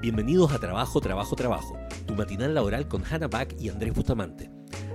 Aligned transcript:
Bienvenidos 0.00 0.52
a 0.52 0.58
Trabajo, 0.58 1.00
Trabajo, 1.00 1.34
Trabajo, 1.34 1.78
tu 2.06 2.14
matinal 2.14 2.54
laboral 2.54 2.86
con 2.86 3.02
Hannah 3.04 3.28
Back 3.28 3.56
y 3.58 3.68
Andrés 3.68 3.94
Bustamante. 3.94 4.50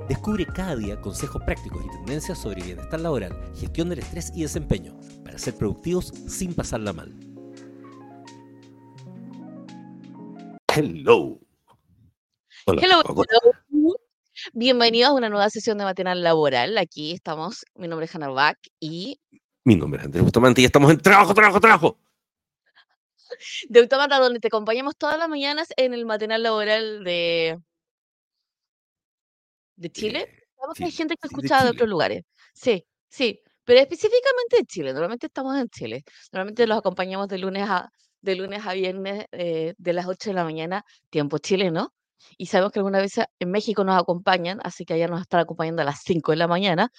Descubre 0.07 0.45
cada 0.45 0.75
día 0.75 1.01
consejos 1.01 1.41
prácticos 1.43 1.83
y 1.85 1.89
tendencias 1.89 2.37
sobre 2.37 2.61
bienestar 2.61 2.99
laboral, 2.99 3.35
gestión 3.55 3.89
del 3.89 3.99
estrés 3.99 4.31
y 4.35 4.43
desempeño, 4.43 4.97
para 5.23 5.37
ser 5.37 5.55
productivos 5.55 6.13
sin 6.27 6.53
pasarla 6.53 6.93
mal. 6.93 7.13
Hello. 10.75 11.39
Hola, 12.65 12.81
hello, 12.83 13.01
hello. 13.07 13.95
Bienvenidos 14.53 15.09
a 15.09 15.13
una 15.13 15.29
nueva 15.29 15.49
sesión 15.49 15.77
de 15.77 15.85
matinal 15.85 16.23
laboral. 16.23 16.77
Aquí 16.77 17.13
estamos. 17.13 17.65
Mi 17.75 17.87
nombre 17.87 18.05
es 18.05 18.15
Hannah 18.15 18.29
Back 18.29 18.59
y. 18.79 19.19
Mi 19.63 19.75
nombre 19.75 19.99
es 19.99 20.05
Andrés 20.05 20.23
Bustamante 20.23 20.61
y 20.61 20.65
estamos 20.65 20.91
en 20.91 20.99
Trabajo, 20.99 21.33
Trabajo, 21.33 21.59
Trabajo 21.59 21.97
de 23.67 23.79
Automata, 23.79 24.19
donde 24.19 24.39
te 24.39 24.47
acompañamos 24.47 24.95
todas 24.97 25.17
las 25.17 25.29
mañanas 25.29 25.69
en 25.77 25.93
el 25.93 26.05
matinal 26.05 26.43
laboral 26.43 27.03
de, 27.03 27.59
de 29.75 29.89
Chile. 29.91 30.27
Sabemos 30.55 30.77
que 30.77 30.85
hay 30.85 30.91
gente 30.91 31.15
que 31.15 31.27
ha 31.27 31.27
escuchado 31.27 31.65
de, 31.65 31.71
otros 31.71 31.89
lugares. 31.89 32.23
Sí, 32.53 32.85
sí, 33.07 33.41
pero 33.63 33.79
específicamente 33.79 34.57
de 34.57 34.65
Chile. 34.65 34.93
Normalmente 34.93 35.27
estamos 35.27 35.57
en 35.57 35.69
Chile. 35.69 36.03
Normalmente 36.31 36.67
los 36.67 36.77
acompañamos 36.77 37.27
de 37.27 37.37
lunes 37.37 37.69
a, 37.69 37.89
de 38.21 38.35
lunes 38.35 38.65
a 38.65 38.73
viernes 38.73 39.25
eh, 39.31 39.73
de 39.77 39.93
las 39.93 40.07
8 40.07 40.31
de 40.31 40.33
la 40.33 40.43
mañana, 40.43 40.83
tiempo 41.09 41.37
chileno. 41.37 41.93
Y 42.37 42.47
sabemos 42.47 42.73
que 42.73 42.79
alguna 42.79 42.99
vez 42.99 43.13
en 43.39 43.51
México 43.51 43.83
nos 43.83 43.99
acompañan, 43.99 44.59
así 44.63 44.85
que 44.85 44.93
allá 44.93 45.07
nos 45.07 45.21
están 45.21 45.39
acompañando 45.39 45.81
a 45.81 45.85
las 45.85 46.01
5 46.03 46.31
de 46.31 46.37
la 46.37 46.47
mañana. 46.47 46.91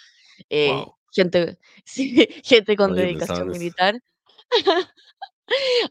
Eh, 0.48 0.84
gente, 1.12 1.58
sí, 1.84 2.26
gente 2.44 2.76
con 2.76 2.94
dedicación 2.94 3.48
militar. 3.48 4.00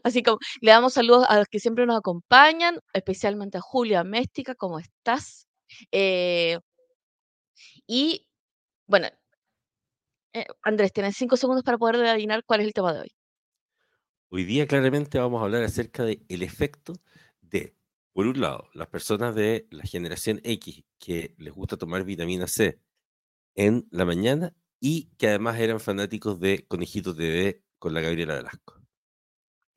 Así 0.02 0.22
como 0.22 0.38
le 0.60 0.70
damos 0.70 0.94
saludos 0.94 1.26
a 1.28 1.38
los 1.38 1.48
que 1.48 1.60
siempre 1.60 1.86
nos 1.86 1.98
acompañan, 1.98 2.80
especialmente 2.92 3.58
a 3.58 3.60
Julia 3.60 4.04
Méstica, 4.04 4.54
¿cómo 4.54 4.78
estás? 4.78 5.46
Eh, 5.92 6.58
y 7.86 8.26
bueno, 8.86 9.08
eh, 10.32 10.46
Andrés, 10.62 10.92
tienes 10.92 11.16
cinco 11.16 11.36
segundos 11.36 11.64
para 11.64 11.78
poder 11.78 12.04
adivinar 12.06 12.44
cuál 12.44 12.60
es 12.60 12.66
el 12.66 12.72
tema 12.72 12.92
de 12.92 13.00
hoy. 13.00 13.12
Hoy 14.30 14.44
día 14.44 14.66
claramente 14.66 15.18
vamos 15.18 15.40
a 15.40 15.44
hablar 15.44 15.64
acerca 15.64 16.04
del 16.04 16.24
el 16.28 16.42
efecto 16.42 16.94
de, 17.40 17.74
por 18.12 18.26
un 18.26 18.40
lado, 18.40 18.70
las 18.74 18.88
personas 18.88 19.34
de 19.34 19.66
la 19.70 19.82
generación 19.84 20.40
X 20.44 20.84
que 20.98 21.34
les 21.38 21.52
gusta 21.52 21.76
tomar 21.76 22.04
vitamina 22.04 22.46
C 22.46 22.80
en 23.56 23.88
la 23.90 24.04
mañana 24.04 24.54
y 24.78 25.10
que 25.18 25.28
además 25.28 25.58
eran 25.58 25.80
fanáticos 25.80 26.38
de 26.38 26.64
Conejitos 26.68 27.16
bebé 27.16 27.64
con 27.78 27.92
la 27.92 28.00
Gabriela 28.00 28.36
Velasco 28.36 28.79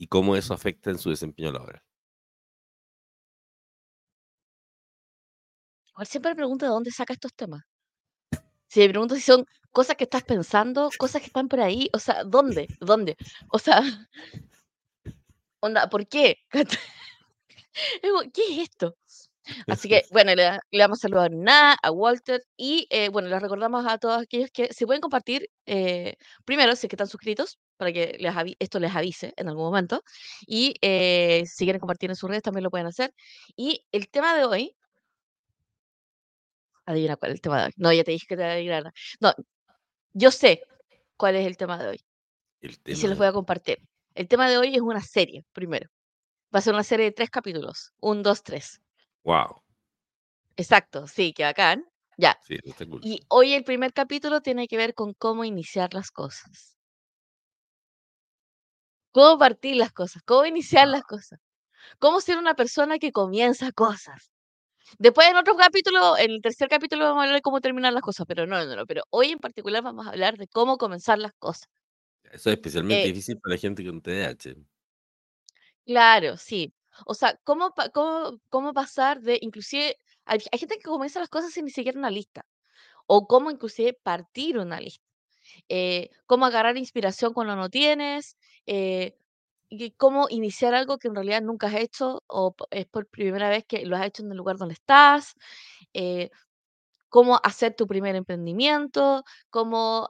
y 0.04 0.08
cómo 0.08 0.36
eso 0.36 0.54
afecta 0.54 0.90
en 0.92 1.00
su 1.00 1.10
desempeño 1.12 1.52
laboral. 1.54 1.82
Igual 5.92 6.08
siempre 6.08 6.32
me 6.32 6.36
pregunto 6.36 6.66
de 6.66 6.72
dónde 6.72 6.92
saca 6.92 7.14
estos 7.14 7.34
temas. 7.34 7.62
Si 8.68 8.82
me 8.82 8.90
pregunto 8.90 9.16
si 9.16 9.22
son 9.22 9.46
cosas 9.72 9.96
que 9.96 10.04
estás 10.04 10.24
pensando, 10.24 10.90
cosas 10.98 11.22
que 11.22 11.28
están 11.28 11.48
por 11.48 11.62
ahí, 11.62 11.90
o 11.94 12.00
sea, 12.00 12.24
¿dónde? 12.26 12.68
¿Dónde? 12.82 13.16
O 13.50 13.60
sea, 13.60 13.82
onda, 15.62 15.90
¿por 15.90 16.06
qué? 16.08 16.38
¿Qué 18.34 18.42
es 18.52 18.58
esto? 18.70 18.96
Así 19.68 19.90
que, 19.90 20.04
bueno, 20.12 20.34
le, 20.36 20.60
damos 20.72 21.00
saludos 21.00 21.26
a 21.26 21.30
Na, 21.30 21.78
a 21.82 21.92
Walter 21.92 22.44
y, 22.58 22.88
eh, 22.90 23.10
bueno, 23.10 23.30
les 23.30 23.42
recordamos 23.42 23.86
a 23.88 23.98
todos 23.98 24.22
aquellos 24.24 24.50
que 24.52 24.74
se 24.74 24.86
pueden 24.86 25.02
compartir, 25.02 25.50
eh, 25.66 26.16
primero, 26.46 26.76
si 26.76 26.88
es 26.88 26.90
que 26.90 26.96
están 26.96 27.08
suscritos, 27.08 27.60
para 27.78 27.92
que 27.92 28.18
les 28.20 28.34
esto 28.60 28.80
les 28.80 28.96
avise 28.96 29.34
en 29.36 29.50
algún 29.50 29.66
momento, 29.66 30.04
y 30.48 30.76
eh, 30.82 31.44
si 31.46 31.66
quieren 31.66 31.80
compartir 31.80 32.10
en 32.10 32.16
sus 32.16 32.30
redes 32.30 32.44
también 32.44 32.64
lo 32.64 32.72
pueden 32.72 32.88
hacer. 32.88 33.14
Y 33.56 33.86
el 33.92 34.10
tema 34.10 34.36
de 34.36 34.46
hoy, 34.46 34.76
adivina 36.86 37.16
cuál 37.16 37.32
es 37.32 37.36
el 37.36 37.42
tema 37.42 37.60
de 37.60 37.66
hoy. 37.68 37.72
No, 37.78 37.94
ya 37.94 38.04
te 38.04 38.12
dije 38.12 38.26
que 38.28 38.38
te 38.38 38.44
adivinara. 38.44 38.94
No, 39.20 39.34
yo 40.14 40.32
sé 40.32 40.64
cuál 41.18 41.36
es 41.36 41.46
el 41.48 41.58
tema 41.58 41.82
de 41.82 41.90
hoy. 41.90 42.02
y 42.86 42.96
se 42.96 43.08
los 43.08 43.18
voy 43.18 43.28
a 43.28 43.34
compartir. 43.34 43.80
El 44.16 44.28
tema 44.28 44.50
de 44.50 44.58
hoy 44.58 44.76
es 44.76 44.82
una 44.82 45.02
serie, 45.02 45.44
primero. 45.54 45.90
Va 46.54 46.60
a 46.60 46.62
ser 46.62 46.74
una 46.74 46.84
serie 46.84 47.06
de 47.06 47.12
tres 47.12 47.30
capítulos. 47.30 47.94
Un, 48.00 48.22
dos, 48.22 48.44
tres. 48.44 48.80
Wow. 49.24 49.62
Exacto, 50.56 51.08
sí, 51.08 51.34
que 51.34 51.44
bacán. 51.44 51.86
Ya. 52.18 52.38
Y 53.02 53.22
hoy 53.30 53.54
el 53.54 53.64
primer 53.64 53.94
capítulo 53.94 54.42
tiene 54.42 54.68
que 54.68 54.78
ver 54.78 54.94
con 54.94 55.14
cómo 55.14 55.44
iniciar 55.44 55.94
las 55.94 56.12
cosas. 56.12 56.76
Cómo 59.12 59.38
partir 59.38 59.76
las 59.76 59.92
cosas, 59.92 60.24
cómo 60.24 60.46
iniciar 60.46 60.88
las 60.88 61.04
cosas. 61.04 61.40
Cómo 62.00 62.22
ser 62.22 62.38
una 62.38 62.56
persona 62.56 63.00
que 63.00 63.12
comienza 63.12 63.72
cosas. 63.72 64.32
Después 65.00 65.28
en 65.30 65.38
otro 65.38 65.56
capítulo, 65.56 66.18
en 66.18 66.32
el 66.32 66.42
tercer 66.42 66.68
capítulo 66.70 67.06
vamos 67.06 67.22
a 67.22 67.24
hablar 67.24 67.36
de 67.38 67.42
cómo 67.42 67.62
terminar 67.62 67.94
las 67.94 68.02
cosas, 68.02 68.26
pero 68.28 68.46
no, 68.48 68.64
no, 68.66 68.76
no, 68.76 68.86
pero 68.86 69.04
hoy 69.10 69.32
en 69.32 69.40
particular 69.40 69.84
vamos 69.84 70.06
a 70.08 70.12
hablar 70.12 70.38
de 70.38 70.48
cómo 70.48 70.78
comenzar 70.78 71.20
las 71.20 71.34
cosas. 71.34 71.68
Eso 72.32 72.50
es 72.50 72.56
especialmente 72.56 73.04
eh 73.04 73.08
difícil 73.08 73.40
para 73.40 73.56
la 73.56 73.60
gente 73.62 73.86
con 73.86 74.02
TDAH. 74.02 74.56
Claro, 75.86 76.38
sí. 76.38 76.74
O 77.06 77.14
sea, 77.14 77.40
¿cómo, 77.44 77.74
cómo, 77.94 78.40
cómo 78.50 78.74
pasar 78.74 79.22
de, 79.22 79.40
inclusive, 79.42 79.98
hay, 80.26 80.40
gente 80.54 80.78
que 80.78 80.84
comienza 80.84 81.20
las 81.20 81.30
cosas 81.30 81.54
sin 81.54 81.66
ni 81.66 81.72
siquiera 81.72 82.00
una 82.00 82.12
lista, 82.12 82.46
o 83.08 83.28
cómo 83.28 83.52
inclusive 83.52 83.94
partir 83.94 84.58
una 84.58 84.80
lista, 84.80 85.06
eh, 85.70 86.10
cómo 86.26 86.46
agarrar 86.46 86.78
inspiración 86.78 87.34
cuando 87.34 87.56
no 87.56 87.70
tienes, 87.70 88.38
eh, 88.68 89.18
y 89.70 89.92
cómo 89.92 90.28
iniciar 90.30 90.76
algo 90.76 91.00
que 91.00 91.08
en 91.08 91.16
realidad 91.16 91.42
nunca 91.42 91.68
has 91.68 91.76
hecho 91.76 92.24
o 92.28 92.56
es 92.72 92.86
por 92.88 93.08
primera 93.08 93.50
vez 93.50 93.66
que 93.66 93.86
lo 93.86 93.96
has 93.98 94.06
hecho 94.06 94.24
en 94.24 94.32
el 94.32 94.38
lugar 94.38 94.58
donde 94.58 94.76
estás, 94.76 95.36
eh, 95.94 96.30
cómo 97.10 97.40
hacer 97.44 97.76
tu 97.76 97.88
primer 97.88 98.16
emprendimiento, 98.16 99.24
cómo, 99.50 100.10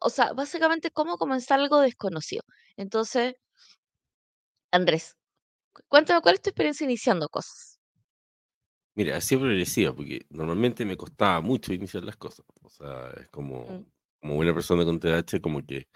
o 0.00 0.10
sea, 0.10 0.32
básicamente 0.34 0.90
cómo 0.90 1.18
comenzar 1.18 1.60
algo 1.60 1.80
desconocido. 1.80 2.42
Entonces, 2.76 3.34
Andrés, 4.72 5.16
Cuéntame, 5.88 6.20
¿cuál 6.22 6.34
es 6.34 6.42
tu 6.42 6.50
experiencia 6.50 6.84
iniciando 6.84 7.28
cosas? 7.28 7.78
Mira, 8.96 9.20
sido 9.20 9.40
progresiva, 9.42 9.92
porque 9.94 10.24
normalmente 10.30 10.84
me 10.84 10.96
costaba 10.96 11.40
mucho 11.40 11.72
iniciar 11.72 12.04
las 12.04 12.16
cosas. 12.16 12.46
O 12.62 12.68
sea, 12.68 13.10
es 13.20 13.28
como, 13.28 13.66
mm. 13.66 13.86
como 14.20 14.34
buena 14.36 14.54
persona 14.54 14.84
con 14.84 15.00
TDAH, 15.00 15.40
como 15.40 15.64
que 15.64 15.88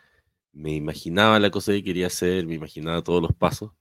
me 0.52 0.74
imaginaba 0.74 1.38
la 1.38 1.50
cosa 1.50 1.72
que 1.72 1.84
quería 1.84 2.08
hacer, 2.08 2.46
me 2.46 2.54
imaginaba 2.54 3.02
todos 3.02 3.22
los 3.22 3.34
pasos, 3.34 3.72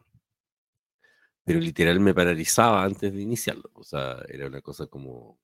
pero 1.43 1.59
literal 1.59 1.99
me 1.99 2.13
paralizaba 2.13 2.83
antes 2.83 3.13
de 3.13 3.21
iniciarlo. 3.21 3.71
O 3.73 3.83
sea, 3.83 4.17
era 4.27 4.47
una 4.47 4.61
cosa 4.61 4.87
como, 4.87 5.39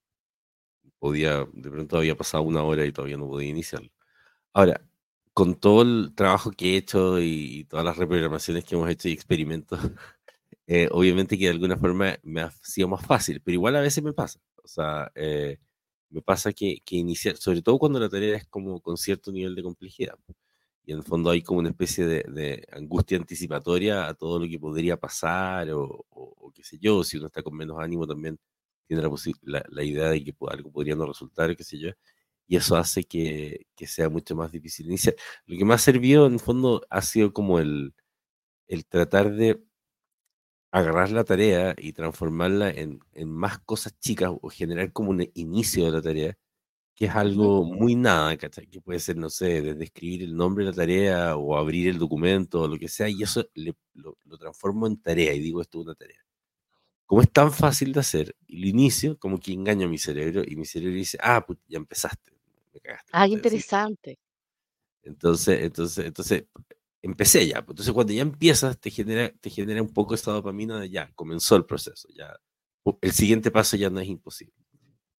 podía, 0.99 1.47
de 1.53 1.71
pronto 1.71 1.97
había 1.97 2.15
pasado 2.15 2.43
una 2.43 2.63
hora 2.63 2.85
y 2.85 2.91
todavía 2.91 3.17
no 3.17 3.27
podía 3.27 3.49
iniciarlo. 3.49 3.89
Ahora, 4.53 4.81
con 5.33 5.55
todo 5.55 5.81
el 5.83 6.13
trabajo 6.15 6.51
que 6.51 6.75
he 6.75 6.77
hecho 6.77 7.19
y, 7.21 7.65
todas 7.65 7.85
las 7.85 7.97
reprogramaciones 7.97 8.65
que 8.65 8.75
hemos 8.75 8.89
hecho 8.89 9.09
y 9.09 9.13
experimentos, 9.13 9.79
eh, 10.67 10.87
obviamente 10.91 11.37
que 11.37 11.45
de 11.45 11.51
alguna 11.51 11.77
forma 11.77 12.17
me 12.23 12.41
ha 12.41 12.51
sido 12.63 12.87
más 12.87 13.05
fácil, 13.05 13.41
pero 13.41 13.55
igual 13.55 13.75
a 13.75 13.81
veces 13.81 14.03
me 14.03 14.13
pasa. 14.13 14.39
O 14.63 14.67
sea, 14.67 15.11
eh, 15.15 15.59
me 16.09 16.21
pasa 16.21 16.53
que, 16.53 16.79
que 16.85 16.95
iniciar, 16.95 17.37
sobre 17.37 17.61
todo 17.61 17.79
cuando 17.79 17.99
la 17.99 18.09
tarea 18.09 18.37
es 18.37 18.47
como 18.47 18.79
con 18.81 18.97
cierto 18.97 19.31
nivel 19.31 19.55
de 19.55 19.63
complejidad. 19.63 20.17
Y 20.85 20.91
en 20.93 20.99
el 20.99 21.03
fondo 21.03 21.29
hay 21.29 21.41
como 21.43 21.59
una 21.59 21.69
especie 21.69 22.05
de, 22.05 22.65
angustia 22.71 23.17
anticipatoria 23.17 24.07
a 24.07 24.13
todo 24.15 24.39
lo 24.39 24.47
que 24.47 24.59
podría 24.59 24.97
pasar 24.97 25.71
o, 25.71 26.05
o, 26.09 26.51
qué 26.53 26.63
sé 26.63 26.77
yo, 26.79 27.03
si 27.03 27.17
uno 27.17 27.27
está 27.27 27.41
con 27.43 27.55
menos 27.55 27.79
ánimo 27.79 28.05
también 28.07 28.39
tiene 28.87 29.01
la, 29.43 29.63
la, 29.69 29.83
idea 29.83 30.09
de 30.09 30.23
que 30.23 30.35
algo 30.49 30.71
podría 30.71 30.95
no 30.95 31.05
resultar, 31.07 31.55
qué 31.55 31.63
sé 31.63 31.79
yo 31.79 31.89
y 32.47 32.57
eso 32.57 32.75
hace 32.75 33.03
que, 33.03 33.67
que, 33.75 33.87
sea 33.87 34.09
mucho 34.09 34.35
más 34.35 34.51
difícil 34.51 34.87
iniciar. 34.87 35.15
Lo 35.45 35.57
que 35.57 35.65
me 35.65 35.73
ha 35.73 35.77
servido 35.77 36.27
en 36.27 36.33
el 36.33 36.39
fondo 36.39 36.85
ha 36.89 37.01
sido 37.01 37.33
como 37.33 37.59
el, 37.59 37.93
el 38.67 38.85
tratar 38.85 39.33
de 39.33 39.63
agarrar 40.73 41.11
la 41.11 41.23
tarea 41.23 41.75
y 41.77 41.93
transformarla 41.93 42.71
en, 42.71 42.99
en, 43.13 43.29
más 43.29 43.59
cosas 43.59 43.93
chicas 43.99 44.31
o 44.41 44.49
generar 44.49 44.91
como 44.91 45.11
un 45.11 45.29
inicio 45.35 45.85
de 45.85 45.91
la 45.91 46.01
tarea, 46.01 46.35
que 46.95 47.05
es 47.05 47.11
algo 47.11 47.63
muy 47.63 47.95
nada, 47.95 48.35
¿cachai? 48.37 48.65
Que 48.65 48.81
puede 48.81 48.99
ser, 48.99 49.17
no 49.17 49.29
sé, 49.29 49.61
desde 49.61 49.83
escribir 49.83 50.23
el 50.23 50.35
nombre 50.35 50.65
de 50.65 50.71
la 50.71 50.75
tarea 50.75 51.37
o 51.37 51.55
abrir 51.57 51.89
el 51.89 51.99
documento 51.99 52.61
o 52.63 52.67
lo 52.67 52.79
que 52.79 52.87
sea, 52.87 53.07
y 53.07 53.21
eso 53.21 53.45
lo, 53.53 53.75
lo, 54.25 54.37
transformo 54.39 54.87
en 54.87 54.99
tarea 54.99 55.31
y 55.35 55.39
digo, 55.41 55.61
esto 55.61 55.79
es 55.79 55.85
una 55.85 55.93
tarea. 55.93 56.25
Como 57.05 57.21
es 57.21 57.31
tan 57.31 57.51
fácil 57.53 57.93
de 57.93 57.99
hacer, 57.99 58.35
el 58.47 58.65
inicio 58.65 59.19
como 59.19 59.39
que 59.39 59.53
engaño 59.53 59.85
a 59.85 59.89
mi 59.89 59.99
cerebro 59.99 60.41
y 60.43 60.55
mi 60.55 60.65
cerebro 60.65 60.95
dice, 60.95 61.19
ah, 61.21 61.45
pues 61.45 61.59
ya 61.67 61.77
empezaste. 61.77 62.31
Me 62.73 62.79
cagaste, 62.79 63.09
ah, 63.11 63.27
interesante. 63.27 64.17
Entonces, 65.03 65.61
entonces, 65.61 66.05
entonces, 66.07 66.45
empecé 67.03 67.45
ya. 67.45 67.61
Pues, 67.61 67.73
entonces, 67.73 67.93
cuando 67.93 68.13
ya 68.13 68.23
empiezas, 68.23 68.79
te 68.79 68.89
genera, 68.89 69.31
te 69.39 69.49
genera 69.51 69.81
un 69.81 69.93
poco 69.93 70.15
esta 70.15 70.31
dopamina 70.31 70.79
de 70.79 70.89
ya, 70.89 71.11
comenzó 71.13 71.55
el 71.55 71.65
proceso. 71.65 72.07
Ya, 72.15 72.35
el 73.01 73.11
siguiente 73.11 73.51
paso 73.51 73.77
ya 73.77 73.89
no 73.89 73.99
es 73.99 74.07
imposible. 74.07 74.55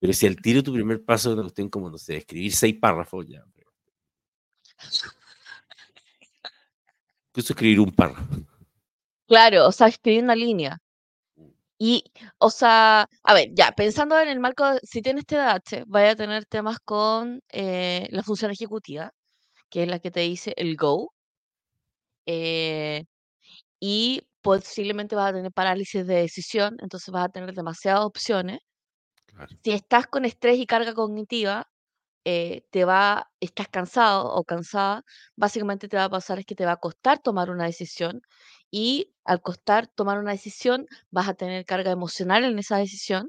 Pero 0.00 0.12
si 0.12 0.26
al 0.26 0.36
tiro 0.36 0.62
tu 0.62 0.72
primer 0.72 1.04
paso 1.04 1.30
es 1.30 1.34
una 1.34 1.42
cuestión 1.42 1.68
como, 1.68 1.88
no 1.90 1.98
sé, 1.98 2.16
escribir 2.16 2.52
seis 2.52 2.76
párrafos, 2.80 3.26
ya. 3.26 3.44
Incluso 7.28 7.52
escribir 7.52 7.80
un 7.80 7.92
párrafo. 7.92 8.34
Claro, 9.26 9.68
o 9.68 9.72
sea, 9.72 9.88
escribir 9.88 10.24
una 10.24 10.36
línea. 10.36 10.78
Mm. 11.36 11.48
Y, 11.78 12.04
o 12.38 12.50
sea, 12.50 13.08
a 13.22 13.34
ver, 13.34 13.50
ya, 13.54 13.72
pensando 13.72 14.18
en 14.18 14.28
el 14.28 14.40
marco, 14.40 14.64
si 14.82 15.02
tienes 15.02 15.26
TDAH, 15.26 15.84
vaya 15.86 16.10
a 16.10 16.16
tener 16.16 16.44
temas 16.46 16.78
con 16.84 17.42
eh, 17.50 18.08
la 18.10 18.22
función 18.22 18.50
ejecutiva, 18.50 19.12
que 19.70 19.84
es 19.84 19.88
la 19.88 19.98
que 19.98 20.10
te 20.10 20.20
dice 20.20 20.54
el 20.56 20.76
go, 20.76 21.14
eh, 22.26 23.04
y 23.80 24.22
posiblemente 24.42 25.16
vas 25.16 25.30
a 25.30 25.34
tener 25.34 25.52
parálisis 25.52 26.06
de 26.06 26.16
decisión, 26.16 26.76
entonces 26.82 27.10
vas 27.12 27.26
a 27.26 27.28
tener 27.30 27.54
demasiadas 27.54 28.04
opciones. 28.04 28.60
Claro. 29.26 29.56
Si 29.64 29.72
estás 29.72 30.06
con 30.06 30.24
estrés 30.24 30.58
y 30.58 30.66
carga 30.66 30.94
cognitiva, 30.94 31.68
eh, 32.24 32.64
te 32.70 32.84
va, 32.86 33.30
estás 33.40 33.68
cansado 33.68 34.32
o 34.34 34.44
cansada, 34.44 35.04
básicamente 35.36 35.88
te 35.88 35.96
va 35.98 36.04
a 36.04 36.10
pasar 36.10 36.38
es 36.38 36.46
que 36.46 36.54
te 36.54 36.64
va 36.64 36.72
a 36.72 36.76
costar 36.78 37.20
tomar 37.20 37.50
una 37.50 37.66
decisión 37.66 38.22
y 38.70 39.14
al 39.24 39.42
costar 39.42 39.88
tomar 39.88 40.18
una 40.18 40.32
decisión 40.32 40.86
vas 41.10 41.28
a 41.28 41.34
tener 41.34 41.66
carga 41.66 41.90
emocional 41.90 42.44
en 42.44 42.58
esa 42.58 42.78
decisión. 42.78 43.28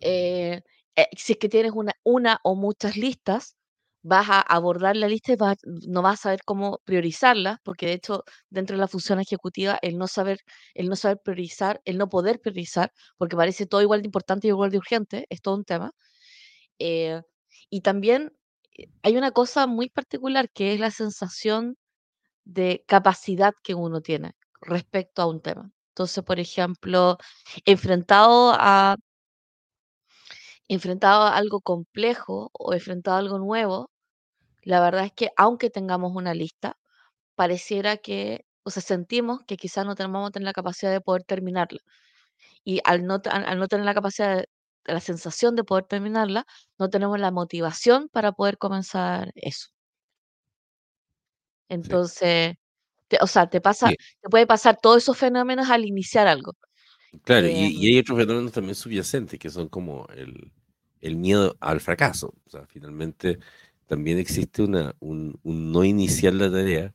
Eh, 0.00 0.62
eh, 0.96 1.06
si 1.16 1.34
es 1.34 1.38
que 1.38 1.48
tienes 1.48 1.72
una, 1.74 1.92
una 2.04 2.40
o 2.44 2.54
muchas 2.54 2.96
listas, 2.96 3.55
vas 4.06 4.28
a 4.30 4.40
abordar 4.40 4.96
la 4.96 5.08
lista 5.08 5.32
y 5.32 5.36
vas- 5.36 5.58
no 5.64 6.02
vas 6.02 6.20
a 6.20 6.22
saber 6.24 6.40
cómo 6.44 6.80
priorizarlas, 6.84 7.58
porque 7.64 7.86
de 7.86 7.92
hecho 7.94 8.24
dentro 8.50 8.76
de 8.76 8.80
la 8.80 8.88
función 8.88 9.20
ejecutiva 9.20 9.78
el 9.82 9.98
no 9.98 10.06
saber, 10.08 10.40
el 10.74 10.88
no 10.88 10.96
saber 10.96 11.18
priorizar, 11.24 11.80
el 11.84 11.98
no 11.98 12.08
poder 12.08 12.40
priorizar, 12.40 12.92
porque 13.18 13.36
parece 13.36 13.66
todo 13.66 13.82
igual 13.82 14.02
de 14.02 14.08
importante 14.08 14.46
y 14.48 14.50
igual 14.50 14.70
de 14.70 14.78
urgente, 14.78 15.26
es 15.30 15.42
todo 15.42 15.56
un 15.56 15.64
tema. 15.64 15.92
Eh, 16.78 17.22
y 17.70 17.80
también 17.82 18.32
eh, 18.78 18.88
hay 19.02 19.16
una 19.16 19.32
cosa 19.32 19.66
muy 19.66 19.88
particular 19.90 20.50
que 20.52 20.74
es 20.74 20.80
la 20.80 20.90
sensación 20.90 21.76
de 22.44 22.84
capacidad 22.88 23.54
que 23.64 23.74
uno 23.74 24.00
tiene 24.02 24.34
respecto 24.62 25.22
a 25.22 25.26
un 25.28 25.40
tema. 25.42 25.70
Entonces, 25.90 26.24
por 26.24 26.40
ejemplo, 26.40 27.18
enfrentado 27.66 28.52
a, 28.56 28.96
enfrentado 30.68 31.22
a 31.24 31.36
algo 31.36 31.60
complejo 31.60 32.50
o 32.52 32.72
enfrentado 32.74 33.16
a 33.16 33.20
algo 33.20 33.38
nuevo, 33.38 33.90
la 34.66 34.80
verdad 34.82 35.06
es 35.06 35.12
que 35.14 35.30
aunque 35.38 35.70
tengamos 35.70 36.12
una 36.16 36.34
lista, 36.34 36.78
pareciera 37.36 37.98
que, 37.98 38.46
o 38.64 38.70
sea, 38.70 38.82
sentimos 38.82 39.42
que 39.46 39.56
quizás 39.58 39.86
no 39.86 39.94
tenemos 39.96 40.30
la 40.40 40.52
capacidad 40.54 40.92
de 40.92 41.00
poder 41.02 41.24
terminarla. 41.24 41.80
Y 42.64 42.80
al 42.84 43.06
no, 43.06 43.20
al 43.30 43.46
al 43.46 43.58
no 43.58 43.68
tener 43.68 43.86
la 43.86 43.94
capacidad, 43.94 44.36
de- 44.38 44.48
la 44.86 45.00
sensación 45.00 45.56
de 45.56 45.64
poder 45.64 45.84
terminarla, 45.86 46.46
no 46.78 46.90
tenemos 46.90 47.18
la 47.20 47.30
motivación 47.32 48.08
para 48.10 48.32
poder 48.32 48.58
comenzar 48.58 49.32
eso. 49.36 49.68
Sí. 51.68 51.74
Entonces, 51.74 52.54
te- 53.08 53.18
o 53.22 53.26
sea, 53.26 53.48
te 53.48 53.60
pasa, 53.60 53.88
Sí. 53.90 53.96
te 54.22 54.28
puede 54.28 54.46
pasar 54.46 54.78
todos 54.80 54.98
esos 55.02 55.18
fenómenos 55.18 55.70
al 55.70 55.84
iniciar 55.84 56.26
algo. 56.28 56.54
Claro, 57.24 57.46
y, 57.48 57.50
y 57.52 57.88
Em, 57.88 57.94
hay 57.94 57.98
otros 58.00 58.18
fenómenos 58.18 58.52
también 58.52 58.74
subyacentes 58.74 59.38
que 59.38 59.50
son 59.50 59.68
como 59.68 60.06
el, 60.14 60.52
el 61.00 61.16
miedo 61.16 61.56
al 61.60 61.80
fracaso. 61.80 62.34
O 62.46 62.50
sea, 62.50 62.66
finalmente 62.66 63.38
también 63.86 64.18
existe 64.18 64.62
una, 64.62 64.94
un, 65.00 65.38
no 65.44 65.84
iniciar 65.84 66.34
la 66.34 66.50
tarea 66.50 66.94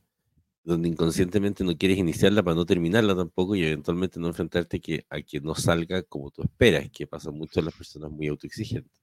donde 0.64 0.88
inconscientemente 0.88 1.64
no 1.64 1.76
quieres 1.76 1.98
iniciarla 1.98 2.42
para 2.42 2.54
no 2.54 2.64
terminarla 2.64 3.16
tampoco 3.16 3.56
y 3.56 3.64
eventualmente 3.64 4.20
no 4.20 4.28
enfrentarte 4.28 4.80
que, 4.80 5.04
a 5.10 5.20
que 5.22 5.40
no 5.40 5.54
salga 5.54 6.02
como 6.04 6.30
tú 6.30 6.42
esperas, 6.42 6.88
que 6.90 7.06
pasa 7.06 7.30
mucho 7.30 7.60
a 7.60 7.64
las 7.64 7.74
personas 7.74 8.10
muy 8.12 8.28
autoexigentes. 8.28 9.02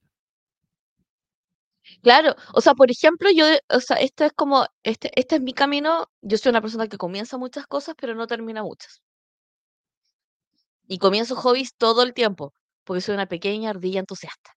claro, 2.02 2.36
o 2.54 2.62
sea, 2.62 2.74
por 2.76 2.90
ejemplo, 2.92 3.30
yo, 3.36 3.46
o 3.70 3.80
sea, 3.82 3.98
esto 3.98 4.24
es 4.26 4.32
como, 4.34 4.66
este, 4.84 5.12
este 5.20 5.36
es 5.36 5.42
mi 5.42 5.54
camino, 5.54 6.10
yo 6.22 6.38
soy 6.38 6.52
una 6.52 6.62
persona 6.62 6.88
que 6.88 6.98
comienza 6.98 7.38
muchas 7.38 7.68
cosas, 7.68 7.96
pero 8.00 8.16
no 8.16 8.28
termina 8.28 8.64
muchas. 8.64 9.02
Y 10.88 10.98
comienzo 10.98 11.36
hobbies 11.36 11.76
todo 11.76 12.04
el 12.04 12.14
tiempo, 12.14 12.54
porque 12.84 13.02
soy 13.02 13.16
una 13.16 13.28
pequeña 13.28 13.70
ardilla 13.70 14.00
entusiasta. 14.00 14.52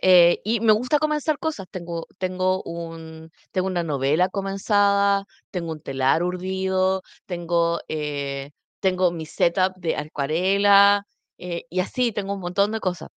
Eh, 0.00 0.40
y 0.44 0.60
me 0.60 0.72
gusta 0.72 0.98
comenzar 0.98 1.38
cosas. 1.38 1.66
Tengo, 1.70 2.06
tengo 2.18 2.62
un, 2.64 3.30
tengo 3.52 3.66
una 3.68 3.82
novela 3.82 4.28
comenzada, 4.28 5.24
tengo 5.50 5.72
un 5.72 5.80
telar 5.82 6.22
urdido, 6.22 7.02
tengo, 7.26 7.80
eh, 7.88 8.50
tengo 8.80 9.10
mi 9.12 9.26
setup 9.26 9.74
de 9.76 9.96
acuarela, 9.96 11.04
eh, 11.38 11.64
y 11.70 11.80
así 11.80 12.12
tengo 12.12 12.34
un 12.34 12.40
montón 12.40 12.72
de 12.72 12.80
cosas. 12.80 13.08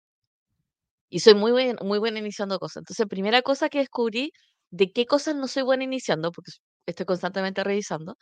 Y 1.11 1.21
soy 1.21 1.35
muy 1.35 1.53
muy 1.83 1.99
buena 1.99 2.19
iniciando 2.19 2.59
cosas. 2.59 2.79
Entonces, 2.83 3.07
primera 3.07 3.43
cosa 3.43 3.69
que 3.69 3.79
descubrí 3.79 4.33
de 4.71 4.93
qué 4.93 5.07
cosas 5.07 5.35
no 5.37 5.49
soy 5.49 5.63
buena 5.63 5.85
iniciando, 5.85 6.31
porque 6.33 6.53
estoy 6.87 7.07
constantemente 7.07 7.65
revisando, 7.65 8.17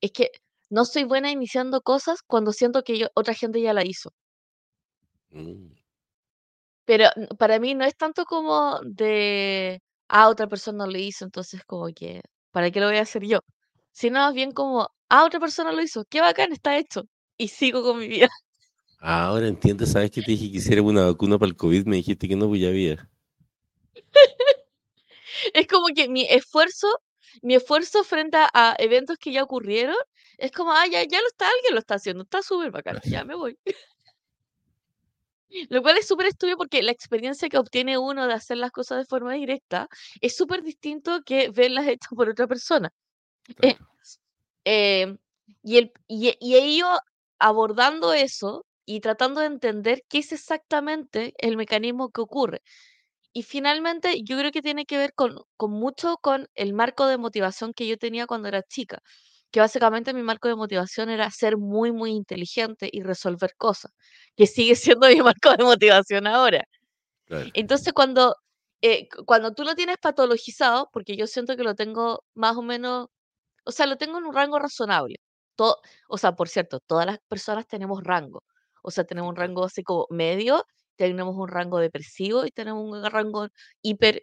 es 0.00 0.12
que 0.12 0.30
no 0.70 0.84
soy 0.86 1.04
buena 1.04 1.30
iniciando 1.32 1.82
cosas 1.82 2.20
cuando 2.26 2.52
siento 2.52 2.82
que 2.84 2.98
yo- 2.98 3.08
otra 3.14 3.34
gente 3.34 3.60
ya 3.62 3.74
la 3.74 3.84
hizo. 3.86 4.12
Mm. 5.34 5.81
Pero 6.84 7.06
para 7.38 7.58
mí 7.58 7.74
no 7.74 7.84
es 7.84 7.96
tanto 7.96 8.24
como 8.24 8.80
de, 8.84 9.80
ah, 10.08 10.28
otra 10.28 10.46
persona 10.48 10.86
lo 10.86 10.98
hizo, 10.98 11.24
entonces 11.24 11.62
como 11.64 11.86
que, 11.94 12.22
¿para 12.50 12.70
qué 12.70 12.80
lo 12.80 12.86
voy 12.88 12.96
a 12.98 13.02
hacer 13.02 13.24
yo? 13.24 13.40
Sino 13.92 14.20
más 14.20 14.34
bien 14.34 14.52
como, 14.52 14.88
ah, 15.08 15.24
otra 15.24 15.40
persona 15.40 15.72
lo 15.72 15.82
hizo, 15.82 16.04
qué 16.08 16.20
bacán, 16.20 16.52
está 16.52 16.76
hecho. 16.78 17.04
Y 17.38 17.48
sigo 17.48 17.82
con 17.82 17.98
mi 17.98 18.08
vida. 18.08 18.28
Ahora 19.00 19.48
entiendo, 19.48 19.86
¿sabes 19.86 20.10
que 20.10 20.22
te 20.22 20.32
dije 20.32 20.50
que 20.50 20.58
hiciera 20.58 20.82
una 20.82 21.06
vacuna 21.06 21.38
para 21.38 21.50
el 21.50 21.56
COVID? 21.56 21.86
Me 21.86 21.96
dijiste 21.96 22.28
que 22.28 22.36
no, 22.36 22.48
pues 22.48 22.60
ya 22.60 22.68
había. 22.68 23.10
Es 25.54 25.66
como 25.66 25.86
que 25.94 26.08
mi 26.08 26.26
esfuerzo, 26.28 26.86
mi 27.42 27.54
esfuerzo 27.54 28.04
frente 28.04 28.36
a, 28.36 28.48
a 28.54 28.76
eventos 28.78 29.18
que 29.18 29.32
ya 29.32 29.42
ocurrieron, 29.42 29.96
es 30.38 30.52
como, 30.52 30.72
ah, 30.72 30.86
ya, 30.86 31.02
ya 31.04 31.20
lo 31.20 31.26
está, 31.26 31.46
alguien 31.46 31.74
lo 31.74 31.80
está 31.80 31.94
haciendo, 31.96 32.22
está 32.24 32.42
súper 32.42 32.70
bacán, 32.70 33.00
ya 33.04 33.24
me 33.24 33.34
voy. 33.34 33.58
Lo 35.70 35.82
cual 35.82 35.98
es 35.98 36.06
súper 36.06 36.26
estúpido 36.26 36.56
porque 36.56 36.82
la 36.82 36.92
experiencia 36.92 37.48
que 37.48 37.58
obtiene 37.58 37.98
uno 37.98 38.26
de 38.26 38.34
hacer 38.34 38.56
las 38.58 38.70
cosas 38.70 38.98
de 38.98 39.04
forma 39.06 39.34
directa 39.34 39.88
es 40.20 40.36
súper 40.36 40.62
distinto 40.62 41.20
que 41.24 41.50
verlas 41.50 41.86
hechas 41.88 42.10
por 42.16 42.28
otra 42.28 42.46
persona. 42.46 42.90
Eh. 43.62 43.76
Em, 44.64 45.18
y, 45.62 45.78
el, 45.78 45.92
y, 46.08 46.28
he- 46.28 46.38
y 46.40 46.54
he 46.56 46.66
ido 46.68 46.88
abordando 47.38 48.12
eso 48.12 48.66
y 48.84 49.00
tratando 49.00 49.40
de 49.40 49.46
entender 49.46 50.02
qué 50.08 50.18
es 50.18 50.32
exactamente 50.32 51.34
el 51.38 51.56
mecanismo 51.56 52.10
que 52.10 52.20
ocurre. 52.20 52.62
Y 53.32 53.42
finalmente 53.44 54.22
yo 54.24 54.38
creo 54.38 54.52
que 54.52 54.62
tiene 54.62 54.86
que 54.86 54.98
ver 54.98 55.14
con, 55.14 55.36
con 55.56 55.70
mucho 55.72 56.18
con 56.18 56.48
el 56.54 56.74
marco 56.74 57.06
de 57.06 57.18
motivación 57.18 57.72
que 57.74 57.86
yo 57.88 57.96
tenía 57.98 58.26
cuando 58.26 58.48
era 58.48 58.62
chica, 58.62 59.00
que 59.52 59.60
básicamente 59.60 60.14
mi 60.14 60.22
marco 60.22 60.48
de 60.48 60.56
motivación 60.56 61.10
era 61.10 61.30
ser 61.30 61.58
muy, 61.58 61.92
muy 61.92 62.12
inteligente 62.12 62.88
y 62.92 63.02
resolver 63.02 63.54
cosas, 63.58 63.92
que 64.36 64.46
sigue 64.48 64.74
siendo 64.98 65.08
mi 65.08 65.22
marco 65.22 65.52
de 65.56 65.64
motivación 65.64 66.26
ahora. 66.26 66.64
Claro. 67.26 67.50
Entonces 67.54 67.92
cuando, 67.92 68.36
eh, 68.82 69.08
cu- 69.08 69.24
cuando 69.24 69.52
tú 69.54 69.64
lo 69.64 69.74
tienes 69.74 69.96
patologizado, 69.98 70.88
porque 70.92 71.16
yo 71.16 71.26
siento 71.26 71.56
que 71.56 71.64
lo 71.64 71.74
tengo 71.74 72.24
más 72.34 72.56
o 72.56 72.62
menos 72.62 73.08
o 73.66 73.72
sea, 73.72 73.86
lo 73.86 73.96
tengo 73.98 74.18
en 74.18 74.24
un 74.26 74.34
rango 74.34 74.58
razonable. 74.58 75.16
To 75.56 75.76
o 76.08 76.18
sea, 76.18 76.32
por 76.34 76.48
cierto, 76.48 76.80
todas 76.86 77.06
las 77.06 77.18
personas 77.28 77.66
tenemos 77.66 78.02
rango. 78.04 78.44
O 78.82 78.90
sea, 78.90 79.04
tenemos 79.04 79.30
un 79.30 79.36
rango 79.36 79.64
así 79.64 79.82
como 79.84 80.06
medio, 80.10 80.64
tenemos 80.96 81.36
un 81.36 81.48
rango 81.48 81.78
depresivo 81.78 82.46
y 82.46 82.50
tenemos 82.52 82.84
un 82.84 83.04
rango 83.10 83.48
hiper 83.82 84.22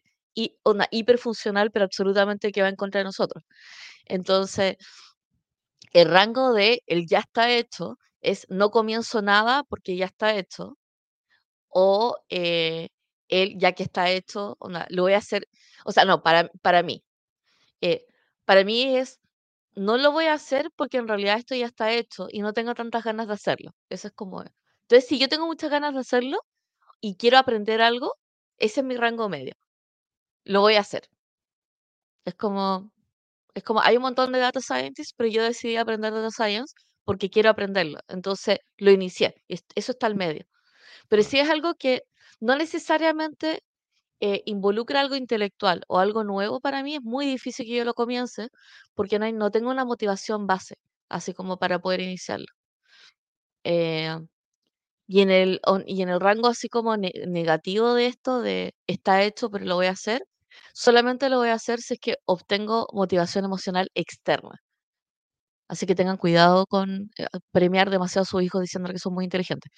una 0.65 0.87
hiperfuncional, 0.91 1.71
pero 1.71 1.85
absolutamente 1.85 2.51
que 2.51 2.61
va 2.61 2.69
en 2.69 2.75
contra 2.75 2.99
de 2.99 3.05
nosotros. 3.05 3.43
Entonces, 4.05 4.77
el 5.91 6.09
rango 6.09 6.53
de 6.53 6.81
el 6.87 7.07
ya 7.07 7.19
está 7.19 7.51
hecho 7.51 7.97
es 8.21 8.45
no 8.49 8.71
comienzo 8.71 9.21
nada 9.21 9.63
porque 9.65 9.95
ya 9.97 10.05
está 10.05 10.35
hecho, 10.37 10.77
o 11.69 12.15
eh, 12.29 12.89
el 13.29 13.57
ya 13.59 13.73
que 13.73 13.83
está 13.83 14.09
hecho, 14.11 14.55
onda, 14.59 14.87
lo 14.89 15.03
voy 15.03 15.13
a 15.13 15.17
hacer. 15.19 15.47
O 15.85 15.91
sea, 15.91 16.05
no, 16.05 16.23
para, 16.23 16.49
para 16.61 16.83
mí. 16.83 17.03
eh, 17.81 18.05
para 18.45 18.63
mí 18.65 18.97
es 18.97 19.19
no 19.75 19.97
lo 19.97 20.11
voy 20.13 20.25
a 20.27 20.33
hacer 20.35 20.71
porque 20.75 20.97
en 20.97 21.07
realidad 21.07 21.37
esto 21.39 21.55
ya 21.55 21.67
está 21.67 21.93
hecho 21.93 22.27
y 22.31 22.41
no 22.41 22.53
tengo 22.53 22.75
tantas 22.75 23.03
ganas 23.05 23.27
de 23.27 23.33
hacerlo. 23.35 23.73
Eso 23.89 24.07
es 24.09 24.13
como 24.15 24.43
es. 24.43 24.51
Entonces, 24.83 25.07
si 25.09 25.19
yo 25.19 25.29
tengo 25.29 25.47
muchas 25.47 25.71
ganas 25.71 25.93
de 25.95 26.01
hacerlo 26.01 26.39
y 27.01 27.17
quiero 27.17 27.37
aprender 27.39 27.81
algo, 27.81 28.15
ese 28.59 28.81
es 28.81 28.87
mi 28.87 28.97
rango 28.97 29.29
medio. 29.29 29.53
Lo 30.45 30.61
voy 30.61 30.75
a 30.75 30.81
hacer. 30.81 31.09
Es 32.25 32.33
como, 32.35 32.91
es 33.53 33.63
como, 33.63 33.81
hay 33.81 33.97
un 33.97 34.03
montón 34.03 34.31
de 34.31 34.39
data 34.39 34.61
scientists, 34.61 35.13
pero 35.17 35.29
yo 35.29 35.43
decidí 35.43 35.75
aprender 35.77 36.13
data 36.13 36.31
science 36.31 36.73
porque 37.05 37.29
quiero 37.29 37.49
aprenderlo. 37.49 37.99
Entonces, 38.07 38.59
lo 38.77 38.91
inicié. 38.91 39.35
Eso 39.47 39.91
está 39.93 40.07
al 40.07 40.15
medio. 40.15 40.45
Pero 41.09 41.23
si 41.23 41.39
es 41.39 41.49
algo 41.49 41.75
que 41.75 42.03
no 42.39 42.55
necesariamente 42.57 43.63
eh, 44.21 44.43
involucra 44.45 45.01
algo 45.01 45.15
intelectual 45.15 45.83
o 45.89 45.99
algo 45.99 46.23
nuevo 46.25 46.59
para 46.61 46.83
mí, 46.83 46.95
es 46.95 47.01
muy 47.03 47.25
difícil 47.27 47.65
que 47.67 47.75
yo 47.77 47.85
lo 47.85 47.93
comience 47.95 48.49
porque 48.95 49.19
no, 49.19 49.25
hay, 49.25 49.33
no 49.33 49.51
tengo 49.51 49.71
una 49.71 49.85
motivación 49.85 50.47
base, 50.47 50.75
así 51.09 51.33
como 51.33 51.57
para 51.59 51.79
poder 51.79 52.01
iniciarlo. 52.01 52.47
Eh, 53.63 54.15
y 55.07 55.21
en 55.21 55.31
el, 55.31 55.61
y 55.87 56.01
en 56.03 56.09
el 56.09 56.19
rango 56.21 56.47
así 56.49 56.69
como 56.69 56.97
ne- 56.97 57.13
negativo 57.27 57.93
de 57.95 58.07
esto, 58.07 58.41
de 58.41 58.73
está 58.87 59.23
hecho, 59.23 59.49
pero 59.51 59.65
lo 59.65 59.75
voy 59.75 59.87
a 59.87 59.91
hacer, 59.91 60.23
solamente 60.73 61.29
lo 61.29 61.37
voy 61.37 61.49
a 61.49 61.53
hacer 61.55 61.79
si 61.81 61.95
es 61.95 61.99
que 61.99 62.15
obtengo 62.25 62.87
motivación 62.93 63.45
emocional 63.45 63.89
externa. 63.93 64.59
Así 65.67 65.85
que 65.85 65.93
tengan 65.95 66.17
cuidado 66.17 66.65
con 66.65 67.11
eh, 67.17 67.27
premiar 67.51 67.89
demasiado 67.91 68.23
a 68.23 68.25
sus 68.25 68.41
hijos 68.41 68.61
diciendo 68.61 68.89
que 68.91 68.97
son 68.99 69.13
muy 69.13 69.23
inteligentes. 69.25 69.71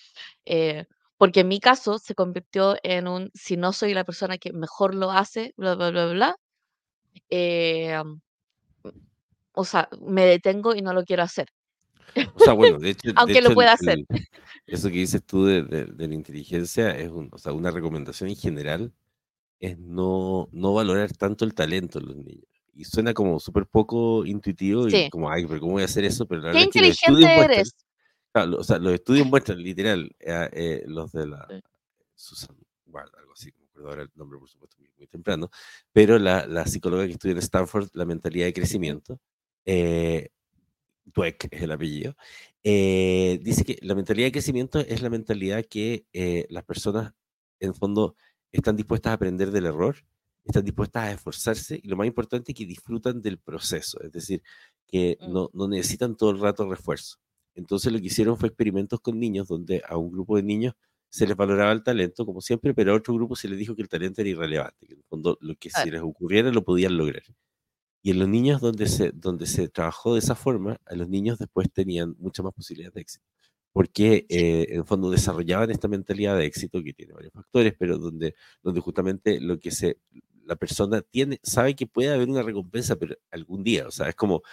Eh, 0.45 0.85
porque 1.17 1.41
en 1.41 1.49
mi 1.49 1.59
caso 1.59 1.99
se 1.99 2.15
convirtió 2.15 2.77
en 2.83 3.07
un, 3.07 3.29
si 3.33 3.57
no 3.57 3.73
soy 3.73 3.93
la 3.93 4.05
persona 4.05 4.37
que 4.37 4.53
mejor 4.53 4.95
lo 4.95 5.11
hace, 5.11 5.53
bla, 5.57 5.75
bla, 5.75 5.91
bla, 5.91 6.07
bla, 6.07 6.35
eh, 7.29 8.01
o 9.53 9.65
sea, 9.65 9.89
me 10.01 10.25
detengo 10.25 10.75
y 10.75 10.81
no 10.81 10.93
lo 10.93 11.03
quiero 11.03 11.23
hacer. 11.23 11.47
O 12.35 12.39
sea, 12.39 12.53
bueno, 12.53 12.79
de 12.79 12.91
hecho, 12.91 13.01
de 13.13 13.13
Aunque 13.17 13.33
hecho 13.33 13.41
lo 13.43 13.49
el- 13.49 13.55
pueda 13.55 13.73
hacer. 13.73 13.97
el- 13.99 14.27
eso 14.65 14.87
que 14.87 14.95
dices 14.95 15.23
tú 15.25 15.45
de, 15.45 15.63
de- 15.63 15.85
de 15.85 16.07
la 16.07 16.13
inteligencia 16.13 16.91
es 16.91 17.09
un- 17.09 17.29
o 17.31 17.37
sea, 17.37 17.51
una 17.53 17.71
recomendación 17.71 18.29
en 18.29 18.35
general 18.37 18.93
es 19.61 19.79
no, 19.79 20.49
no 20.51 20.73
valorar 20.73 21.13
tanto 21.13 21.45
el 21.45 21.53
talento 21.53 21.99
en 21.99 22.07
los 22.07 22.17
niños. 22.17 22.45
Y 22.73 22.83
suena 22.85 23.13
como 23.13 23.39
súper 23.39 23.67
poco 23.67 24.25
intuitivo 24.25 24.87
y 24.89 24.91
Sí. 24.91 25.09
como, 25.11 25.29
ay, 25.31 25.45
pero 25.47 25.59
¿cómo 25.61 25.73
voy 25.73 25.83
a 25.83 25.85
hacer 25.85 26.03
eso? 26.05 26.25
Pero 26.27 26.41
la 26.41 26.51
¿Qué 26.51 26.57
verdad 26.59 26.63
es 26.63 26.73
que 26.73 26.79
inteligente 26.79 27.45
eres? 27.45 27.75
claro, 28.33 28.57
o 28.59 28.63
sea, 28.63 28.79
los 28.79 28.93
estudios 28.93 29.27
muestran 29.31 29.61
literal, 29.63 30.11
eh, 30.19 30.49
eh, 30.53 30.83
los 30.87 31.11
de 31.13 31.27
la 31.27 31.47
Sí. 31.49 31.61
Susan 32.15 32.57
Ward, 32.87 33.09
algo 33.17 33.33
así, 33.33 33.51
no 33.51 33.59
me 33.61 33.65
acuerdo 33.69 33.89
ahora 33.89 34.01
el 34.03 34.09
nombre, 34.15 34.39
por 34.39 34.49
supuesto, 34.49 34.77
muy, 34.79 34.89
muy 34.97 35.07
temprano, 35.07 35.49
pero 35.93 36.19
la, 36.19 36.45
la 36.47 36.65
psicóloga 36.67 37.05
que 37.05 37.13
estudia 37.13 37.33
en 37.33 37.39
Stanford, 37.39 37.89
la 37.93 38.05
mentalidad 38.05 38.45
de 38.47 38.53
crecimiento, 38.53 39.19
eh, 39.65 40.29
Dweck 41.05 41.47
es 41.51 41.61
el 41.63 41.71
apellido, 41.71 42.15
eh, 42.63 43.39
dice 43.41 43.65
que 43.65 43.77
la 43.81 43.95
mentalidad 43.95 44.27
de 44.27 44.31
crecimiento 44.33 44.79
es 44.79 45.01
la 45.01 45.09
mentalidad 45.09 45.65
que 45.65 46.05
eh, 46.13 46.45
las 46.49 46.63
personas, 46.63 47.13
en 47.59 47.73
fondo, 47.75 48.15
están 48.51 48.75
dispuestas 48.75 49.11
a 49.11 49.13
aprender 49.15 49.51
del 49.51 49.65
error, 49.67 49.95
están 50.45 50.63
dispuestas 50.65 51.03
a 51.03 51.11
esforzarse 51.13 51.79
y 51.81 51.87
lo 51.87 51.95
más 51.97 52.07
importante 52.07 52.51
es 52.51 52.57
que 52.57 52.65
disfrutan 52.65 53.21
del 53.21 53.37
proceso, 53.39 53.99
es 54.01 54.11
decir, 54.11 54.41
que 54.87 55.17
Mm. 55.21 55.31
no, 55.33 55.49
no 55.53 55.67
necesitan 55.67 56.15
todo 56.17 56.31
el 56.31 56.39
rato 56.39 56.67
refuerzo. 56.69 57.17
Entonces 57.55 57.91
lo 57.93 57.99
que 57.99 58.05
hicieron 58.07 58.37
fue 58.37 58.47
experimentos 58.49 58.99
con 59.01 59.19
niños 59.19 59.47
donde 59.47 59.81
a 59.87 59.97
un 59.97 60.11
grupo 60.11 60.35
de 60.37 60.43
niños 60.43 60.73
se 61.09 61.27
les 61.27 61.35
valoraba 61.35 61.71
el 61.73 61.83
talento, 61.83 62.25
como 62.25 62.41
siempre, 62.41 62.73
pero 62.73 62.93
a 62.93 62.95
otro 62.95 63.13
grupo 63.13 63.35
se 63.35 63.49
les 63.49 63.59
dijo 63.59 63.75
que 63.75 63.81
el 63.81 63.89
talento 63.89 64.21
era 64.21 64.29
irrelevante, 64.29 64.87
que 64.87 64.93
en 64.93 64.99
el 64.99 65.05
fondo 65.05 65.37
lo 65.41 65.55
que 65.55 65.69
Claro. 65.69 65.91
les 65.91 66.01
ocurriera 66.01 66.51
lo 66.51 66.63
podían 66.63 66.97
lograr. 66.97 67.23
Y 68.03 68.11
en 68.11 68.19
los 68.19 68.29
niños 68.29 68.61
donde 68.61 68.87
se, 68.87 69.11
donde 69.11 69.45
se 69.47 69.67
trabajó 69.69 70.13
de 70.13 70.19
esa 70.19 70.35
forma, 70.35 70.79
a 70.85 70.95
los 70.95 71.09
niños 71.09 71.39
después 71.39 71.71
tenían 71.73 72.15
muchas 72.19 72.43
más 72.45 72.53
posibilidades 72.53 72.93
de 72.95 73.01
éxito. 73.01 73.25
Porque 73.73 74.25
eh, 74.29 74.67
en 74.69 74.77
el 74.79 74.85
fondo 74.85 75.09
desarrollaban 75.09 75.71
esta 75.71 75.87
mentalidad 75.87 76.37
de 76.37 76.45
éxito 76.45 76.83
que 76.83 76.93
tiene 76.93 77.13
varios 77.13 77.33
factores, 77.33 77.73
pero 77.79 77.97
donde, 77.97 78.35
donde 78.63 78.81
justamente 78.81 79.39
lo 79.39 79.59
que 79.59 79.71
se, 79.71 79.97
la 80.45 80.55
persona 80.57 81.01
tiene, 81.01 81.39
sabe 81.43 81.75
que 81.75 81.87
puede 81.87 82.13
haber 82.13 82.29
una 82.29 82.43
recompensa, 82.43 82.97
pero 82.97 83.15
algún 83.31 83.63
día, 83.63 83.87
o 83.87 83.91
sea, 83.91 84.09
es 84.09 84.15
como 84.15 84.43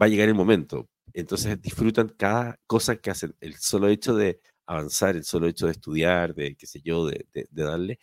va 0.00 0.06
a 0.06 0.08
llegar 0.08 0.28
el 0.28 0.34
momento. 0.34 0.88
Entonces 1.12 1.60
disfrutan 1.60 2.08
cada 2.18 2.58
cosa 2.66 2.96
que 2.96 3.10
hacen, 3.10 3.34
el 3.40 3.54
solo 3.56 3.88
hecho 3.88 4.14
de 4.16 4.40
avanzar, 4.66 5.16
el 5.16 5.24
solo 5.24 5.46
hecho 5.46 5.66
de 5.66 5.72
estudiar, 5.72 6.34
de 6.34 6.56
qué 6.56 6.66
sé 6.66 6.80
yo, 6.82 7.06
de, 7.06 7.26
de- 7.32 7.46
de 7.50 7.62
darle. 7.64 7.98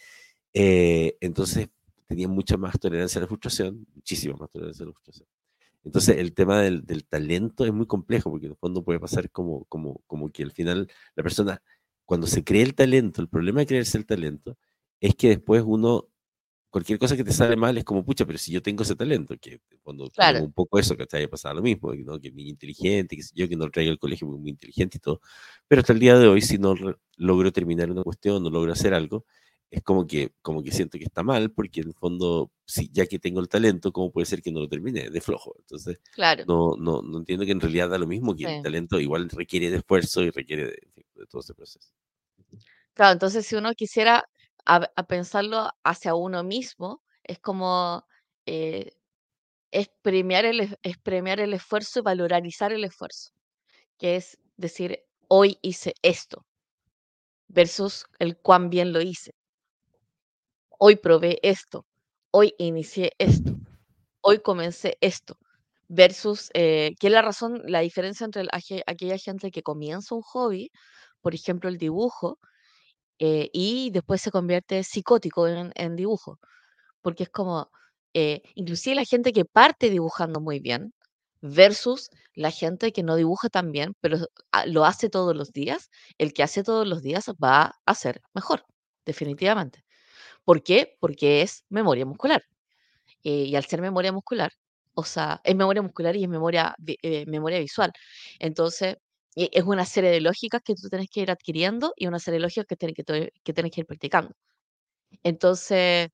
eh, 0.54 1.18
entonces 1.22 1.70
tenían 2.08 2.32
mucha 2.32 2.58
más 2.58 2.80
tolerancia 2.80 3.20
a 3.20 3.24
la 3.24 3.28
frustración, 3.28 3.88
muchísima 3.96 4.36
más 4.38 4.52
tolerancia 4.52 4.84
a 4.86 4.88
la 4.88 4.94
frustración. 4.94 5.28
Entonces 5.84 6.18
el 6.18 6.34
tema 6.34 6.62
del, 6.62 6.86
del 6.86 7.06
talento 7.06 7.66
es 7.66 7.74
muy 7.74 7.88
complejo 7.88 8.30
porque 8.32 8.46
en 8.48 8.54
el 8.54 8.58
fondo 8.58 8.84
puede 8.84 9.00
pasar 9.00 9.30
como, 9.32 9.66
como, 9.66 10.02
como 10.08 10.32
que 10.32 10.44
al 10.44 10.52
final 10.52 10.90
la 11.16 11.24
persona, 11.24 11.62
cuando 12.06 12.28
se 12.28 12.44
cree 12.44 12.62
el 12.64 12.76
talento, 12.76 13.22
el 13.22 13.30
problema 13.30 13.62
de 13.62 13.68
creerse 13.68 13.98
el 13.98 14.06
talento 14.06 14.58
es 15.02 15.16
que 15.16 15.30
después 15.30 15.64
uno 15.66 16.08
cualquier 16.74 16.98
cosa 16.98 17.16
que 17.16 17.24
te 17.24 17.32
sale 17.32 17.56
mal 17.56 17.78
es 17.78 17.84
como, 17.84 18.04
pucha, 18.04 18.26
pero 18.26 18.40
si 18.40 18.52
yo 18.52 18.60
tengo 18.62 18.82
ese 18.82 18.96
talento, 18.96 19.36
que 19.40 19.62
cuando 19.84 20.10
Claro. 20.10 20.44
un 20.44 20.52
poco 20.52 20.80
eso, 20.80 20.98
que 20.98 21.06
haya 21.14 21.30
pasado 21.30 21.54
lo 21.56 21.62
mismo, 21.62 21.94
¿no? 21.94 22.20
que 22.20 22.30
es 22.30 22.34
niño 22.34 22.50
inteligente, 22.50 23.16
que 23.16 23.22
yo, 23.36 23.48
que 23.48 23.56
no 23.56 23.66
lo 23.66 23.72
traigo 23.72 23.92
al 23.92 24.00
colegio 24.00 24.28
es 24.34 24.40
muy 24.40 24.50
inteligente 24.50 24.98
y 24.98 25.00
todo, 25.00 25.22
pero 25.68 25.82
hasta 25.82 25.94
el 25.94 26.00
día 26.00 26.18
de 26.18 26.28
hoy, 26.28 26.42
si 26.42 26.58
no 26.58 26.74
logro 27.18 27.52
terminar 27.52 27.92
una 27.92 28.02
cuestión, 28.02 28.42
no 28.42 28.50
logro 28.50 28.72
hacer 28.72 28.96
algo, 28.96 29.26
es 29.74 29.84
como 29.84 30.06
que, 30.08 30.34
como 30.42 30.62
que 30.64 30.72
siento 30.72 30.98
que 31.00 31.06
está 31.06 31.24
mal, 31.24 31.52
porque 31.52 31.82
en 31.82 31.88
el 31.90 31.94
fondo, 31.96 32.52
si, 32.66 32.90
ya 32.92 33.06
que 33.08 33.20
tengo 33.20 33.40
el 33.42 33.50
talento, 33.50 33.92
¿cómo 33.92 34.12
puede 34.12 34.26
ser 34.28 34.42
que 34.42 34.52
no 34.52 34.60
lo 34.62 34.70
termine? 34.70 35.10
De 35.10 35.22
flojo. 35.22 35.56
Entonces, 35.60 36.00
Claro. 36.12 36.46
no, 36.48 36.76
no, 36.78 37.02
no 37.02 37.18
entiendo 37.20 37.46
que 37.46 37.52
en 37.54 37.62
realidad 37.62 37.90
da 37.90 37.98
lo 37.98 38.08
mismo, 38.08 38.36
que 38.36 38.46
Sí. 38.46 38.54
el 38.58 38.62
talento 38.64 39.00
igual 39.00 39.30
requiere 39.30 39.72
de 39.72 39.78
esfuerzo 39.78 40.22
y 40.22 40.30
requiere 40.30 40.66
de, 40.68 40.78
de 41.16 41.26
todo 41.28 41.42
ese 41.42 41.54
proceso. 41.56 41.90
Claro, 42.94 43.14
entonces 43.14 43.46
si 43.46 43.56
uno 43.56 43.74
quisiera 43.74 44.24
a, 44.66 44.88
a 44.96 45.04
pensarlo 45.08 45.70
hacia 45.84 46.16
uno 46.16 46.44
mismo, 46.44 47.02
es 47.24 47.40
como 47.40 48.06
eh, 48.46 48.92
es 49.72 49.90
premiar 50.04 50.46
el, 50.46 50.78
es 50.84 50.98
premiar 51.00 51.40
el 51.40 51.54
esfuerzo 51.54 52.00
y 52.00 52.04
valorizar 52.04 52.74
el 52.74 52.84
esfuerzo, 52.86 53.32
que 54.00 54.18
es 54.18 54.38
decir, 54.58 55.00
hoy 55.30 55.58
hice 55.64 55.96
esto 56.04 56.46
versus 57.48 58.06
el 58.20 58.38
cuán 58.38 58.70
bien 58.70 58.92
lo 58.94 59.02
hice. 59.02 59.32
Hoy 60.80 60.96
probé 60.98 61.40
esto, 61.44 61.86
hoy 62.32 62.54
inicié 62.58 63.14
esto, 63.18 63.60
hoy 64.22 64.40
comencé 64.42 64.98
esto, 65.02 65.38
versus 65.88 66.50
eh, 66.56 66.96
que 67.00 67.08
es 67.08 67.14
la 67.14 67.22
razón, 67.22 67.62
la 67.66 67.82
diferencia 67.82 68.26
entre 68.26 68.44
el- 68.44 68.50
aquella 68.88 69.18
gente 69.18 69.52
que 69.52 69.64
comienza 69.64 70.16
un 70.16 70.22
hobby, 70.24 70.72
por 71.22 71.36
ejemplo 71.36 71.70
el 71.70 71.78
dibujo, 71.78 72.40
eh, 73.20 73.50
y 73.54 73.92
después 73.92 74.22
se 74.22 74.32
convierte 74.32 74.84
psicótico 74.84 75.48
en, 75.48 75.72
en 75.76 75.96
dibujo, 75.98 76.40
porque 77.02 77.24
es 77.26 77.30
como, 77.30 77.70
eh, 78.14 78.42
inclusive 78.56 78.96
la 78.98 79.06
gente 79.06 79.34
que 79.34 79.46
parte 79.46 79.90
dibujando 79.92 80.42
muy 80.42 80.60
bien 80.62 80.94
versus 81.42 82.10
la 82.36 82.52
gente 82.52 82.92
que 82.94 83.04
no 83.04 83.16
dibuja 83.18 83.50
tan 83.50 83.72
bien, 83.72 83.96
pero 84.02 84.18
ah, 84.54 84.66
lo 84.68 84.86
hace 84.86 85.10
todos 85.10 85.36
los 85.36 85.52
días, 85.54 85.90
el 86.20 86.34
que 86.34 86.44
hace 86.44 86.64
todos 86.64 86.88
los 86.88 87.02
días 87.04 87.26
va 87.44 87.74
a 87.86 87.96
ser 87.96 88.22
mejor, 88.34 88.66
definitivamente. 89.06 89.84
¿Por 90.46 90.64
qué? 90.64 90.98
Porque 91.00 91.42
es 91.42 91.64
memoria 91.70 92.06
muscular. 92.06 92.44
eh, 93.24 93.46
y 93.46 93.56
al 93.56 93.66
ser 93.66 93.82
memoria 93.82 94.12
muscular, 94.14 94.52
o 94.96 95.04
sea, 95.04 95.42
es 95.44 95.56
memoria 95.56 95.82
muscular 95.84 96.16
y 96.16 96.24
es 96.24 96.30
memoria, 96.30 96.76
eh, 97.04 97.26
memoria 97.28 97.60
visual. 97.60 97.92
Entonces, 98.40 98.98
e- 99.36 99.50
es 99.54 99.64
una 99.66 99.86
serie 99.86 100.12
de 100.12 100.22
lógicas 100.22 100.62
que 100.64 100.76
tú 100.76 100.90
tienes 100.90 101.10
que 101.12 101.22
ir 101.22 101.32
adquiriendo 101.32 101.94
y 101.98 102.08
una 102.08 102.20
serie 102.20 102.38
de 102.40 102.44
lógicas 102.44 102.66
que 102.68 102.76
tienes 102.78 102.96
que, 102.98 103.32
que 103.44 103.54
tienes 103.54 103.72
que 103.74 103.82
ir 103.82 103.88
practicando. 103.88 104.32
Entonces, 105.24 106.10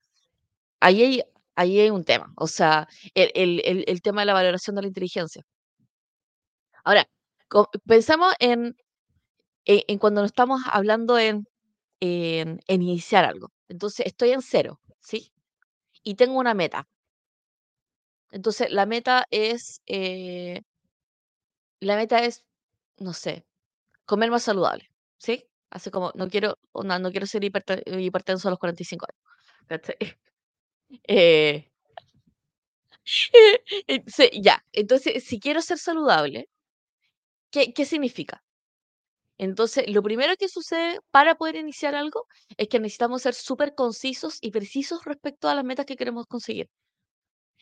ahí 0.81 1.03
hay, 1.03 1.23
ahí 1.55 1.79
hay 1.81 1.89
un 1.91 2.03
tema, 2.05 2.33
o 2.37 2.47
sea, 2.47 2.87
el, 3.15 3.31
el- 3.35 3.85
el- 3.87 4.01
tema 4.03 4.21
de 4.23 4.27
la 4.27 4.33
valoración 4.35 4.75
de 4.77 4.83
la 4.83 4.87
inteligencia. 4.89 5.43
Ahora, 6.83 7.07
pensemos 7.85 8.33
en, 8.39 8.75
en, 9.65 9.81
en 9.87 9.99
cuando 9.99 10.21
nos 10.21 10.31
estamos 10.31 10.61
hablando 10.71 11.17
en, 11.19 11.47
en, 12.01 12.61
en 12.67 12.81
iniciar 12.81 13.25
algo. 13.25 13.51
Entonces, 13.69 14.05
estoy 14.07 14.31
en 14.31 14.41
cero, 14.41 14.79
¿sí? 15.01 15.31
Y 16.03 16.15
tengo 16.15 16.39
una 16.39 16.53
meta. 16.55 16.87
Entonces, 18.31 18.71
la 18.71 18.85
meta 18.85 19.25
es, 19.31 19.81
eh, 19.87 20.61
la 21.79 21.95
meta 21.95 22.23
es, 22.25 22.43
no 22.99 23.13
sé, 23.13 23.45
comer 24.05 24.31
más 24.31 24.43
saludable, 24.43 24.91
¿sí? 25.19 25.45
Así 25.71 25.91
como, 25.91 26.11
no 26.15 26.29
quiero, 26.29 26.59
onda, 26.73 26.99
no 26.99 27.11
quiero 27.11 27.27
ser 27.27 27.43
hiperten- 27.43 27.83
hipertenso 28.01 28.47
a 28.49 28.51
los 28.51 28.59
45 28.59 29.07
años. 29.09 29.21
Eh, 31.07 31.69
entonces, 33.87 34.29
ya, 34.41 34.63
entonces, 34.71 35.23
si 35.23 35.39
quiero 35.39 35.61
ser 35.61 35.77
saludable, 35.77 36.47
¿qué, 37.51 37.73
qué 37.73 37.85
significa? 37.85 38.43
Entonces, 39.39 39.85
lo 39.89 40.03
primero 40.03 40.35
que 40.37 40.49
sucede 40.49 40.99
para 41.11 41.33
poder 41.35 41.55
iniciar 41.55 41.95
algo 41.95 42.27
es 42.57 42.67
que 42.69 42.79
necesitamos 42.79 43.23
ser 43.23 43.33
súper 43.33 43.73
concisos 43.73 44.37
y 44.41 44.51
precisos 44.51 45.03
respecto 45.05 45.49
a 45.49 45.55
las 45.55 45.65
metas 45.65 45.87
que 45.87 45.95
queremos 45.95 46.27
conseguir. 46.27 46.67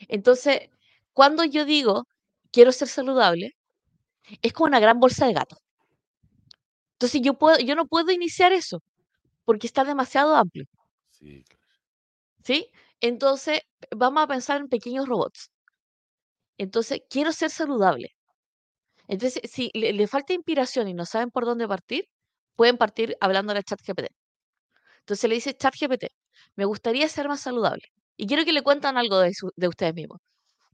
Entonces, 0.09 0.69
cuando 1.13 1.43
yo 1.43 1.63
digo 1.65 2.07
quiero 2.51 2.71
ser 2.71 2.87
saludable, 2.87 3.51
es 4.43 4.53
como 4.53 4.67
una 4.69 4.79
gran 4.81 4.99
bolsa 4.99 5.27
de 5.27 5.33
gato. 5.33 5.57
Entonces, 6.95 7.21
yo, 7.23 7.35
puedo, 7.35 7.57
yo 7.59 7.75
no 7.75 7.85
puedo 7.87 8.11
iniciar 8.11 8.51
eso 8.53 8.81
porque 9.45 9.67
está 9.67 9.83
demasiado 9.85 10.35
amplio, 10.35 10.65
Sí, 11.11 11.43
claro. 11.43 11.63
¿sí? 12.43 12.69
Entonces, 13.01 13.61
vamos 13.95 14.23
a 14.23 14.27
pensar 14.27 14.61
en 14.61 14.69
pequeños 14.69 15.07
robots. 15.07 15.51
Entonces, 16.59 17.01
quiero 17.09 17.31
ser 17.31 17.49
saludable. 17.49 18.15
Entonces, 19.07 19.41
si 19.51 19.71
le, 19.73 19.93
le 19.93 20.07
falta 20.07 20.33
inspiración 20.33 20.87
y 20.87 20.93
no 20.93 21.05
saben 21.05 21.31
por 21.31 21.45
dónde 21.45 21.67
partir, 21.67 22.07
pueden 22.55 22.77
partir 22.77 23.17
hablando 23.21 23.53
al 23.53 23.63
chat 23.63 23.81
GPT. 23.81 24.09
Entonces 25.01 25.29
le 25.29 25.35
dice 25.35 25.55
chat 25.55 25.75
GPT, 25.75 26.09
me 26.55 26.65
gustaría 26.65 27.07
ser 27.09 27.27
más 27.29 27.41
saludable. 27.41 27.83
Y 28.17 28.27
quiero 28.27 28.45
que 28.45 28.53
le 28.53 28.63
cuentan 28.63 28.97
algo 28.97 29.19
de, 29.19 29.33
su- 29.33 29.51
de 29.55 29.67
ustedes 29.69 29.93
mismos. 29.95 30.19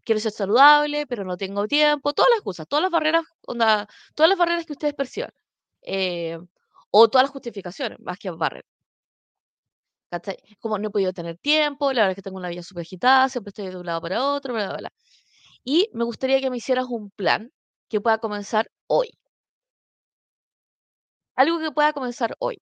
Quiero 0.05 0.21
ser 0.21 0.31
saludable, 0.33 1.07
pero 1.07 1.25
no 1.25 1.37
tengo 1.37 1.67
tiempo. 1.67 2.13
Todas 2.13 2.29
las 2.31 2.37
excusas, 2.39 2.67
todas 2.67 2.83
las 2.83 2.91
barreras, 2.91 3.23
onda, 3.47 3.87
todas 4.15 4.29
las 4.29 4.37
barreras 4.39 4.65
que 4.65 4.73
ustedes 4.73 4.93
perciban. 4.95 5.31
Eh, 5.83 6.39
o 6.91 7.09
todas 7.09 7.25
las 7.25 7.31
justificaciones, 7.31 7.99
más 8.01 8.17
que 8.19 8.31
barreras. 8.31 8.65
Como 10.59 10.77
no 10.77 10.87
he 10.87 10.91
podido 10.91 11.13
tener 11.13 11.37
tiempo, 11.37 11.91
la 11.93 12.01
verdad 12.03 12.11
es 12.11 12.15
que 12.15 12.21
tengo 12.21 12.37
una 12.37 12.49
vida 12.49 12.63
súper 12.63 12.81
agitada, 12.81 13.29
siempre 13.29 13.49
estoy 13.49 13.67
de 13.69 13.77
un 13.77 13.85
lado 13.85 14.01
para 14.01 14.23
otro, 14.25 14.53
bla, 14.53 14.67
bla, 14.69 14.77
bla. 14.77 14.93
Y 15.65 15.89
me 15.93 16.05
gustaría 16.05 16.41
que 16.41 16.49
me 16.51 16.57
hicieras 16.57 16.87
un 16.89 17.11
plan 17.11 17.51
que 17.93 18.01
pueda 18.01 18.17
comenzar 18.17 18.71
hoy. 18.87 19.11
Algo 21.35 21.59
que 21.59 21.71
pueda 21.71 21.93
comenzar 21.93 22.35
hoy. 22.39 22.59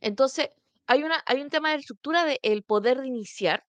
Entonces, 0.00 0.48
hay, 0.86 1.02
una, 1.02 1.22
hay 1.26 1.42
un 1.42 1.50
tema 1.50 1.68
de 1.70 1.76
estructura 1.76 2.24
del 2.24 2.62
poder 2.62 2.98
de 3.02 3.08
iniciar 3.08 3.62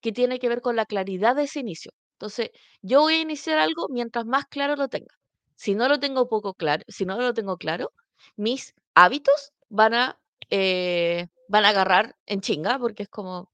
que 0.00 0.10
tiene 0.10 0.40
que 0.40 0.48
ver 0.48 0.60
con 0.60 0.74
la 0.74 0.86
claridad 0.86 1.36
de 1.36 1.44
ese 1.44 1.60
inicio. 1.60 1.92
Entonces, 2.14 2.50
yo 2.82 3.02
voy 3.02 3.14
a 3.14 3.20
iniciar 3.20 3.58
algo 3.58 3.86
mientras 3.90 4.26
más 4.26 4.46
claro 4.46 4.74
lo 4.74 4.88
tenga. 4.88 5.14
Si 5.54 5.76
no 5.76 5.88
lo 5.88 6.00
tengo 6.00 6.28
poco 6.28 6.54
claro, 6.54 6.82
si 6.88 7.04
no 7.04 7.16
lo 7.20 7.32
tengo 7.32 7.56
claro, 7.56 7.92
mis 8.34 8.74
hábitos 8.94 9.52
van 9.68 9.94
a, 9.94 10.20
eh, 10.50 11.28
van 11.46 11.64
a 11.64 11.68
agarrar 11.68 12.16
en 12.26 12.40
chinga, 12.40 12.76
porque 12.80 13.04
es 13.04 13.08
como, 13.08 13.52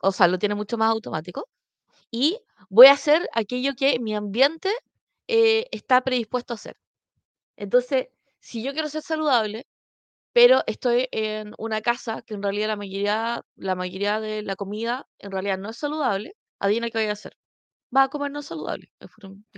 o 0.00 0.12
sea, 0.12 0.28
lo 0.28 0.38
tiene 0.38 0.54
mucho 0.54 0.78
más 0.78 0.90
automático. 0.90 1.46
Y 2.10 2.40
voy 2.70 2.86
a 2.86 2.92
hacer 2.92 3.28
aquello 3.34 3.74
que 3.76 3.98
mi 4.00 4.14
ambiente 4.14 4.70
eh, 5.28 5.68
está 5.72 6.02
predispuesto 6.02 6.54
a 6.54 6.56
hacer. 6.56 6.76
Entonces, 7.56 8.08
si 8.40 8.62
yo 8.62 8.72
quiero 8.72 8.88
ser 8.88 9.02
saludable, 9.02 9.66
pero 10.32 10.62
estoy 10.66 11.08
en 11.12 11.54
una 11.58 11.82
casa 11.82 12.22
que 12.22 12.34
en 12.34 12.42
realidad 12.42 12.68
la 12.68 12.76
mayoría, 12.76 13.42
la 13.56 13.74
mayoría 13.74 14.20
de 14.20 14.42
la 14.42 14.56
comida 14.56 15.06
en 15.18 15.32
realidad 15.32 15.58
no 15.58 15.70
es 15.70 15.78
saludable, 15.78 16.34
adivina 16.60 16.90
qué 16.90 16.98
voy 16.98 17.08
a 17.08 17.12
hacer. 17.12 17.36
Va 17.96 18.04
a 18.04 18.08
comer 18.08 18.30
no 18.30 18.42
saludable. 18.42 18.90
Es, 19.00 19.10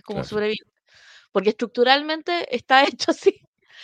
como 0.05 0.25
sobrevivir. 0.25 0.59
Porque 1.33 1.51
estructuralmente 1.51 2.55
está 2.55 2.85
hecho 2.89 3.13
así. 3.13 3.41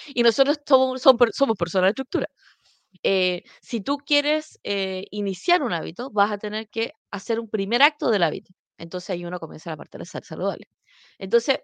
Y 0.09 0.23
nosotros 0.23 0.61
somos, 0.67 1.03
somos 1.03 1.57
personas 1.59 1.89
de 1.89 1.91
estructura. 1.91 2.29
Eh, 3.03 3.43
si 3.63 3.81
tú 3.81 3.99
quieres 3.99 4.59
eh, 4.65 5.05
iniciar 5.11 5.63
un 5.63 5.73
hábito, 5.73 6.11
vas 6.11 6.33
a 6.33 6.39
tener 6.39 6.69
que 6.69 6.93
hacer 7.11 7.41
un 7.41 7.49
primer 7.49 7.83
acto 7.83 8.11
del 8.11 8.23
hábito. 8.23 8.53
Entonces 8.79 9.11
ahí 9.11 9.25
uno 9.25 9.41
comienza 9.41 9.71
la 9.71 9.77
parte 9.77 9.99
de 9.99 10.05
ser 10.05 10.25
saludable. 10.25 10.69
Entonces, 11.19 11.61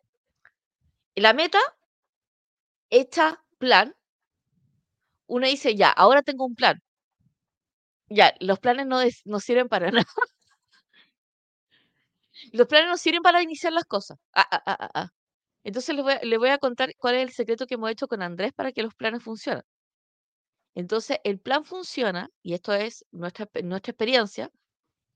la 1.16 1.32
meta, 1.32 1.58
hecha 2.90 3.42
plan, 3.58 3.92
uno 5.26 5.46
dice, 5.48 5.74
ya, 5.74 5.90
ahora 5.90 6.22
tengo 6.22 6.44
un 6.46 6.54
plan. 6.54 6.80
Ya, 8.08 8.34
los 8.40 8.58
planes 8.60 8.86
no, 8.86 8.98
no 9.24 9.40
sirven 9.40 9.68
para 9.68 9.90
nada. 9.92 10.04
los 12.52 12.66
planes 12.68 12.88
no 12.88 12.96
sirven 12.96 13.22
para 13.22 13.42
iniciar 13.42 13.72
las 13.72 13.84
cosas. 13.84 14.18
Ah, 14.34 14.46
ah, 14.50 14.90
ah, 14.94 15.08
Entonces 15.64 15.96
les 15.96 16.04
voy, 16.04 16.14
les 16.22 16.38
voy 16.38 16.50
a 16.50 16.58
contar 16.58 16.92
cuál 16.98 17.16
es 17.16 17.22
el 17.24 17.32
secreto 17.32 17.66
que 17.66 17.74
hemos 17.74 17.90
hecho 17.90 18.08
con 18.08 18.22
Andrés 18.22 18.52
para 18.54 18.72
que 18.72 18.82
los 18.84 18.94
planes 18.94 19.22
funcionen. 19.24 19.64
Entonces, 20.74 21.18
el 21.24 21.38
plan 21.40 21.64
funciona, 21.64 22.28
y 22.42 22.52
esto 22.54 22.72
es 22.74 23.04
nuestra, 23.10 23.48
nuestra 23.64 23.90
experiencia, 23.92 24.50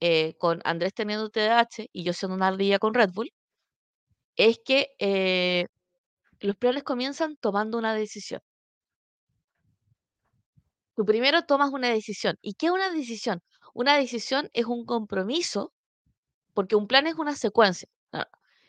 eh, 0.01 0.35
con 0.39 0.61
Andrés 0.65 0.93
teniendo 0.95 1.29
TDAH 1.29 1.87
y 1.93 2.03
yo 2.05 2.13
siendo 2.13 2.35
una 2.35 2.47
ardilla 2.49 2.79
con 2.79 2.93
Red 2.95 3.11
Bull, 3.13 3.31
es 4.35 4.59
que 4.63 4.89
eh, 4.99 5.65
los 6.39 6.55
planes 6.55 6.83
comienzan 6.83 7.37
tomando 7.37 7.77
una 7.77 7.93
decisión. 7.93 8.41
Tú 10.95 11.05
primero 11.05 11.43
tomas 11.43 11.71
una 11.71 11.89
decisión. 11.89 12.37
¿Y 12.41 12.55
qué 12.55 12.67
es 12.67 12.71
una 12.71 12.89
decisión? 12.89 13.41
Una 13.73 13.97
decisión 13.97 14.49
es 14.53 14.65
un 14.65 14.85
compromiso, 14.85 15.73
porque 16.53 16.75
un 16.75 16.87
plan 16.87 17.07
es 17.07 17.15
una 17.15 17.35
secuencia. 17.35 17.87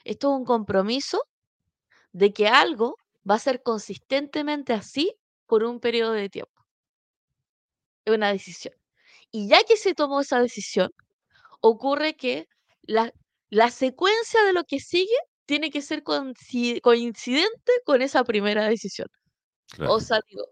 Esto 0.05 0.31
es 0.33 0.39
un 0.39 0.45
compromiso 0.45 1.23
de 2.13 2.33
que 2.33 2.49
algo 2.49 2.97
va 3.29 3.37
a 3.37 3.39
ser 3.39 3.63
consistentemente 3.63 4.73
así 4.73 5.15
por 5.47 5.65
un 5.65 5.81
periodo 5.81 6.13
de 6.13 6.29
tiempo 6.29 6.59
es 8.09 8.17
una 8.17 8.33
decisión. 8.33 8.75
Y 9.31 9.49
ya 9.49 9.63
que 9.65 9.77
se 9.77 9.95
tomó 9.95 10.21
esa 10.21 10.41
decisión, 10.41 10.91
ocurre 11.61 12.17
que 12.17 12.49
la, 12.83 13.13
la 13.51 13.71
secuencia 13.71 14.43
de 14.45 14.53
lo 14.53 14.65
que 14.65 14.81
sigue 14.81 15.17
tiene 15.49 15.71
que 15.71 15.81
ser 15.83 16.03
coincidente 16.03 17.73
con 17.87 18.03
esa 18.03 18.23
primera 18.25 18.69
decisión. 18.69 19.09
O 19.89 19.99
sea, 20.01 20.21
digo, 20.29 20.45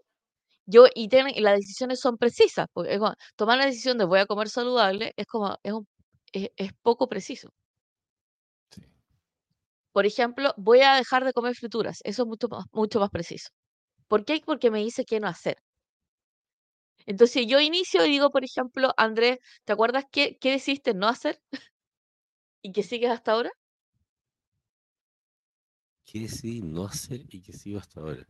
yo, 0.65 0.85
y, 0.95 1.09
las 1.41 1.57
decisiones 1.59 1.99
son 1.99 2.17
precisas, 2.17 2.67
porque 2.73 2.99
tomar 3.35 3.57
la 3.59 3.67
decisión 3.67 3.99
de 3.99 4.05
voy 4.05 4.19
a 4.19 4.25
comer 4.25 4.49
saludable 4.49 5.13
es 5.17 5.27
como, 5.27 5.57
es, 5.63 5.73
un, 5.73 5.87
es, 6.33 6.73
poco 6.81 7.07
preciso. 7.07 7.49
Por 9.91 10.05
ejemplo, 10.07 10.53
voy 10.57 10.81
a 10.81 10.95
dejar 10.95 11.25
de 11.25 11.33
comer 11.33 11.55
frituras, 11.55 11.99
eso 12.03 12.23
es 12.23 12.27
mucho 12.27 12.47
más, 12.49 12.65
mucho 12.71 12.99
más 12.99 13.11
preciso. 13.11 13.49
¿Por 14.07 14.25
qué? 14.25 14.41
Porque 14.45 14.71
me 14.71 14.79
dice 14.79 15.05
qué 15.05 15.19
no 15.19 15.27
hacer. 15.27 15.57
Entonces 17.05 17.45
yo 17.47 17.59
inicio 17.59 18.05
y 18.05 18.09
digo, 18.09 18.31
por 18.31 18.43
ejemplo, 18.43 18.93
Andrés, 18.97 19.37
¿te 19.65 19.73
acuerdas 19.73 20.05
qué, 20.11 20.37
qué 20.39 20.51
decidiste 20.51 20.93
no 20.93 21.07
hacer? 21.07 21.39
¿Y 22.63 22.71
qué 22.73 22.83
sigues 22.83 23.11
hasta 23.11 23.33
ahora? 23.33 23.51
¿Qué 26.07 26.21
decidí 26.21 26.61
no 26.61 26.85
hacer 26.85 27.25
y 27.29 27.41
qué 27.41 27.51
sigo 27.51 27.79
hasta 27.79 27.99
ahora? 27.99 28.25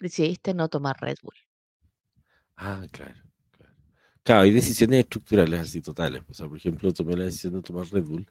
Decidiste 0.00 0.52
no 0.52 0.68
tomar 0.68 1.00
Red 1.00 1.18
Bull. 1.22 1.36
Ah, 2.56 2.84
claro. 2.90 3.14
Claro, 4.24 4.40
hay 4.40 4.50
decisiones 4.50 5.00
estructurales 5.00 5.60
así 5.60 5.80
totales. 5.80 6.22
O 6.28 6.34
sea, 6.34 6.48
por 6.48 6.56
ejemplo, 6.56 6.92
tomé 6.92 7.16
la 7.16 7.26
decisión 7.26 7.52
de 7.52 7.62
tomar 7.62 7.86
Red 7.86 8.02
Bull. 8.02 8.26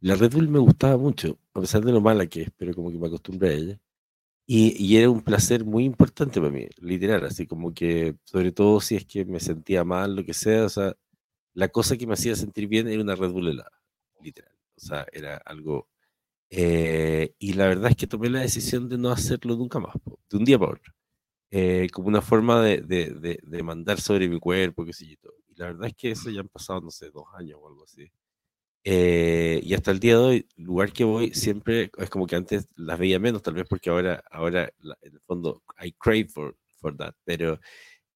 La 0.00 0.14
Red 0.14 0.32
Bull 0.32 0.48
me 0.48 0.58
gustaba 0.58 0.98
mucho, 0.98 1.38
a 1.54 1.60
pesar 1.60 1.82
de 1.82 1.92
lo 1.92 2.02
mala 2.02 2.26
que 2.26 2.42
es, 2.42 2.50
pero 2.54 2.74
como 2.74 2.90
que 2.90 2.98
me 2.98 3.06
acostumbré 3.06 3.48
a 3.48 3.52
ella. 3.52 3.80
Y, 4.46 4.96
era 4.96 5.10
un 5.10 5.22
placer 5.22 5.64
muy 5.64 5.84
importante 5.84 6.40
para 6.40 6.52
mí, 6.52 6.68
literal, 6.78 7.24
así 7.24 7.46
como 7.46 7.74
que, 7.74 8.16
sobre 8.24 8.52
todo 8.52 8.80
si 8.80 8.96
es 8.96 9.04
que 9.04 9.24
me 9.24 9.40
sentía 9.40 9.84
mal, 9.84 10.14
lo 10.14 10.24
que 10.24 10.34
sea, 10.34 10.64
o 10.66 10.68
sea, 10.68 10.96
la 11.54 11.68
cosa 11.68 11.96
que 11.96 12.06
me 12.06 12.14
hacía 12.14 12.36
sentir 12.36 12.68
bien 12.68 12.86
era 12.88 13.02
una 13.02 13.16
Red 13.16 13.30
Bull 13.30 13.48
helada, 13.48 13.82
literal. 14.20 14.52
O 14.76 14.80
sea, 14.80 15.06
era 15.12 15.38
algo... 15.38 15.88
Eh, 16.50 17.34
y 17.38 17.54
la 17.54 17.66
verdad 17.68 17.90
es 17.90 17.96
que 17.96 18.06
tomé 18.06 18.30
la 18.30 18.40
decisión 18.40 18.88
de 18.88 18.98
no 18.98 19.10
hacerlo 19.10 19.56
nunca 19.56 19.80
más, 19.80 19.94
de 20.30 20.36
un 20.36 20.44
día 20.44 20.58
para 20.58 20.72
otro, 20.72 20.92
eh, 21.50 21.88
como 21.92 22.08
una 22.08 22.22
forma 22.22 22.62
de, 22.62 22.80
de, 22.82 23.38
de, 23.42 23.62
mandar 23.62 24.00
sobre 24.00 24.28
mi 24.28 24.38
cuerpo, 24.40 24.84
qué 24.84 24.92
sé 24.92 25.06
yo. 25.08 25.30
Y 25.48 25.56
la 25.56 25.66
verdad 25.66 25.88
es 25.88 25.94
que 25.96 26.10
eso 26.12 26.30
ya 26.30 26.40
han 26.40 26.48
pasado, 26.48 26.80
no 26.80 26.90
sé, 26.90 27.10
dos 27.10 27.26
años 27.36 27.58
o 27.60 27.68
algo 27.68 27.84
así. 27.84 28.10
Eh, 28.84 29.60
y 29.64 29.74
hasta 29.74 29.90
el 29.90 29.98
día 29.98 30.12
de 30.14 30.18
hoy, 30.24 30.48
lugar 30.56 30.92
que 30.92 31.02
voy 31.04 31.34
siempre 31.34 31.90
es 31.98 32.08
como 32.08 32.26
que 32.28 32.36
antes 32.36 32.68
las 32.76 32.98
veía 32.98 33.18
menos, 33.18 33.42
tal 33.42 33.54
vez 33.54 33.66
porque 33.68 33.90
ahora, 33.90 34.22
ahora 34.30 34.70
en 35.02 35.14
el 35.14 35.20
fondo, 35.22 35.62
I 35.82 35.92
crave 35.92 36.28
for, 36.28 36.56
for 36.80 36.96
that, 36.96 37.14
pero 37.24 37.58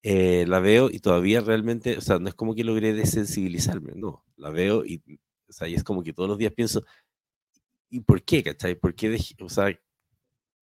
eh, 0.03 0.45
la 0.47 0.59
veo 0.59 0.89
y 0.89 0.99
todavía 0.99 1.41
realmente, 1.41 1.97
o 1.97 2.01
sea, 2.01 2.19
no 2.19 2.29
es 2.29 2.35
como 2.35 2.55
que 2.55 2.63
logré 2.63 2.93
desensibilizarme, 2.93 3.93
no, 3.95 4.25
la 4.37 4.49
veo 4.49 4.85
y, 4.85 5.01
o 5.49 5.53
sea, 5.53 5.67
y 5.67 5.75
es 5.75 5.83
como 5.83 6.03
que 6.03 6.13
todos 6.13 6.29
los 6.29 6.37
días 6.37 6.53
pienso, 6.53 6.83
¿y 7.91 7.99
por 7.99 8.23
qué, 8.23 8.43
cachai? 8.43 8.75
¿Por 8.75 8.95
qué, 8.95 9.15
o 9.39 9.49
sea, 9.49 9.79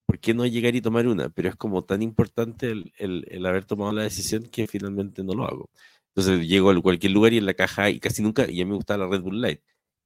¿por 0.07 0.19
qué 0.19 0.35
no 0.35 0.47
llegar 0.47 0.75
y 0.75 0.81
tomar 0.81 1.07
una? 1.07 1.29
Pero 1.29 1.49
es 1.51 1.57
como 1.57 1.85
tan 1.85 2.03
importante 2.03 2.71
el, 2.71 2.93
el, 2.99 3.25
el 3.31 3.47
haber 3.47 3.65
tomado 3.65 3.93
la 3.93 4.03
decisión 4.03 4.45
que 4.45 4.67
finalmente 4.67 5.23
no 5.23 5.35
lo 5.35 5.45
hago. 5.45 5.71
Entonces 6.09 6.49
llego 6.49 6.71
a 6.71 6.83
cualquier 6.83 7.13
lugar 7.13 7.33
y 7.33 7.39
en 7.39 7.47
la 7.47 7.55
caja 7.55 7.91
y 7.91 8.01
casi 8.01 8.23
nunca, 8.23 8.51
y 8.51 8.61
a 8.61 8.65
mí 8.65 8.71
me 8.71 8.77
gusta 8.77 8.97
la 8.97 9.07
Red 9.07 9.21
Bull 9.21 9.41
Light 9.41 9.61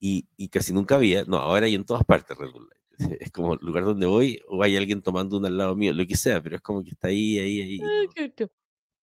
y, 0.04 0.48
casi 0.48 0.72
nunca 0.72 0.96
había, 0.96 1.24
no, 1.24 1.37
ahora 1.37 1.66
hay 1.66 1.76
en 1.76 1.85
todas 1.85 2.04
partes 2.04 2.37
Red 2.37 2.50
Bull 2.50 2.68
Light. 2.68 2.82
Es 3.22 3.30
como 3.30 3.54
el 3.54 3.61
lugar 3.62 3.85
donde 3.85 4.06
voy 4.06 4.42
o 4.48 4.62
hay 4.62 4.76
alguien 4.76 5.00
tomando 5.00 5.38
uno 5.38 5.46
al 5.46 5.56
lado 5.56 5.76
mío, 5.76 5.92
lo 5.92 6.04
que 6.06 6.16
sea, 6.16 6.42
pero 6.42 6.56
es 6.56 6.62
como 6.62 6.82
que 6.82 6.90
está 6.90 7.08
ahí, 7.08 7.38
ahí, 7.38 7.61
ahí. 7.62 7.80
Ah, 7.80 8.46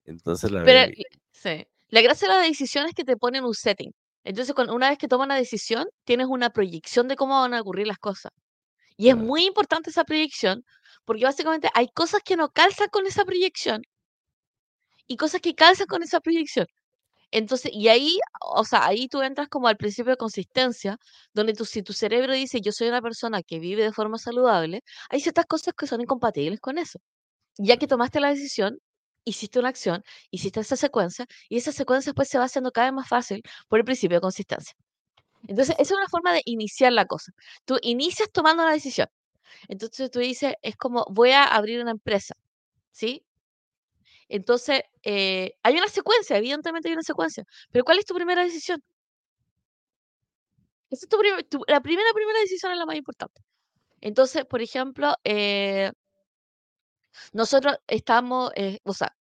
Entonces 0.05 0.51
la 0.51 0.63
pero, 0.63 0.93
sí. 1.31 1.65
La 1.87 2.01
gracia 2.01 2.27
de 2.27 2.33
la 2.35 2.41
decisión 2.41 2.85
es 2.85 2.93
que 2.93 3.03
te 3.03 3.17
ponen 3.17 3.45
un 3.45 3.55
setting. 3.55 3.91
Entonces, 4.29 4.53
cuando, 4.53 4.75
una 4.75 4.89
vez 4.89 4.99
que 4.99 5.07
toman 5.07 5.29
la 5.29 5.35
decisión, 5.35 5.87
tienes 6.05 6.27
una 6.27 6.51
proyección 6.51 7.07
de 7.07 7.15
cómo 7.15 7.41
van 7.41 7.55
a 7.55 7.61
ocurrir 7.61 7.87
las 7.87 7.97
cosas. 7.97 8.31
Y 8.97 9.09
es 9.09 9.17
muy 9.17 9.45
importante 9.45 9.89
esa 9.91 10.03
proyección, 10.05 10.65
porque 11.05 11.25
básicamente 11.25 11.69
hay 11.73 11.87
cosas 11.89 12.21
que 12.23 12.37
no 12.37 12.49
calzan 12.51 12.89
con 12.89 13.07
esa 13.07 13.25
proyección 13.25 13.81
y 15.07 15.17
cosas 15.17 15.41
que 15.41 15.55
calzan 15.55 15.87
con 15.87 16.03
esa 16.03 16.19
proyección. 16.19 16.67
Entonces, 17.31 17.71
y 17.73 17.89
ahí, 17.89 18.19
o 18.41 18.65
sea, 18.65 18.85
ahí 18.87 19.07
tú 19.09 19.21
entras 19.23 19.49
como 19.49 19.67
al 19.67 19.77
principio 19.77 20.11
de 20.13 20.17
consistencia, 20.17 20.97
donde 21.33 21.53
tú, 21.53 21.65
si 21.65 21.83
tu 21.83 21.93
cerebro 21.93 22.33
dice, 22.33 22.61
yo 22.61 22.71
soy 22.71 22.89
una 22.89 23.01
persona 23.01 23.43
que 23.43 23.59
vive 23.59 23.83
de 23.83 23.93
forma 23.93 24.19
saludable, 24.19 24.81
hay 25.09 25.21
ciertas 25.21 25.45
cosas 25.47 25.73
que 25.77 25.87
son 25.87 26.01
incompatibles 26.01 26.59
con 26.61 26.77
eso. 26.77 26.99
Ya 27.57 27.77
que 27.77 27.87
tomaste 27.87 28.19
la 28.21 28.29
decisión, 28.29 28.79
hiciste 29.25 29.59
una 29.59 29.69
acción, 29.69 30.03
hiciste 30.31 30.59
esa 30.61 30.75
secuencia, 30.75 31.25
y 31.49 31.57
esa 31.57 31.71
secuencia 31.71 32.11
después 32.11 32.29
se 32.29 32.37
va 32.37 32.45
haciendo 32.45 32.71
cada 32.71 32.87
vez 32.87 32.93
más 32.95 33.07
fácil 33.09 33.41
por 33.67 33.79
el 33.79 33.85
principio 33.85 34.17
de 34.17 34.21
consistencia. 34.21 34.75
Entonces, 35.47 35.75
esa 35.79 35.93
es 35.93 35.99
una 35.99 36.09
forma 36.09 36.33
de 36.33 36.41
iniciar 36.45 36.93
la 36.93 37.05
cosa. 37.05 37.31
Tú 37.65 37.77
inicias 37.81 38.29
tomando 38.31 38.65
la 38.65 38.71
decisión. 38.71 39.07
Entonces 39.67 40.11
tú 40.11 40.19
dices, 40.19 40.53
es 40.61 40.75
como, 40.77 41.05
voy 41.09 41.31
a 41.31 41.43
abrir 41.45 41.81
una 41.81 41.91
empresa, 41.91 42.35
¿sí? 42.91 43.25
Entonces, 44.29 44.83
eh, 45.03 45.53
hay 45.63 45.75
una 45.77 45.87
secuencia, 45.87 46.37
evidentemente 46.37 46.87
hay 46.89 46.93
una 46.93 47.03
secuencia, 47.03 47.43
pero 47.71 47.83
¿cuál 47.83 47.99
es 47.99 48.05
tu 48.05 48.13
primera 48.15 48.43
decisión? 48.43 48.81
Esa 50.89 51.05
es 51.05 51.09
tu, 51.49 51.61
la 51.67 51.81
primera, 51.81 52.09
primera 52.13 52.39
decisión 52.39 52.71
es 52.71 52.77
la 52.77 52.85
más 52.85 52.95
importante. 52.95 53.41
Entonces, 54.01 54.45
por 54.45 54.61
ejemplo, 54.61 55.13
eh, 55.23 55.91
nosotros 57.33 57.77
estamos, 57.87 58.51
eh, 58.55 58.79
o 58.83 58.93
sea, 58.93 59.15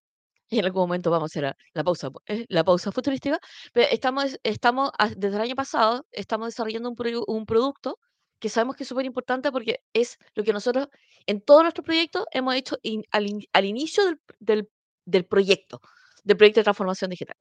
en 0.50 0.64
algún 0.64 0.82
momento 0.82 1.10
vamos 1.10 1.30
a 1.30 1.32
hacer 1.32 1.56
la, 1.74 1.84
pausa, 1.84 2.10
la 2.48 2.64
pausa 2.64 2.92
futurística, 2.92 3.38
pero 3.72 3.88
estamos, 3.90 4.38
estamos, 4.42 4.90
desde 5.16 5.36
el 5.36 5.42
año 5.42 5.54
pasado, 5.54 6.06
estamos 6.12 6.48
desarrollando 6.48 6.90
un, 6.90 7.24
un 7.26 7.46
producto 7.46 7.98
que 8.38 8.48
sabemos 8.48 8.76
que 8.76 8.84
es 8.84 8.88
súper 8.88 9.04
importante 9.04 9.50
porque 9.52 9.82
es 9.92 10.18
lo 10.34 10.44
que 10.44 10.52
nosotros 10.52 10.88
en 11.26 11.40
todos 11.40 11.62
nuestros 11.62 11.84
proyectos 11.84 12.24
hemos 12.30 12.54
hecho 12.54 12.78
al, 13.10 13.66
inicio 13.66 14.04
del, 14.38 14.68
del, 15.04 15.26
proyecto, 15.26 15.80
del 16.24 16.36
proyecto 16.36 16.60
de 16.60 16.64
transformación 16.64 17.10
digital. 17.10 17.36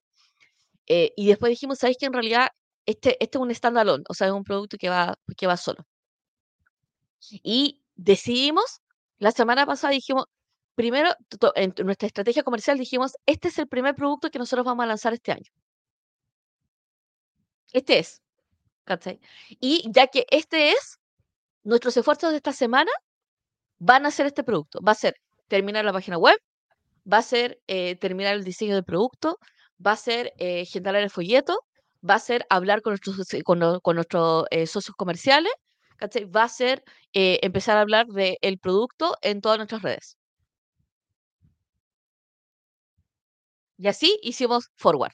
Eh, 0.88 1.14
y 1.16 1.28
después 1.28 1.50
dijimos, 1.50 1.80
¿sabéis 1.80 1.98
que 1.98 2.06
en 2.08 2.14
realidad 2.14 2.50
este, 2.86 3.22
este 3.24 3.38
es 3.38 3.42
un 3.42 3.54
standalone? 3.54 4.04
O 4.10 4.14
sea, 4.14 4.28
es 4.28 4.34
un 4.34 4.44
producto 4.44 4.78
que 4.78 4.90
va, 4.90 5.18
que 5.36 5.48
va 5.48 5.58
solo. 5.58 5.86
Y 7.44 7.84
decidimos, 7.96 8.82
la 9.20 9.32
semana 9.32 9.66
pasada 9.66 9.94
dijimos, 9.94 10.26
primero, 10.78 11.10
en 11.56 11.74
nuestra 11.86 12.08
estrategia 12.08 12.44
comercial 12.44 12.78
dijimos, 12.78 13.14
este 13.26 13.48
es 13.50 13.58
el 13.58 13.68
primer 13.68 13.96
producto 13.96 14.30
que 14.30 14.40
nosotros 14.40 14.66
vamos 14.66 14.84
a 14.84 14.88
lanzar 14.88 15.14
este 15.14 15.32
año. 15.32 15.52
Este 17.74 18.00
es. 18.00 18.22
Y 19.60 19.90
ya 19.92 20.08
que 20.08 20.26
este 20.30 20.72
es, 20.72 21.00
nuestros 21.64 21.98
esfuerzos 21.98 22.30
de 22.32 22.38
esta 22.38 22.54
semana 22.54 22.92
van 23.80 24.06
a 24.06 24.12
ser 24.12 24.28
este 24.28 24.44
producto. 24.44 24.80
Va 24.88 24.92
a 24.92 24.96
ser 24.96 25.16
terminar 25.48 25.84
la 25.84 25.94
página 25.94 26.18
web, 26.18 26.38
va 27.12 27.18
a 27.18 27.22
ser 27.24 27.60
eh, 27.68 27.96
terminar 27.96 28.36
el 28.36 28.44
diseño 28.44 28.76
del 28.76 28.84
producto, 28.84 29.40
va 29.86 29.94
a 29.94 29.98
ser 29.98 30.34
eh, 30.38 30.66
generar 30.66 31.02
el 31.02 31.10
folleto, 31.10 31.60
va 32.08 32.16
a 32.16 32.20
ser 32.20 32.46
hablar 32.50 32.82
con 32.84 32.92
nuestros, 32.92 33.18
con, 33.44 33.60
nuestros 33.96 34.46
eh, 34.52 34.68
socios 34.68 34.96
comerciales, 34.96 35.52
va 36.36 36.44
a 36.44 36.50
ser 36.50 36.84
empezar 37.14 37.78
a 37.78 37.82
hablar 37.82 38.06
del 38.08 38.60
producto 38.60 39.18
en 39.24 39.42
todas 39.42 39.58
nuestras 39.58 39.82
redes. 39.82 40.18
Y 43.78 43.88
así 43.88 44.20
hicimos 44.24 44.72
forward. 44.76 45.14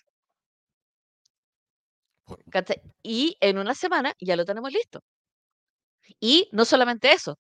Y 3.03 3.37
en 3.41 3.57
una 3.57 3.75
semana 3.75 4.13
ya 4.19 4.35
lo 4.35 4.45
tenemos 4.45 4.71
listo. 4.71 5.01
Y 6.19 6.49
no 6.51 6.65
solamente 6.65 7.11
eso, 7.11 7.37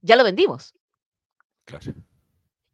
ya 0.00 0.16
lo 0.16 0.24
vendimos. 0.24 0.72
Claro. 1.64 1.92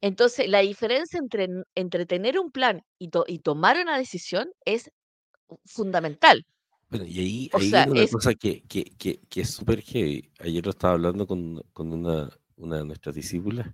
Entonces, 0.01 0.49
la 0.49 0.61
diferencia 0.61 1.19
entre, 1.19 1.49
entre 1.75 2.07
tener 2.07 2.39
un 2.39 2.51
plan 2.51 2.83
y, 2.99 3.11
y 3.27 3.39
tomar 3.41 3.79
una 3.79 3.99
decisión 3.99 4.51
es 4.65 4.91
fundamental. 5.65 6.47
Bueno, 6.91 7.05
y 7.07 7.19
ahí, 7.19 7.51
hay 7.53 7.91
una 7.91 8.07
cosa 8.07 8.35
que, 8.35 8.63
que, 8.63 8.85
que, 8.85 9.21
que 9.29 9.41
es 9.41 9.51
súper 9.51 9.83
heavy. 9.83 10.31
Ayer 10.39 10.65
lo 10.65 10.71
estaba 10.71 10.95
hablando 10.95 11.27
con, 11.27 11.61
con 11.73 11.93
una, 11.93 12.31
una 12.57 12.79
de 12.79 12.85
nuestras 12.85 13.15
discípulas 13.15 13.67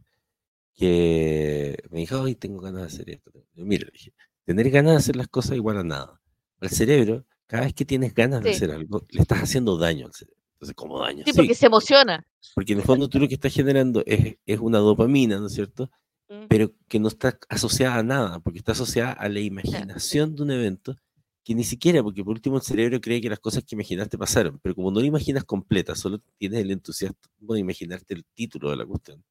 que 0.75 1.77
me 1.91 2.01
dijo, 2.01 2.21
hoy 2.21 2.35
tengo 2.35 2.61
ganas 2.61 2.83
de 2.83 2.87
hacer 2.87 3.11
esto. 3.11 3.31
Mira, 3.55 3.89
dije, 3.93 4.13
tener 4.45 4.71
ganas 4.71 4.93
de 4.93 4.99
hacer 4.99 5.17
las 5.17 5.29
cosas 5.29 5.57
igual 5.57 5.79
a 5.79 5.85
nada. 5.85 6.21
El 6.61 6.71
cerebro, 6.71 7.25
cada 7.47 7.65
vez 7.65 7.75
que 7.75 7.85
tienes 7.85 8.15
ganas 8.15 8.43
de 8.43 8.51
hacer 8.51 8.71
algo, 8.71 9.07
le 9.11 9.23
estás 9.23 9.43
haciendo 9.43 9.79
daño 9.79 10.07
al 10.07 10.13
cerebro. 10.13 10.41
Entonces, 10.55 10.75
¿cómo 10.75 11.01
daño? 11.01 11.25
Sí, 11.27 11.33
porque 11.33 11.55
se 11.55 11.67
emociona. 11.67 12.27
Porque 12.55 12.73
en 12.73 12.79
el 12.81 12.85
fondo 12.85 13.09
tú 13.09 13.19
lo 13.19 13.29
que 13.29 13.35
estás 13.35 13.53
generando 13.53 14.03
es, 14.07 14.37
es 14.47 14.59
una 14.61 14.79
dopamina, 14.79 15.39
¿no 15.39 15.47
es 15.47 15.55
cierto? 15.55 15.91
Mm. 16.29 16.47
Pero 16.49 16.73
que 16.89 16.99
no 16.99 17.09
está 17.09 17.39
asociada 17.49 17.97
a 17.97 18.03
nada, 18.03 18.41
porque 18.41 18.59
está 18.59 18.73
asociada 18.73 19.13
a 19.13 19.29
la 19.29 19.41
imaginación 19.41 20.35
de 20.35 20.43
un 20.43 20.51
evento 20.51 20.97
que 21.45 21.55
ni 21.55 21.65
siquiera, 21.65 22.03
porque 22.03 22.25
por 22.25 22.33
último 22.33 22.57
el 22.57 22.63
cerebro 22.63 23.01
cree 23.01 23.21
que 23.21 23.29
las 23.29 23.39
cosas 23.39 23.63
que 23.65 23.75
imaginaste 23.75 24.17
pasaron, 24.17 24.59
pero 24.63 24.75
como 24.75 24.91
no 24.91 25.01
la 25.01 25.07
imaginas 25.07 25.45
completa, 25.45 25.95
solo 25.95 26.19
tienes 26.39 26.61
el 26.61 26.71
entusiasmo 26.71 27.19
de 27.51 27.61
imaginarte 27.61 28.15
el 28.15 28.25
título 28.35 28.71
de 28.71 28.77
la 28.79 28.87
cuestión, 28.87 29.23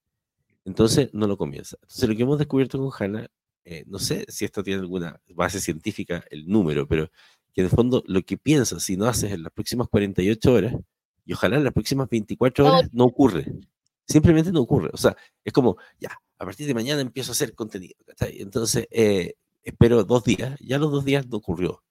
entonces 0.66 1.10
no 1.14 1.28
lo 1.28 1.38
comienza. 1.38 1.78
Entonces 1.82 2.10
lo 2.10 2.16
que 2.16 2.24
hemos 2.24 2.38
descubierto 2.40 2.78
con 2.78 2.92
Hanna, 2.98 3.28
eh, 3.66 3.84
no 3.88 4.00
sé 4.00 4.26
si 4.28 4.46
esto 4.46 4.64
tiene 4.64 4.82
alguna 4.82 5.20
base 5.34 5.60
científica, 5.60 6.24
el 6.30 6.48
número, 6.48 6.88
pero 6.88 7.10
que 7.54 7.62
en 7.62 7.66
el 7.66 7.72
fondo 7.72 8.04
lo 8.08 8.22
que 8.24 8.38
piensas 8.38 8.84
si 8.84 8.98
no 8.98 9.06
haces 9.06 9.32
en 9.32 9.44
las 9.44 9.52
próximas 9.54 9.88
48 9.90 10.54
horas, 10.54 10.76
y 11.26 11.34
ojalá 11.34 11.58
en 11.58 11.64
las 11.64 11.74
próximas 11.74 12.10
24 12.10 12.66
horas, 12.66 12.90
no 12.92 13.06
ocurre. 13.06 13.46
Simplemente 14.06 14.52
no 14.52 14.62
ocurre. 14.62 14.90
O 14.92 14.98
sea, 14.98 15.16
es 15.44 15.54
como, 15.54 15.78
ya, 16.00 16.20
a 16.38 16.46
partir 16.46 16.68
de 16.68 16.74
mañana 16.74 17.02
empiezo 17.02 17.32
a 17.32 17.34
hacer 17.34 17.56
contenido. 17.56 17.96
Entonces, 18.20 18.88
eh, 18.92 19.36
espero 19.64 20.04
dos 20.04 20.24
días, 20.24 20.60
ya 20.60 20.78
los 20.78 20.92
dos 20.92 21.06
días 21.06 21.28
no 21.28 21.38
ocurrió. 21.38 21.82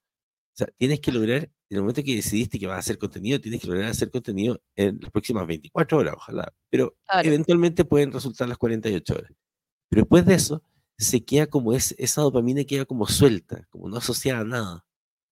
O 0.53 0.55
sea, 0.55 0.67
tienes 0.77 0.99
que 0.99 1.11
lograr, 1.11 1.43
en 1.69 1.77
el 1.77 1.81
momento 1.81 2.03
que 2.03 2.15
decidiste 2.15 2.59
que 2.59 2.67
vas 2.67 2.75
a 2.75 2.79
hacer 2.79 2.99
contenido, 2.99 3.41
tienes 3.41 3.61
que 3.61 3.67
lograr 3.67 3.89
hacer 3.89 4.11
contenido 4.11 4.61
en 4.75 4.99
las 5.01 5.11
próximas 5.11 5.47
24 5.47 5.97
horas, 5.97 6.13
ojalá. 6.15 6.53
Pero 6.69 6.95
eventualmente 7.23 7.85
pueden 7.85 8.11
resultar 8.11 8.47
las 8.47 8.59
48 8.59 9.13
horas. 9.15 9.31
Pero 9.89 10.03
después 10.03 10.25
de 10.25 10.35
eso, 10.35 10.63
se 10.97 11.25
queda 11.25 11.47
como 11.47 11.73
es, 11.73 11.95
esa 11.97 12.21
dopamina 12.21 12.63
queda 12.65 12.85
como 12.85 13.07
suelta, 13.07 13.65
como 13.71 13.89
no 13.89 13.97
asociada 13.97 14.41
a 14.41 14.43
nada. 14.43 14.85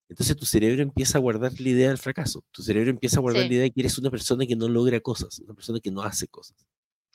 Entonces 0.09 0.35
tu 0.35 0.45
cerebro 0.45 0.81
empieza 0.81 1.19
a 1.19 1.21
guardar 1.21 1.53
la 1.57 1.69
idea 1.69 1.87
del 1.89 1.97
fracaso. 1.97 2.43
Tu 2.51 2.63
cerebro 2.63 2.89
empieza 2.89 3.17
a 3.17 3.21
guardar 3.21 3.43
la 3.43 3.53
idea 3.53 3.61
de 3.61 3.71
que 3.71 3.79
eres 3.79 3.97
una 3.97 4.09
persona 4.09 4.45
que 4.45 4.55
no 4.55 4.67
logra 4.67 4.99
cosas, 4.99 5.39
una 5.39 5.53
persona 5.53 5.79
que 5.79 5.91
no 5.91 6.01
hace 6.01 6.27
cosas. 6.27 6.57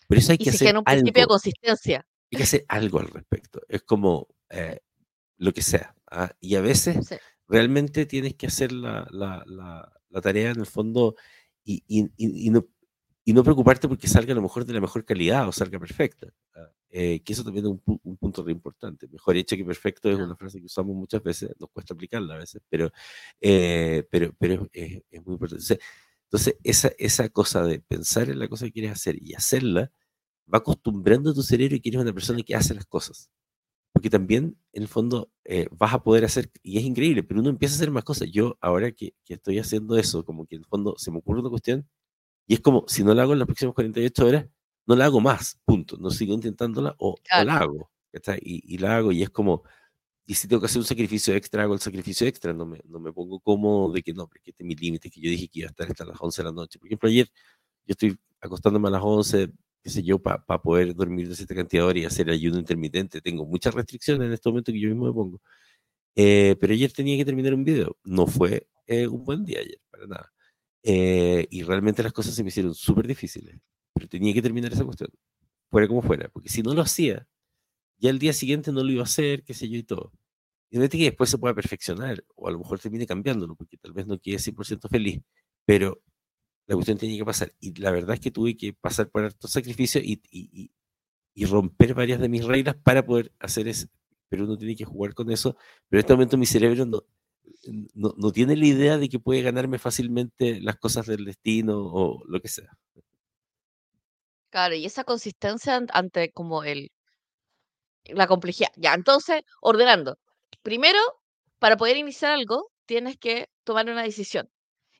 Pero 0.09 0.19
eso 0.19 0.33
hay 0.33 0.39
que 0.39 0.51
hacer 0.51 0.77
un 0.77 0.85
principio 0.85 1.23
de 1.25 1.27
consistencia. 1.27 2.07
Hay 2.33 2.37
que 2.39 2.45
hacer 2.45 2.65
algo 2.69 3.01
al 3.01 3.09
respecto. 3.09 3.61
Es 3.69 3.83
como 3.83 4.29
eh, 4.49 4.81
lo 5.37 5.53
que 5.53 5.63
sea. 5.63 5.95
¿ah? 6.11 6.33
Y 6.41 6.55
a 6.55 6.61
veces 6.61 7.11
realmente 7.49 8.07
tienes 8.07 8.35
que 8.35 8.47
hacer 8.47 8.73
la, 8.73 9.07
la, 9.11 9.45
la, 9.47 10.21
tarea 10.21 10.51
en 10.51 10.61
el 10.61 10.67
fondo 10.67 11.15
y, 11.65 11.83
y, 11.87 12.11
y, 12.17 12.51
no, 12.51 12.67
y 13.25 13.33
no 13.33 13.45
preocuparte 13.45 13.87
porque 13.89 14.09
salga 14.09 14.33
a 14.33 14.37
lo 14.37 14.43
mejor 14.43 14.65
de 14.65 14.73
la 14.73 14.81
mejor 14.81 15.05
calidad 15.05 15.47
o 15.49 15.53
salga 15.53 15.79
perfecta. 15.79 16.29
¿ah? 16.55 16.71
Eh, 16.91 17.21
que 17.23 17.35
eso 17.35 17.45
también 17.45 17.67
es 17.67 17.73
un, 17.73 18.01
un, 18.03 18.17
punto 18.17 18.43
re 18.43 18.53
importante. 18.53 19.07
Mejor 19.09 19.37
hecho 19.37 19.57
que 19.57 19.65
perfecto 19.65 20.11
es 20.11 20.17
una 20.17 20.35
frase 20.37 20.61
que 20.61 20.67
usamos 20.67 20.97
muchas 20.97 21.23
veces, 21.23 21.51
nos 21.59 21.69
cuesta 21.71 21.93
aplicarla 21.93 22.35
a 22.35 22.39
veces, 22.39 22.63
pero, 22.71 22.91
eh, 23.41 24.07
pero, 24.11 24.33
pero 24.39 24.67
es, 24.73 25.03
es, 25.11 25.25
muy 25.27 25.35
importante. 25.35 25.79
Entonces, 26.25 26.57
esa, 26.65 26.91
esa 26.99 27.29
cosa 27.29 27.65
de 27.65 27.81
pensar 27.81 28.31
en 28.31 28.39
la 28.39 28.49
cosa 28.49 28.65
que 28.67 28.73
quieres 28.73 28.93
hacer 28.93 29.21
y 29.21 29.35
hacerla, 29.35 29.93
va 30.53 30.59
acostumbrando 30.59 31.31
a 31.31 31.35
tu 31.35 31.43
cerebro 31.43 31.77
y 31.77 31.81
que 31.81 31.91
eres 31.91 32.01
una 32.01 32.13
persona 32.13 32.43
que 32.43 32.55
hace 32.55 32.75
las 32.75 32.87
cosas. 32.87 33.31
Porque 33.97 34.11
también, 34.11 34.59
en 34.75 34.83
el 34.83 34.89
fondo, 34.89 35.31
eh, 35.45 35.69
vas 35.71 35.95
a 35.95 36.03
poder 36.03 36.27
hacer, 36.27 36.51
y 36.63 36.77
es 36.77 36.85
increíble, 36.85 37.23
pero 37.23 37.41
uno 37.41 37.49
empieza 37.49 37.75
a 37.75 37.77
hacer 37.77 37.91
más 37.91 38.05
cosas. 38.05 38.29
Yo, 38.31 38.59
ahora 38.61 38.93
que, 38.93 39.15
que 39.25 39.33
estoy 39.33 39.59
haciendo 39.59 39.97
eso, 39.97 40.23
como 40.23 40.45
que 40.45 40.57
en 40.57 40.61
el 40.61 40.67
fondo 40.67 40.97
se 40.99 41.11
me 41.11 41.17
ocurre 41.17 41.41
una 41.41 41.49
cuestión, 41.49 41.89
y 42.47 42.53
es 42.53 42.61
como, 42.61 42.85
si 42.89 43.03
no 43.05 43.15
la 43.15 43.23
hago 43.23 43.33
en 43.33 43.39
las 43.39 43.47
próximas 43.47 43.75
48 43.75 44.27
horas, 44.27 44.47
no 44.85 44.97
la 44.97 45.07
hago 45.07 45.23
más, 45.23 45.59
punto. 45.65 45.97
No 45.97 46.11
sigo 46.11 46.35
intentándola 46.35 46.95
o, 46.99 47.15
la 47.43 47.57
hago. 47.57 47.91
Y, 48.43 48.75
y, 48.75 48.77
la 48.77 48.99
hago 48.99 49.13
y 49.13 49.23
es 49.23 49.31
como, 49.31 49.63
y 50.27 50.35
si 50.35 50.47
tengo 50.47 50.61
que 50.61 50.67
hacer 50.67 50.81
un 50.81 50.85
sacrificio 50.85 51.35
extra, 51.35 51.63
hago 51.63 51.73
el 51.73 51.81
sacrificio 51.81 52.27
extra, 52.27 52.53
no 52.53 52.67
me, 52.67 52.83
no 52.85 53.01
me 53.01 53.15
pongo 53.15 53.41
como 53.41 53.91
de 53.91 54.03
que 54.03 54.13
no, 54.13 54.29
porque 54.29 54.51
este 54.51 54.63
es 54.63 54.67
mi 54.67 54.75
límite, 54.75 55.09
que 55.09 55.23
yo 55.23 55.31
dije 55.31 55.49
que 55.49 55.61
iba 55.61 55.69
a 55.69 55.71
estar 55.71 55.91
hasta 55.91 56.05
las 56.05 56.21
11 56.21 56.43
de 56.43 56.45
la 56.45 56.53
noche. 56.53 56.79
Por 56.79 56.89
ejemplo, 56.89 57.09
ayer 57.09 57.31
yo 57.87 57.93
estoy 57.93 58.19
acostándome 58.43 58.89
a 58.89 58.91
las 58.91 59.03
11, 59.03 59.49
qué 59.87 59.91
sé 59.91 60.03
yo, 60.03 60.19
para 60.19 60.43
poder 60.63 60.95
dormir 60.97 61.29
de 61.29 61.37
cierta 61.37 61.55
cantidad 61.55 61.85
de 61.85 61.89
horas 61.89 62.03
y 62.03 62.07
hacer 62.07 62.29
ayuno 62.31 62.59
intermitente. 62.59 63.21
Tengo 63.21 63.47
muchas 63.47 63.73
restricciones 63.73 64.27
en 64.27 64.33
este 64.33 64.49
momento 64.49 64.73
que 64.73 64.81
yo 64.81 64.89
mismo 64.89 65.07
me 65.07 65.13
pongo. 65.13 65.41
Eh, 66.17 66.57
pero 66.61 66.73
ayer 66.73 66.93
tenía 66.93 67.17
que 67.17 67.25
terminar 67.25 67.55
un 67.55 67.65
video. 67.65 67.97
No 68.05 68.27
fue 68.27 68.69
eh, 68.87 69.07
un 69.07 69.25
buen 69.25 69.45
día 69.45 69.61
ayer, 69.61 69.79
para 69.91 70.07
nada. 70.07 70.33
Eh, 70.83 71.47
y 71.51 71.63
realmente 71.63 72.03
las 72.03 72.13
cosas 72.13 72.35
se 72.35 72.43
me 72.43 72.49
hicieron 72.49 72.75
súper 72.75 73.07
difíciles 73.07 73.61
pero 73.97 74.09
tenía 74.09 74.35
que 74.35 74.43
terminar 74.43 74.73
esa 74.73 74.85
cuestión, 74.85 75.09
fuera 75.71 75.89
como 75.89 76.03
fuera, 76.03 76.29
porque 76.29 76.51
si 76.51 76.63
no 76.63 76.75
lo 76.75 76.83
hacía, 76.83 77.27
ya 77.99 78.11
el 78.11 78.19
día 78.19 78.35
siguiente 78.35 78.71
no 78.71 78.85
lo 78.85 78.93
iba 78.93 79.01
a 79.03 79.05
hacer, 79.05 79.43
qué 79.43 79.55
sé 79.55 79.71
yo 79.71 79.79
y 79.79 79.85
todo. 79.85 80.13
Y 80.71 80.79
no 80.79 80.87
que 80.89 80.99
después 80.99 81.31
se 81.31 81.39
pueda 81.39 81.55
perfeccionar, 81.55 82.23
o 82.35 82.49
a 82.49 82.51
lo 82.51 82.59
mejor 82.59 82.79
termine 82.79 83.07
cambiándolo, 83.07 83.57
porque 83.57 83.79
tal 83.79 83.95
vez 83.95 84.07
no 84.07 84.19
quede 84.19 84.39
100% 84.39 84.91
feliz, 84.91 85.23
pero 85.65 86.03
la 86.67 86.75
cuestión 86.75 86.99
tenía 86.99 87.19
que 87.19 87.25
pasar. 87.25 87.53
Y 87.61 87.75
la 87.81 87.91
verdad 87.91 88.15
es 88.15 88.21
que 88.21 88.31
tuve 88.31 88.57
que 88.57 88.73
pasar 88.73 89.09
por 89.11 89.25
estos 89.25 89.51
sacrificios 89.51 90.05
y, 90.05 90.21
y, 90.31 90.71
y, 91.35 91.45
romper 91.47 91.95
varias 91.95 92.21
de 92.21 92.29
mis 92.29 92.45
reglas 92.45 92.77
para 92.83 93.05
poder 93.05 93.33
hacer 93.39 93.69
eso. 93.69 93.89
Pero 94.29 94.45
uno 94.45 94.57
tiene 94.57 94.77
que 94.77 94.85
jugar 94.85 95.15
con 95.15 95.31
eso. 95.31 95.57
Pero 95.89 96.01
en 96.01 96.05
este 96.05 96.13
momento 96.15 96.37
mi 96.39 96.47
cerebro 96.47 96.85
no, 96.87 97.05
no, 97.95 98.15
no 98.17 98.33
tiene 98.33 98.57
la 98.57 98.67
idea 98.67 98.99
de 98.99 99.09
que 99.09 99.19
puede 99.19 99.43
ganarme 99.43 99.79
fácilmente 99.79 100.61
las 100.61 100.77
cosas 100.77 101.07
del 101.07 101.25
destino 101.25 101.79
o 101.79 102.25
lo 102.27 102.41
que 102.41 102.49
sea. 102.49 102.77
Claro, 104.51 104.75
y 104.75 104.87
esa 104.87 105.05
consistencia 105.05 105.81
ante 105.93 106.33
como 106.33 106.65
el 106.65 106.91
la 108.05 108.27
complejidad. 108.27 108.71
Ya, 108.77 108.95
entonces, 108.95 109.43
ordenando. 109.61 110.19
Primero, 110.63 110.99
para 111.59 111.77
poder 111.77 111.97
iniciar 111.97 112.33
algo, 112.33 112.71
tienes 112.87 113.19
que 113.19 113.49
tomar 113.65 113.89
una 113.91 114.03
decisión. 114.03 114.49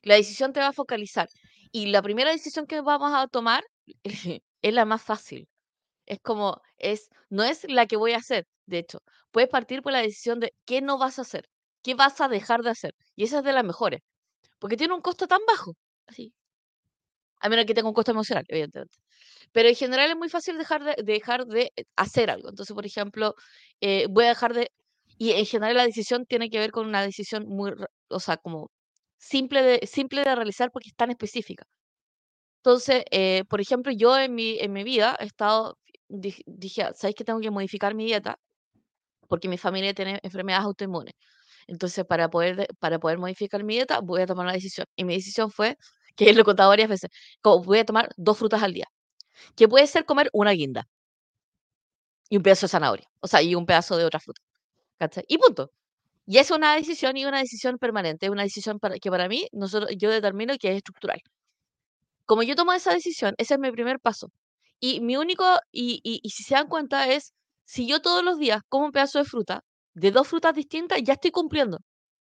La 0.03 0.15
decisión 0.15 0.53
te 0.53 0.59
va 0.59 0.67
a 0.67 0.73
focalizar. 0.73 1.29
Y 1.71 1.87
la 1.87 2.01
primera 2.01 2.31
decisión 2.31 2.67
que 2.67 2.81
vamos 2.81 3.11
a 3.13 3.27
tomar 3.27 3.63
es 4.61 4.73
la 4.73 4.85
más 4.85 5.01
fácil. 5.01 5.47
Es 6.05 6.19
como, 6.21 6.61
es, 6.77 7.09
no 7.29 7.43
es 7.43 7.65
la 7.69 7.87
que 7.87 7.97
voy 7.97 8.13
a 8.13 8.17
hacer, 8.17 8.45
de 8.65 8.79
hecho. 8.79 8.99
Puedes 9.31 9.49
partir 9.49 9.81
por 9.81 9.91
la 9.91 10.01
decisión 10.01 10.39
de 10.39 10.53
qué 10.65 10.81
no 10.81 10.97
vas 10.97 11.19
a 11.19 11.23
hacer, 11.23 11.49
qué 11.83 11.95
vas 11.95 12.21
a 12.21 12.29
dejar 12.29 12.63
de 12.63 12.71
hacer. 12.71 12.95
Y 13.15 13.25
esa 13.25 13.39
es 13.39 13.43
de 13.43 13.53
las 13.53 13.63
mejores. 13.65 14.01
Porque 14.59 14.77
tiene 14.77 14.93
un 14.95 15.01
costo 15.01 15.27
tan 15.27 15.41
bajo. 15.47 15.73
Así. 16.07 16.33
A 17.39 17.49
menos 17.49 17.65
que 17.65 17.73
tenga 17.73 17.87
un 17.87 17.93
costo 17.93 18.11
emocional, 18.11 18.45
evidentemente. 18.47 18.97
Pero 19.51 19.69
en 19.69 19.75
general 19.75 20.09
es 20.11 20.17
muy 20.17 20.29
fácil 20.29 20.57
dejar 20.57 20.83
de, 20.83 20.95
dejar 21.03 21.45
de 21.45 21.71
hacer 21.95 22.29
algo. 22.29 22.49
Entonces, 22.49 22.73
por 22.73 22.85
ejemplo, 22.85 23.35
eh, 23.81 24.07
voy 24.09 24.25
a 24.25 24.29
dejar 24.29 24.53
de... 24.53 24.71
Y 25.17 25.31
en 25.31 25.45
general 25.45 25.77
la 25.77 25.85
decisión 25.85 26.25
tiene 26.25 26.49
que 26.49 26.59
ver 26.59 26.71
con 26.71 26.87
una 26.87 27.01
decisión 27.01 27.45
muy, 27.47 27.73
o 28.09 28.19
sea, 28.19 28.37
como 28.37 28.69
simple 29.17 29.61
de, 29.63 29.87
simple 29.87 30.23
de 30.23 30.35
realizar 30.35 30.71
porque 30.71 30.89
es 30.89 30.95
tan 30.95 31.11
específica. 31.11 31.65
Entonces, 32.63 33.03
eh, 33.11 33.43
por 33.49 33.61
ejemplo, 33.61 33.91
yo 33.93 34.17
en 34.17 34.35
mi, 34.35 34.59
en 34.59 34.73
mi 34.73 34.83
vida 34.83 35.15
he 35.19 35.25
estado, 35.25 35.77
dije, 36.09 36.43
dije, 36.45 36.83
¿sabéis 36.95 37.15
que 37.15 37.23
tengo 37.23 37.39
que 37.39 37.51
modificar 37.51 37.95
mi 37.95 38.05
dieta? 38.05 38.37
Porque 39.29 39.49
mi 39.49 39.57
familia 39.57 39.93
tiene 39.93 40.19
enfermedades 40.23 40.65
autoinmunes. 40.67 41.13
Entonces, 41.67 42.05
para 42.05 42.29
poder, 42.29 42.57
de- 42.57 42.67
para 42.79 42.99
poder 42.99 43.19
modificar 43.19 43.63
mi 43.63 43.75
dieta, 43.75 44.01
voy 44.01 44.21
a 44.21 44.27
tomar 44.27 44.45
una 44.45 44.53
decisión. 44.53 44.87
Y 44.97 45.05
mi 45.05 45.15
decisión 45.15 45.51
fue, 45.51 45.77
que 46.17 46.33
lo 46.33 46.41
he 46.41 46.45
contado 46.45 46.69
varias 46.69 46.89
veces, 46.89 47.09
como 47.41 47.63
voy 47.63 47.79
a 47.79 47.85
tomar 47.85 48.09
dos 48.17 48.37
frutas 48.39 48.63
al 48.63 48.73
día, 48.73 48.87
que 49.55 49.67
puede 49.69 49.87
ser 49.87 50.05
comer 50.05 50.29
una 50.33 50.51
guinda 50.53 50.87
y 52.29 52.37
un 52.37 52.43
pedazo 52.43 52.65
de 52.65 52.69
zanahoria, 52.71 53.07
o 53.21 53.27
sea, 53.27 53.41
y 53.41 53.55
un 53.55 53.65
pedazo 53.65 53.97
de 53.97 54.05
otra 54.05 54.19
fruta. 54.19 54.41
¿cachai? 54.99 55.25
Y 55.29 55.37
punto. 55.39 55.71
Y 56.27 56.37
es 56.37 56.51
una 56.51 56.75
decisión 56.75 57.17
y 57.17 57.25
una 57.25 57.39
decisión 57.39 57.79
permanente, 57.79 58.27
es 58.27 58.31
una 58.31 58.43
decisión 58.43 58.79
para, 58.79 58.99
que 58.99 59.09
para 59.09 59.27
mí 59.27 59.47
nosotros, 59.51 59.89
yo 59.97 60.11
determino 60.11 60.55
que 60.59 60.69
es 60.69 60.77
estructural. 60.77 61.21
Como 62.25 62.43
yo 62.43 62.55
tomo 62.55 62.73
esa 62.73 62.93
decisión, 62.93 63.33
ese 63.37 63.55
es 63.55 63.59
mi 63.59 63.71
primer 63.71 63.99
paso. 63.99 64.31
Y 64.79 65.01
mi 65.01 65.17
único, 65.17 65.43
y, 65.71 65.99
y, 66.03 66.19
y 66.23 66.29
si 66.29 66.43
se 66.43 66.53
dan 66.55 66.67
cuenta 66.67 67.07
es, 67.11 67.33
si 67.65 67.87
yo 67.87 68.01
todos 68.01 68.23
los 68.23 68.37
días 68.39 68.61
como 68.69 68.85
un 68.85 68.91
pedazo 68.91 69.17
de 69.19 69.25
fruta, 69.25 69.63
de 69.93 70.11
dos 70.11 70.27
frutas 70.27 70.53
distintas, 70.53 71.01
ya 71.03 71.13
estoy 71.13 71.31
cumpliendo. 71.31 71.79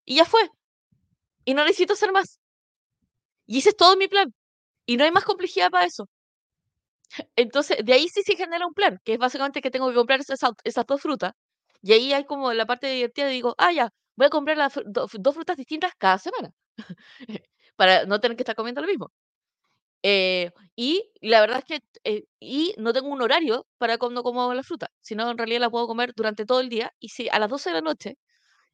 Y 0.05 0.15
ya 0.17 0.25
fue. 0.25 0.41
Y 1.45 1.53
no 1.53 1.63
necesito 1.63 1.93
hacer 1.93 2.11
más. 2.11 2.39
Y 3.47 3.59
ese 3.59 3.69
es 3.69 3.77
todo 3.77 3.95
mi 3.97 4.07
plan. 4.09 4.33
Y 4.87 4.97
no 4.97 5.03
hay 5.05 5.11
más 5.11 5.25
complejidad 5.25 5.71
para 5.71 5.85
eso. 5.85 6.09
Entonces, 7.35 7.77
de 7.83 7.93
ahí 7.93 8.07
sí 8.09 8.21
se 8.23 8.35
genera 8.35 8.65
un 8.67 8.73
plan, 8.73 8.99
que 9.03 9.13
es 9.13 9.19
básicamente 9.19 9.61
que 9.61 9.71
tengo 9.71 9.89
que 9.89 9.95
comprar 9.95 10.19
esas, 10.21 10.39
esas 10.63 10.85
dos 10.85 11.01
frutas. 11.01 11.33
Y 11.83 11.93
ahí 11.93 12.13
hay 12.13 12.25
como 12.25 12.53
la 12.53 12.67
parte 12.67 12.87
divertida, 12.89 13.27
digo, 13.29 13.55
ah, 13.59 13.73
ya, 13.73 13.91
voy 14.17 14.27
a 14.27 14.31
comprar 14.31 14.57
las 14.57 14.75
do- 14.87 15.07
dos 15.13 15.35
frutas 15.35 15.57
distintas 15.57 15.93
cada 15.99 16.19
semana, 16.19 16.51
para 17.75 18.05
no 18.05 18.19
tener 18.19 18.37
que 18.37 18.43
estar 18.43 18.55
comiendo 18.55 18.81
lo 18.81 18.87
mismo. 18.87 19.11
Eh, 20.05 20.51
y 20.75 21.09
la 21.21 21.41
verdad 21.41 21.59
es 21.59 21.65
que, 21.65 21.79
eh, 22.03 22.25
y 22.39 22.73
no 22.77 22.91
tengo 22.93 23.07
un 23.09 23.21
horario 23.21 23.65
para 23.77 23.97
cuando 23.97 24.23
como 24.23 24.53
la 24.53 24.63
fruta, 24.63 24.87
sino 25.01 25.29
en 25.31 25.37
realidad 25.37 25.61
la 25.61 25.69
puedo 25.69 25.87
comer 25.87 26.13
durante 26.15 26.45
todo 26.45 26.59
el 26.59 26.69
día. 26.69 26.91
Y 26.99 27.09
si 27.09 27.29
a 27.29 27.39
las 27.39 27.49
12 27.49 27.69
de 27.69 27.75
la 27.75 27.81
noche 27.81 28.17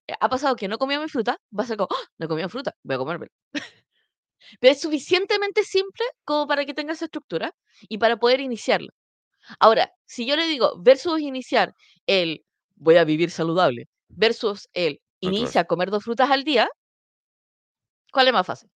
eh, 0.07 0.13
ha 0.19 0.29
pasado 0.29 0.55
que 0.55 0.67
no 0.69 0.77
comía 0.79 0.99
mi 1.01 1.09
fruta, 1.09 1.37
va 1.57 1.63
a 1.63 1.67
ser 1.67 1.77
como, 1.77 1.89
¡Ah! 1.91 2.07
no 2.19 2.27
comía 2.29 2.49
fruta, 2.49 2.75
voy 2.83 2.95
a 2.95 2.99
comerme. 2.99 3.27
Pero 4.59 4.73
es 4.73 4.81
suficientemente 4.81 5.63
simple 5.63 6.05
como 6.25 6.47
para 6.47 6.65
que 6.65 6.73
tenga 6.73 6.93
esa 6.93 7.05
estructura 7.05 7.53
y 7.81 7.97
para 7.97 8.17
poder 8.17 8.39
iniciarlo. 8.41 8.89
Ahora, 9.59 9.91
si 10.05 10.25
yo 10.27 10.35
le 10.37 10.47
digo 10.47 10.75
versus 10.81 11.21
iniciar 11.21 11.75
el 12.07 12.45
voy 12.79 12.97
a 12.97 13.05
vivir 13.05 13.31
saludable 13.31 13.87
versus 14.15 14.69
el 14.73 15.01
Ah, 15.01 15.27
inicia 15.27 15.61
a 15.61 15.65
comer 15.65 15.91
dos 15.91 16.03
frutas 16.05 16.31
al 16.31 16.43
día, 16.45 16.69
¿cuál 18.11 18.27
es 18.27 18.33
más 18.33 18.45
fácil? 18.45 18.69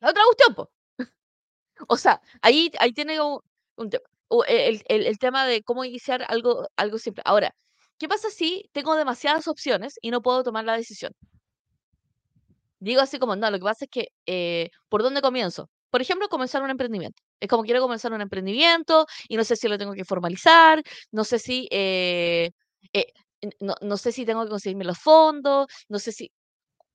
La 0.00 0.10
otra 0.10 0.22
cuestión, 0.26 0.54
po. 0.54 0.70
O 1.88 1.96
sea, 1.96 2.20
ahí, 2.42 2.70
ahí 2.78 2.92
tiene 2.92 3.20
un, 3.20 3.40
un 3.76 3.90
tema. 3.90 4.04
O 4.28 4.44
e- 4.44 4.68
El, 4.68 4.82
el- 4.88 5.06
el 5.06 5.18
tema 5.18 5.46
de 5.46 5.62
cómo 5.62 5.84
iniciar 5.84 6.24
algo, 6.28 6.68
algo 6.76 6.98
simple. 6.98 7.22
Ahora, 7.26 7.54
¿qué 7.98 8.08
pasa 8.08 8.30
si 8.30 8.68
tengo 8.72 8.96
demasiadas 8.96 9.48
opciones 9.48 9.94
y 10.02 10.10
no 10.10 10.22
puedo 10.22 10.42
tomar 10.44 10.64
la 10.64 10.76
decisión? 10.76 11.12
Digo 12.78 13.00
así 13.02 13.18
como, 13.18 13.36
no, 13.36 13.50
lo 13.50 13.58
que 13.58 13.64
pasa 13.64 13.84
es 13.86 13.90
que, 13.90 14.08
eh, 14.26 14.70
¿por 14.88 15.02
dónde 15.02 15.20
comienzo? 15.22 15.70
Por 15.90 16.00
ejemplo, 16.02 16.28
comenzar 16.28 16.62
un 16.62 16.70
emprendimiento. 16.70 17.22
Es 17.40 17.48
como 17.48 17.64
quiero 17.64 17.80
comenzar 17.80 18.12
un 18.12 18.20
emprendimiento 18.20 19.06
y 19.28 19.36
no 19.36 19.44
sé 19.44 19.56
si 19.56 19.68
lo 19.68 19.78
tengo 19.78 19.92
que 19.94 20.04
formalizar, 20.04 20.82
no 21.12 21.24
sé 21.24 21.38
si, 21.38 21.68
eh, 21.70 22.50
eh, 22.92 23.06
no, 23.60 23.74
no 23.82 23.96
sé 23.96 24.12
si 24.12 24.24
tengo 24.26 24.44
que 24.44 24.50
conseguirme 24.50 24.84
los 24.84 24.98
fondos, 24.98 25.66
no 25.88 25.98
sé 25.98 26.12
si, 26.12 26.30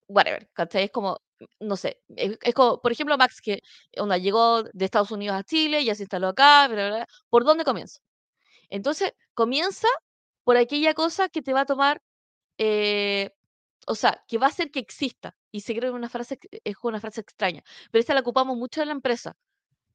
whatever, 0.08 0.50
¿cachai? 0.54 0.86
Es 0.86 0.92
como, 0.92 1.20
no 1.60 1.78
sé, 1.78 2.02
es, 2.16 2.38
es 2.42 2.54
como, 2.54 2.82
por 2.82 2.92
ejemplo, 2.92 3.18
Max, 3.18 3.42
que 3.42 3.62
onda, 3.98 4.18
llegó 4.18 4.64
de 4.64 4.86
Estados 4.86 5.12
Unidos 5.12 5.38
a 5.38 5.44
Chile, 5.44 5.84
ya 5.86 5.96
se 5.96 6.04
instaló 6.04 6.30
acá, 6.30 6.68
bla, 6.68 6.88
bla, 6.90 6.98
bla. 6.98 7.08
¿por 7.30 7.44
dónde 7.46 7.66
comienzo? 7.66 8.00
Entonces, 8.70 9.14
comienza 9.34 9.88
por 10.44 10.58
aquella 10.58 10.94
cosa 10.94 11.30
que 11.30 11.42
te 11.42 11.54
va 11.54 11.62
a 11.62 11.66
tomar 11.66 12.02
eh, 12.60 13.32
o 13.86 13.96
sea, 13.96 14.24
que 14.28 14.38
va 14.38 14.48
a 14.48 14.50
hacer 14.50 14.72
que 14.72 14.80
exista. 14.80 15.36
Y 15.52 15.62
se 15.62 15.76
cree 15.76 15.92
una 15.92 16.10
frase, 16.10 16.40
es 16.64 16.76
una 16.84 17.00
frase 17.00 17.22
extraña, 17.22 17.64
pero 17.92 18.00
esta 18.02 18.14
la 18.14 18.22
ocupamos 18.22 18.58
mucho 18.58 18.82
en 18.82 18.88
la 18.90 18.94
empresa, 18.94 19.36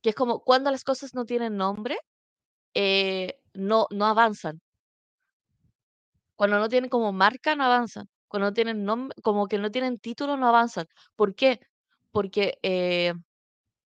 que 0.02 0.10
es 0.10 0.14
como 0.16 0.40
cuando 0.42 0.70
las 0.70 0.84
cosas 0.84 1.14
no 1.14 1.24
tienen 1.26 1.56
nombre, 1.56 1.98
eh, 2.74 3.40
no, 3.54 3.86
no 3.90 4.06
avanzan. 4.06 4.60
Cuando 6.36 6.58
no 6.58 6.68
tienen 6.68 6.90
como 6.90 7.12
marca, 7.12 7.54
no 7.56 7.64
avanzan. 7.64 8.08
Cuando 8.28 8.48
no 8.48 8.54
tienen 8.54 8.84
nombre, 8.84 9.16
como 9.22 9.48
que 9.48 9.58
no 9.58 9.70
tienen 9.70 9.98
título, 9.98 10.36
no 10.36 10.48
avanzan. 10.48 10.86
¿Por 11.16 11.34
qué? 11.34 11.60
Porque 12.12 12.58
eh, 12.62 13.12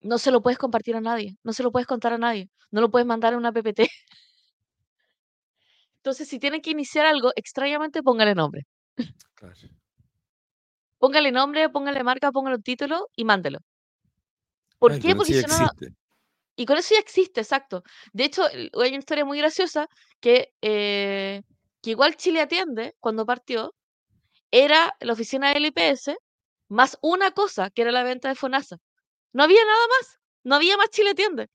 no 0.03 0.19
se 0.19 0.31
lo 0.31 0.43
puedes 0.43 0.59
compartir 0.59 0.97
a 0.97 1.01
nadie, 1.01 1.37
no 1.43 1.53
se 1.53 1.63
lo 1.63 1.73
puedes 1.73 1.87
contar 1.87 2.13
a 2.13 2.19
nadie, 2.19 2.51
no 2.71 2.81
lo 2.81 2.91
puedes 2.91 3.07
mandar 3.07 3.35
a 3.35 3.39
una 3.39 3.53
PPT. 3.53 3.81
Entonces, 5.97 6.29
si 6.29 6.39
tienen 6.39 6.61
que 6.61 6.71
iniciar 6.71 7.07
algo, 7.07 7.33
extrañamente 7.37 8.03
póngale 8.03 8.35
nombre. 8.35 8.67
Claro. 9.35 9.55
Póngale 11.05 11.31
nombre, 11.33 11.69
póngale 11.69 12.03
marca, 12.03 12.33
póngale 12.33 12.57
un 12.57 12.63
título 12.63 13.11
y 13.15 13.27
mándelo. 13.27 13.59
¿Por 14.79 14.99
qué? 14.99 15.15
Porque 15.15 15.35
si 15.35 15.47
no. 15.47 15.71
Y 16.57 16.65
con 16.65 16.79
eso 16.79 16.95
ya 16.95 17.01
existe, 17.01 17.43
exacto. 17.43 17.83
De 18.15 18.25
hecho, 18.25 18.43
hay 18.47 18.71
una 18.73 18.97
historia 18.97 19.27
muy 19.27 19.37
graciosa 19.37 19.87
que, 20.19 20.55
eh, 20.63 21.43
que 21.83 21.91
igual 21.91 22.17
Chile 22.17 22.41
Atiende, 22.41 22.95
cuando 23.01 23.27
partió, 23.27 23.75
era 24.51 24.97
la 25.01 25.13
oficina 25.13 25.53
del 25.53 25.67
IPS 25.67 26.17
más 26.71 26.97
una 27.03 27.33
cosa, 27.33 27.69
que 27.69 27.83
era 27.83 27.93
la 27.93 28.03
venta 28.03 28.31
de 28.31 28.35
FONASA. 28.35 28.79
No 29.35 29.43
había 29.43 29.63
nada 29.63 29.87
más, 29.89 30.19
no 30.43 30.55
había 30.55 30.79
más 30.79 30.89
Chile 30.89 31.11
Atiende. 31.11 31.51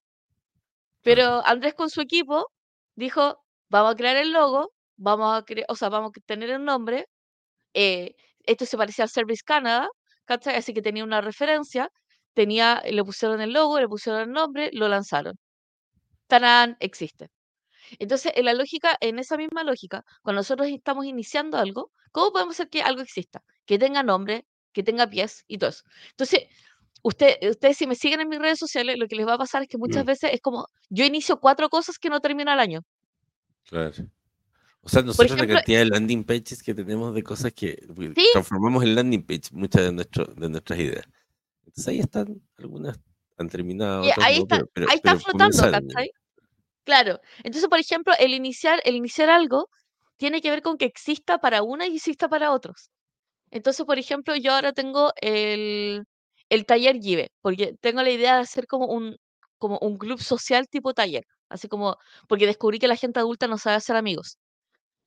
Pero 1.02 1.44
Andrés 1.44 1.74
con 1.74 1.90
su 1.90 2.02
equipo 2.02 2.52
dijo, 2.94 3.44
vamos 3.68 3.94
a 3.94 3.96
crear 3.96 4.16
el 4.18 4.32
logo, 4.32 4.74
vamos 4.96 5.36
a 5.36 5.44
crear, 5.44 5.66
o 5.70 5.76
sea, 5.76 5.90
vamos 5.90 6.12
a 6.16 6.22
tener 6.28 6.52
el 6.52 6.64
nombre. 6.64 7.08
eh, 7.74 8.14
esto 8.52 8.66
se 8.66 8.78
parecía 8.78 9.04
al 9.06 9.10
Service 9.10 9.44
Canada, 9.46 9.88
¿cachai? 10.26 10.56
Así 10.56 10.74
que 10.74 10.82
tenía 10.82 11.04
una 11.04 11.22
referencia, 11.22 11.90
tenía, 12.34 12.82
le 12.90 13.04
pusieron 13.04 13.42
el 13.42 13.54
logo, 13.54 13.80
le 13.80 13.88
pusieron 13.88 14.22
el 14.24 14.32
nombre, 14.32 14.70
lo 14.74 14.88
lanzaron. 14.88 15.36
¡Tarán! 16.28 16.78
Existe. 16.80 17.30
Entonces, 18.00 18.34
en 18.36 18.46
la 18.46 18.54
lógica, 18.54 18.98
en 19.02 19.20
esa 19.20 19.38
misma 19.38 19.64
lógica, 19.64 20.04
cuando 20.24 20.40
nosotros 20.42 20.68
estamos 20.70 21.06
iniciando 21.06 21.58
algo, 21.58 21.92
¿cómo 22.12 22.32
podemos 22.32 22.56
hacer 22.56 22.70
que 22.70 22.82
algo 22.84 23.02
exista? 23.02 23.42
Que 23.66 23.80
tenga 23.80 24.04
nombre, 24.04 24.46
que 24.74 24.84
tenga 24.84 25.08
pies 25.10 25.44
y 25.48 25.58
todo 25.60 25.72
eso. 25.72 25.84
Entonces, 26.12 26.46
usted, 27.04 27.38
ustedes 27.50 27.78
si 27.78 27.88
me 27.88 27.96
siguen 27.96 28.22
en 28.22 28.30
mis 28.30 28.40
redes 28.40 28.60
sociales, 28.60 28.98
lo 29.00 29.08
que 29.08 29.16
les 29.18 29.28
va 29.28 29.36
a 29.36 29.38
pasar 29.40 29.64
es 29.64 29.70
que 29.70 29.78
muchas 29.80 30.06
Mm. 30.06 30.08
veces 30.08 30.32
es 30.34 30.42
como, 30.42 30.68
yo 30.90 31.06
inicio 31.06 31.40
cuatro 31.40 31.70
cosas 31.70 31.98
que 32.00 32.10
no 32.10 32.22
termino 32.22 32.52
al 32.52 32.60
año. 32.60 32.82
Claro. 33.66 34.10
O 34.82 34.89
sea, 34.89 35.02
nosotros 35.02 35.32
ejemplo- 35.32 35.48
la 35.48 35.60
cantidad 35.60 35.80
de 35.80 35.86
landing 35.86 36.24
pages 36.24 36.63
que 36.63 36.74
tenemos 36.74 37.13
de 37.13 37.24
cosas 37.24 37.52
que 37.54 37.78
Sí. 38.15 38.26
transformamos 38.32 38.84
en 38.84 38.96
landing 38.96 39.24
page 39.26 39.50
muchas 39.52 39.82
de, 39.84 39.92
nuestro, 39.92 40.26
de 40.26 40.50
nuestras 40.50 40.80
ideas. 40.80 41.06
Entonces 41.65 41.88
ahí 41.88 42.00
están, 42.00 42.42
algunas 42.58 42.98
han 43.38 43.50
terminado. 43.50 44.04
Ahí 44.22 44.38
no, 44.38 44.44
está, 44.44 44.56
pero- 44.58 44.70
pero- 44.74 44.88
ahí 44.89 44.96
está 44.98 45.20
flotando, 45.20 45.72
¿cachai? 45.72 46.12
Claro. 46.86 47.20
Entonces, 47.44 47.70
por 47.70 47.80
ejemplo, 47.80 48.13
el 48.20 48.34
iniciar, 48.34 48.82
el 48.84 48.96
iniciar 48.96 49.30
algo 49.30 49.70
tiene 50.18 50.42
que 50.42 50.50
ver 50.50 50.62
con 50.62 50.78
que 50.78 50.86
exista 50.86 51.38
para 51.39 51.62
una 51.62 51.86
y 51.88 51.96
exista 51.98 52.28
para 52.28 52.52
otros. 52.52 52.89
Entonces, 53.52 53.86
por 53.86 54.00
ejemplo, 54.00 54.36
yo 54.36 54.54
ahora 54.54 54.74
tengo 54.74 55.12
el, 55.22 56.04
el 56.50 56.65
taller 56.65 57.00
Give, 57.00 57.30
porque 57.42 57.76
tengo 57.80 58.02
la 58.02 58.10
idea 58.12 58.36
de 58.36 58.42
hacer 58.42 58.65
como 58.65 58.88
un, 58.88 59.18
como 59.58 59.78
un 59.80 59.98
club 59.98 60.20
social 60.22 60.68
tipo 60.68 60.94
taller, 60.94 61.26
así 61.50 61.68
como, 61.68 61.98
porque 62.28 62.46
descubrí 62.48 62.80
que 62.80 62.88
la 62.88 62.96
gente 62.96 63.20
adulta 63.20 63.48
no 63.48 63.58
sabe 63.58 63.76
hacer 63.76 63.96
amigos. 63.96 64.38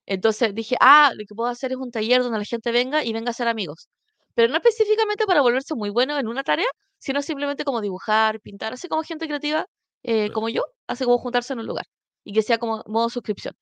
Entonces 0.07 0.55
dije, 0.55 0.77
ah, 0.81 1.13
lo 1.15 1.25
que 1.27 1.35
puedo 1.35 1.49
hacer 1.51 1.73
es 1.73 1.79
un 1.79 1.91
taller 1.91 2.23
donde 2.23 2.39
la 2.39 2.45
gente 2.45 2.73
venga 2.73 3.05
y 3.05 3.13
venga 3.13 3.31
a 3.31 3.35
ser 3.35 3.49
amigos. 3.49 3.89
Pero 4.35 4.49
no 4.49 4.57
específicamente 4.57 5.27
para 5.27 5.41
volverse 5.43 5.75
muy 5.75 5.91
bueno 5.91 6.19
en 6.19 6.29
una 6.29 6.43
tarea, 6.45 6.67
sino 6.99 7.23
simplemente 7.23 7.65
como 7.65 7.81
dibujar, 7.81 8.41
pintar, 8.41 8.73
así 8.75 8.89
como 8.89 9.03
gente 9.03 9.27
creativa 9.27 9.67
eh, 10.05 10.31
como 10.33 10.49
yo, 10.49 10.65
hace 10.87 11.05
como 11.05 11.19
juntarse 11.19 11.53
en 11.53 11.61
un 11.61 11.67
lugar 11.67 11.87
y 12.25 12.33
que 12.33 12.43
sea 12.43 12.59
como 12.59 12.83
modo 12.87 13.09
suscripción. 13.11 13.55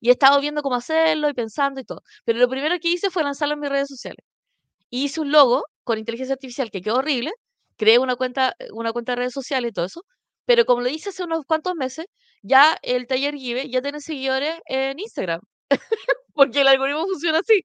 Y 0.00 0.08
he 0.10 0.12
estado 0.12 0.40
viendo 0.40 0.62
cómo 0.62 0.76
hacerlo 0.76 1.28
y 1.28 1.34
pensando 1.34 1.80
y 1.80 1.84
todo. 1.84 2.02
Pero 2.24 2.38
lo 2.38 2.48
primero 2.48 2.78
que 2.80 2.88
hice 2.90 3.10
fue 3.10 3.24
lanzarlo 3.24 3.54
en 3.54 3.60
mis 3.60 3.70
redes 3.70 3.88
sociales. 3.88 4.24
Y 4.90 5.04
hice 5.04 5.20
un 5.20 5.32
logo 5.32 5.64
con 5.84 5.98
inteligencia 5.98 6.34
artificial 6.34 6.70
que 6.70 6.82
quedó 6.82 6.96
horrible. 6.98 7.32
Creé 7.76 7.98
una 7.98 8.16
cuenta, 8.16 8.54
eh, 8.58 8.68
una 8.72 8.92
cuenta 8.92 9.12
de 9.12 9.16
redes 9.16 9.34
sociales 9.34 9.70
y 9.70 9.72
todo 9.74 9.86
eso. 9.86 10.02
Pero 10.46 10.64
como 10.66 10.82
lo 10.82 10.88
hice 10.88 11.10
hace 11.10 11.24
unos 11.24 11.44
cuantos 11.46 11.74
meses, 11.76 12.06
ya 12.42 12.78
el 12.82 13.06
taller 13.06 13.34
Give 13.34 13.68
ya 13.70 13.82
tiene 13.82 14.00
seguidores 14.00 14.60
en 14.66 14.98
Instagram. 15.00 15.40
Porque 16.34 16.60
el 16.62 16.68
algoritmo 16.68 17.06
funciona 17.06 17.38
así. 17.40 17.62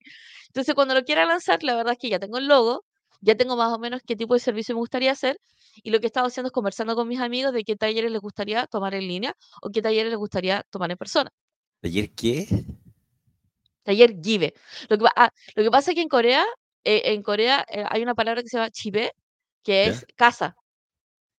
Entonces, 0.47 0.75
cuando 0.75 0.93
lo 0.93 1.03
quiera 1.03 1.25
lanzar, 1.25 1.63
la 1.63 1.75
verdad 1.75 1.93
es 1.93 1.99
que 1.99 2.09
ya 2.09 2.19
tengo 2.19 2.37
el 2.37 2.47
logo, 2.47 2.85
ya 3.21 3.35
tengo 3.35 3.55
más 3.55 3.73
o 3.73 3.79
menos 3.79 4.01
qué 4.05 4.15
tipo 4.15 4.33
de 4.33 4.39
servicio 4.39 4.75
me 4.75 4.79
gustaría 4.79 5.11
hacer. 5.11 5.37
Y 5.83 5.91
lo 5.91 5.99
que 5.99 6.05
he 6.05 6.07
estado 6.07 6.27
haciendo 6.27 6.47
es 6.49 6.53
conversando 6.53 6.95
con 6.95 7.07
mis 7.07 7.19
amigos 7.19 7.53
de 7.53 7.63
qué 7.63 7.75
talleres 7.75 8.11
les 8.11 8.21
gustaría 8.21 8.67
tomar 8.67 8.93
en 8.95 9.07
línea 9.07 9.33
o 9.61 9.69
qué 9.69 9.81
talleres 9.81 10.11
les 10.11 10.17
gustaría 10.19 10.63
tomar 10.69 10.91
en 10.91 10.97
persona. 10.97 11.31
¿Ayer 11.81 12.11
qué? 12.13 12.47
Taller 13.83 14.15
Give. 14.21 14.53
Lo 14.89 14.97
que, 14.97 15.05
ah, 15.15 15.29
lo 15.55 15.63
que 15.63 15.71
pasa 15.71 15.91
es 15.91 15.95
que 15.95 16.01
en 16.01 16.07
Corea, 16.09 16.45
eh, 16.83 17.01
en 17.05 17.21
Corea 17.21 17.65
eh, 17.69 17.83
hay 17.89 18.01
una 18.01 18.15
palabra 18.15 18.41
que 18.41 18.47
se 18.49 18.57
llama 18.57 18.71
chibe, 18.71 19.11
que 19.63 19.85
¿Ya? 19.85 19.91
es 19.91 20.05
casa. 20.15 20.55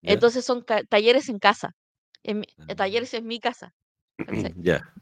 Entonces 0.02 0.44
son 0.44 0.64
talleres 0.64 1.28
en 1.28 1.38
casa. 1.38 1.70
En 2.22 2.44
Ah. 2.58 2.74
talleres 2.74 3.14
en 3.14 3.26
mi 3.26 3.40
casa. 3.40 3.72
Ya. 4.62 4.92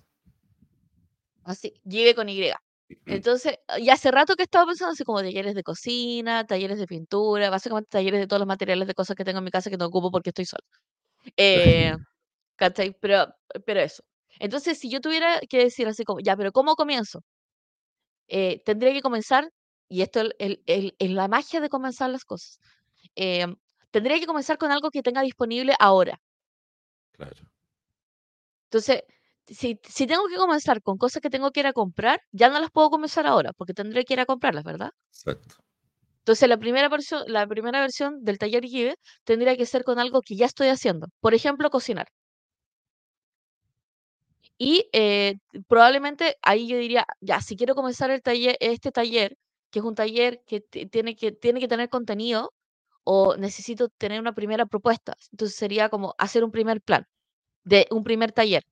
Así, 1.44 1.74
lleve 1.84 2.14
con 2.14 2.28
Y. 2.28 2.50
Entonces, 3.06 3.58
y 3.78 3.90
hace 3.90 4.10
rato 4.10 4.34
que 4.36 4.44
estaba 4.44 4.66
pensando 4.66 4.92
así 4.92 5.04
como 5.04 5.20
talleres 5.20 5.54
de 5.54 5.62
cocina, 5.62 6.46
talleres 6.46 6.78
de 6.78 6.86
pintura, 6.86 7.50
básicamente 7.50 7.88
talleres 7.90 8.20
de 8.20 8.26
todos 8.26 8.40
los 8.40 8.46
materiales 8.46 8.86
de 8.86 8.94
cosas 8.94 9.16
que 9.16 9.24
tengo 9.24 9.38
en 9.38 9.44
mi 9.44 9.50
casa 9.50 9.70
que 9.70 9.76
no 9.76 9.86
ocupo 9.86 10.10
porque 10.10 10.30
estoy 10.30 10.44
sola. 10.44 10.64
Eh, 11.36 11.92
¿cachai? 12.56 12.96
Pero, 13.00 13.26
pero 13.66 13.80
eso. 13.80 14.02
Entonces, 14.38 14.78
si 14.78 14.90
yo 14.90 15.00
tuviera 15.00 15.40
que 15.48 15.58
decir 15.58 15.88
así 15.88 16.04
como, 16.04 16.20
ya, 16.20 16.36
pero 16.36 16.52
¿cómo 16.52 16.74
comienzo? 16.74 17.22
Eh, 18.28 18.62
tendría 18.64 18.92
que 18.92 19.02
comenzar, 19.02 19.50
y 19.88 20.02
esto 20.02 20.22
es 20.38 20.92
la 21.00 21.28
magia 21.28 21.60
de 21.60 21.68
comenzar 21.68 22.10
las 22.10 22.24
cosas, 22.24 22.58
em, 23.14 23.56
tendría 23.90 24.18
que 24.18 24.26
comenzar 24.26 24.58
con 24.58 24.70
algo 24.72 24.90
que 24.90 25.02
tenga 25.02 25.22
disponible 25.22 25.74
ahora. 25.78 26.18
Claro. 27.12 27.42
Entonces, 28.64 29.02
si, 29.54 29.78
si 29.84 30.06
tengo 30.06 30.26
que 30.28 30.36
comenzar 30.36 30.82
con 30.82 30.98
cosas 30.98 31.22
que 31.22 31.30
tengo 31.30 31.50
que 31.50 31.60
ir 31.60 31.66
a 31.66 31.72
comprar, 31.72 32.20
ya 32.32 32.48
no 32.48 32.60
las 32.60 32.70
puedo 32.70 32.90
comenzar 32.90 33.26
ahora, 33.26 33.52
porque 33.52 33.74
tendré 33.74 34.04
que 34.04 34.14
ir 34.14 34.20
a 34.20 34.26
comprarlas, 34.26 34.64
¿verdad? 34.64 34.90
Exacto. 35.10 35.56
Entonces, 36.22 36.48
la 36.48 36.58
primera 36.58 36.88
versión, 36.88 37.24
la 37.26 37.46
primera 37.48 37.80
versión 37.80 38.22
del 38.24 38.38
taller 38.38 38.64
Give 38.64 38.94
tendría 39.24 39.56
que 39.56 39.66
ser 39.66 39.84
con 39.84 39.98
algo 39.98 40.20
que 40.22 40.36
ya 40.36 40.46
estoy 40.46 40.68
haciendo. 40.68 41.08
Por 41.20 41.34
ejemplo, 41.34 41.68
cocinar. 41.70 42.06
Y 44.58 44.88
eh, 44.92 45.34
probablemente 45.68 46.36
ahí 46.42 46.68
yo 46.68 46.76
diría, 46.76 47.06
ya, 47.20 47.40
si 47.40 47.56
quiero 47.56 47.74
comenzar 47.74 48.10
el 48.10 48.22
taller, 48.22 48.56
este 48.60 48.92
taller, 48.92 49.36
que 49.70 49.80
es 49.80 49.84
un 49.84 49.94
taller 49.96 50.42
que 50.46 50.60
tiene 50.60 51.16
que, 51.16 51.32
tiene 51.32 51.60
que 51.60 51.68
tener 51.68 51.88
contenido, 51.88 52.52
o 53.04 53.36
necesito 53.36 53.88
tener 53.88 54.20
una 54.20 54.34
primera 54.34 54.66
propuesta. 54.66 55.14
Entonces 55.32 55.56
sería 55.56 55.88
como 55.88 56.14
hacer 56.18 56.44
un 56.44 56.52
primer 56.52 56.80
plan 56.82 57.06
de 57.64 57.86
un 57.90 58.04
primer 58.04 58.32
taller 58.32 58.64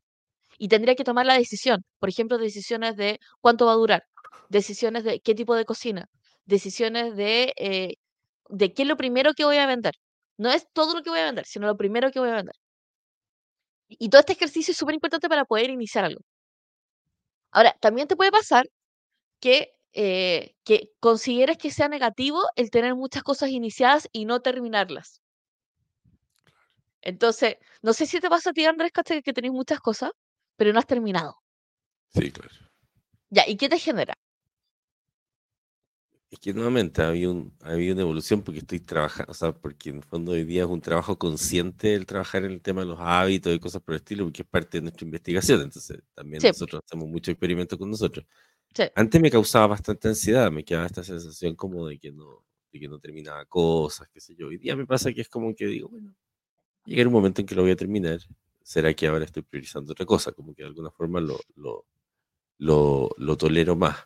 y 0.61 0.69
tendría 0.69 0.95
que 0.95 1.05
tomar 1.05 1.25
la 1.27 1.39
decisión, 1.39 1.85
por 1.99 2.11
ejemplo, 2.11 2.37
decisiones 2.39 2.95
de 2.97 3.19
cuánto 3.41 3.67
va 3.67 3.73
a 3.73 3.77
durar, 3.77 4.05
decisiones 4.51 5.05
de 5.05 5.21
qué 5.21 5.35
tipo 5.35 5.55
de 5.57 5.65
cocina, 5.65 6.07
decisiones 6.45 7.17
de, 7.17 7.55
eh, 7.57 7.95
de 8.51 8.75
qué 8.75 8.83
es 8.83 8.89
lo 8.89 8.99
primero 8.99 9.33
que 9.35 9.47
voy 9.47 9.57
a 9.57 9.67
vender. 9.67 9.95
No 10.39 10.51
es 10.53 10.67
todo 10.75 10.95
lo 10.95 11.03
que 11.03 11.11
voy 11.11 11.21
a 11.21 11.25
vender, 11.27 11.47
sino 11.47 11.67
lo 11.67 11.79
primero 11.79 12.11
que 12.11 12.21
voy 12.21 12.29
a 12.31 12.35
vender. 12.37 12.55
Y 13.89 14.09
todo 14.11 14.21
este 14.21 14.35
ejercicio 14.35 14.73
es 14.73 14.79
súper 14.79 14.95
importante 14.95 15.29
para 15.29 15.45
poder 15.47 15.71
iniciar 15.71 16.05
algo. 16.05 16.21
Ahora, 17.53 17.75
también 17.81 18.07
te 18.09 18.17
puede 18.17 18.31
pasar 18.31 18.67
que, 19.41 19.73
eh, 19.95 20.55
que 20.65 20.91
que 21.59 21.71
sea 21.71 21.89
negativo 21.89 22.43
el 22.57 22.71
tener 22.71 22.95
muchas 22.95 23.23
cosas 23.23 23.51
iniciadas 23.51 24.09
y 24.13 24.27
no 24.27 24.41
terminarlas. 24.41 25.21
Entonces, 27.03 27.57
no 27.83 27.93
sé 27.93 28.07
si 28.07 28.21
te 28.21 28.29
pasa 28.29 28.51
a 28.51 28.53
ti, 28.53 28.65
Andrés, 28.67 28.93
que 29.25 29.33
tenéis 29.33 29.53
muchas 29.55 29.81
cosas, 29.81 30.11
pero 30.61 30.75
no 30.75 30.79
has 30.79 30.87
terminado. 30.87 31.39
Sí, 32.13 32.31
claro. 32.31 32.55
Ya, 33.31 33.49
¿y 33.49 33.57
qué 33.57 33.71
te 33.71 33.79
genera? 33.79 34.13
Es 36.29 36.39
que 36.39 36.53
nuevamente 36.53 37.01
había, 37.01 37.31
un, 37.31 37.57
había 37.63 37.95
una 37.95 38.03
evolución 38.03 38.43
porque 38.43 38.59
estoy 38.59 38.81
trabajando, 38.81 39.33
o 39.33 39.35
sea, 39.35 39.53
porque 39.53 39.89
en 39.89 39.97
el 39.97 40.05
fondo 40.05 40.33
hoy 40.33 40.45
día 40.45 40.65
es 40.65 40.69
un 40.69 40.83
trabajo 40.83 41.19
consciente 41.19 41.95
el 41.95 42.05
trabajar 42.05 42.45
en 42.45 42.51
el 42.51 42.61
tema 42.61 42.83
de 42.83 42.89
los 42.89 42.99
hábitos 43.01 43.55
y 43.55 43.59
cosas 43.59 43.81
por 43.81 43.95
el 43.95 44.01
estilo, 44.01 44.25
porque 44.25 44.43
es 44.43 44.49
parte 44.49 44.77
de 44.77 44.83
nuestra 44.83 45.07
investigación. 45.07 45.63
Entonces, 45.63 46.03
también 46.15 46.43
nosotros 46.43 46.83
hacemos 46.85 47.09
mucho 47.09 47.31
experimento 47.31 47.79
con 47.79 47.91
nosotros. 47.91 48.27
Antes 48.97 49.19
me 49.19 49.31
causaba 49.31 49.69
bastante 49.69 50.09
ansiedad, 50.09 50.53
me 50.53 50.63
quedaba 50.63 50.85
esta 50.85 51.03
sensación 51.03 51.57
como 51.57 51.87
de 51.87 51.99
que 51.99 52.13
no, 52.13 52.45
de 52.71 52.81
que 52.81 52.87
no 52.87 52.99
terminaba 52.99 53.47
cosas, 53.47 54.11
qué 54.13 54.21
sé 54.21 54.35
yo. 54.37 54.49
Hoy 54.49 54.59
día 54.59 54.77
me 54.77 54.85
pasa 54.85 55.11
que 55.11 55.23
es 55.23 55.29
como 55.31 55.55
que 55.55 55.65
digo, 55.65 55.89
bueno, 55.89 56.15
llegará 56.85 57.09
un 57.09 57.15
momento 57.15 57.41
en 57.41 57.47
que 57.47 57.55
lo 57.55 57.63
voy 57.63 57.71
a 57.71 57.77
terminar. 57.77 58.19
¿Será 58.71 58.95
que 58.95 59.09
ahora 59.09 59.25
estoy 59.25 59.43
priorizando 59.43 59.91
otra 59.91 60.07
cosa? 60.07 60.31
Como 60.31 60.55
que 60.55 60.63
de 60.63 60.69
alguna 60.69 60.93
forma 60.93 61.21
lo, 61.21 61.41
lo, 61.57 61.87
lo, 62.59 63.11
lo 63.19 63.37
tolero 63.37 63.75
más. 63.75 63.97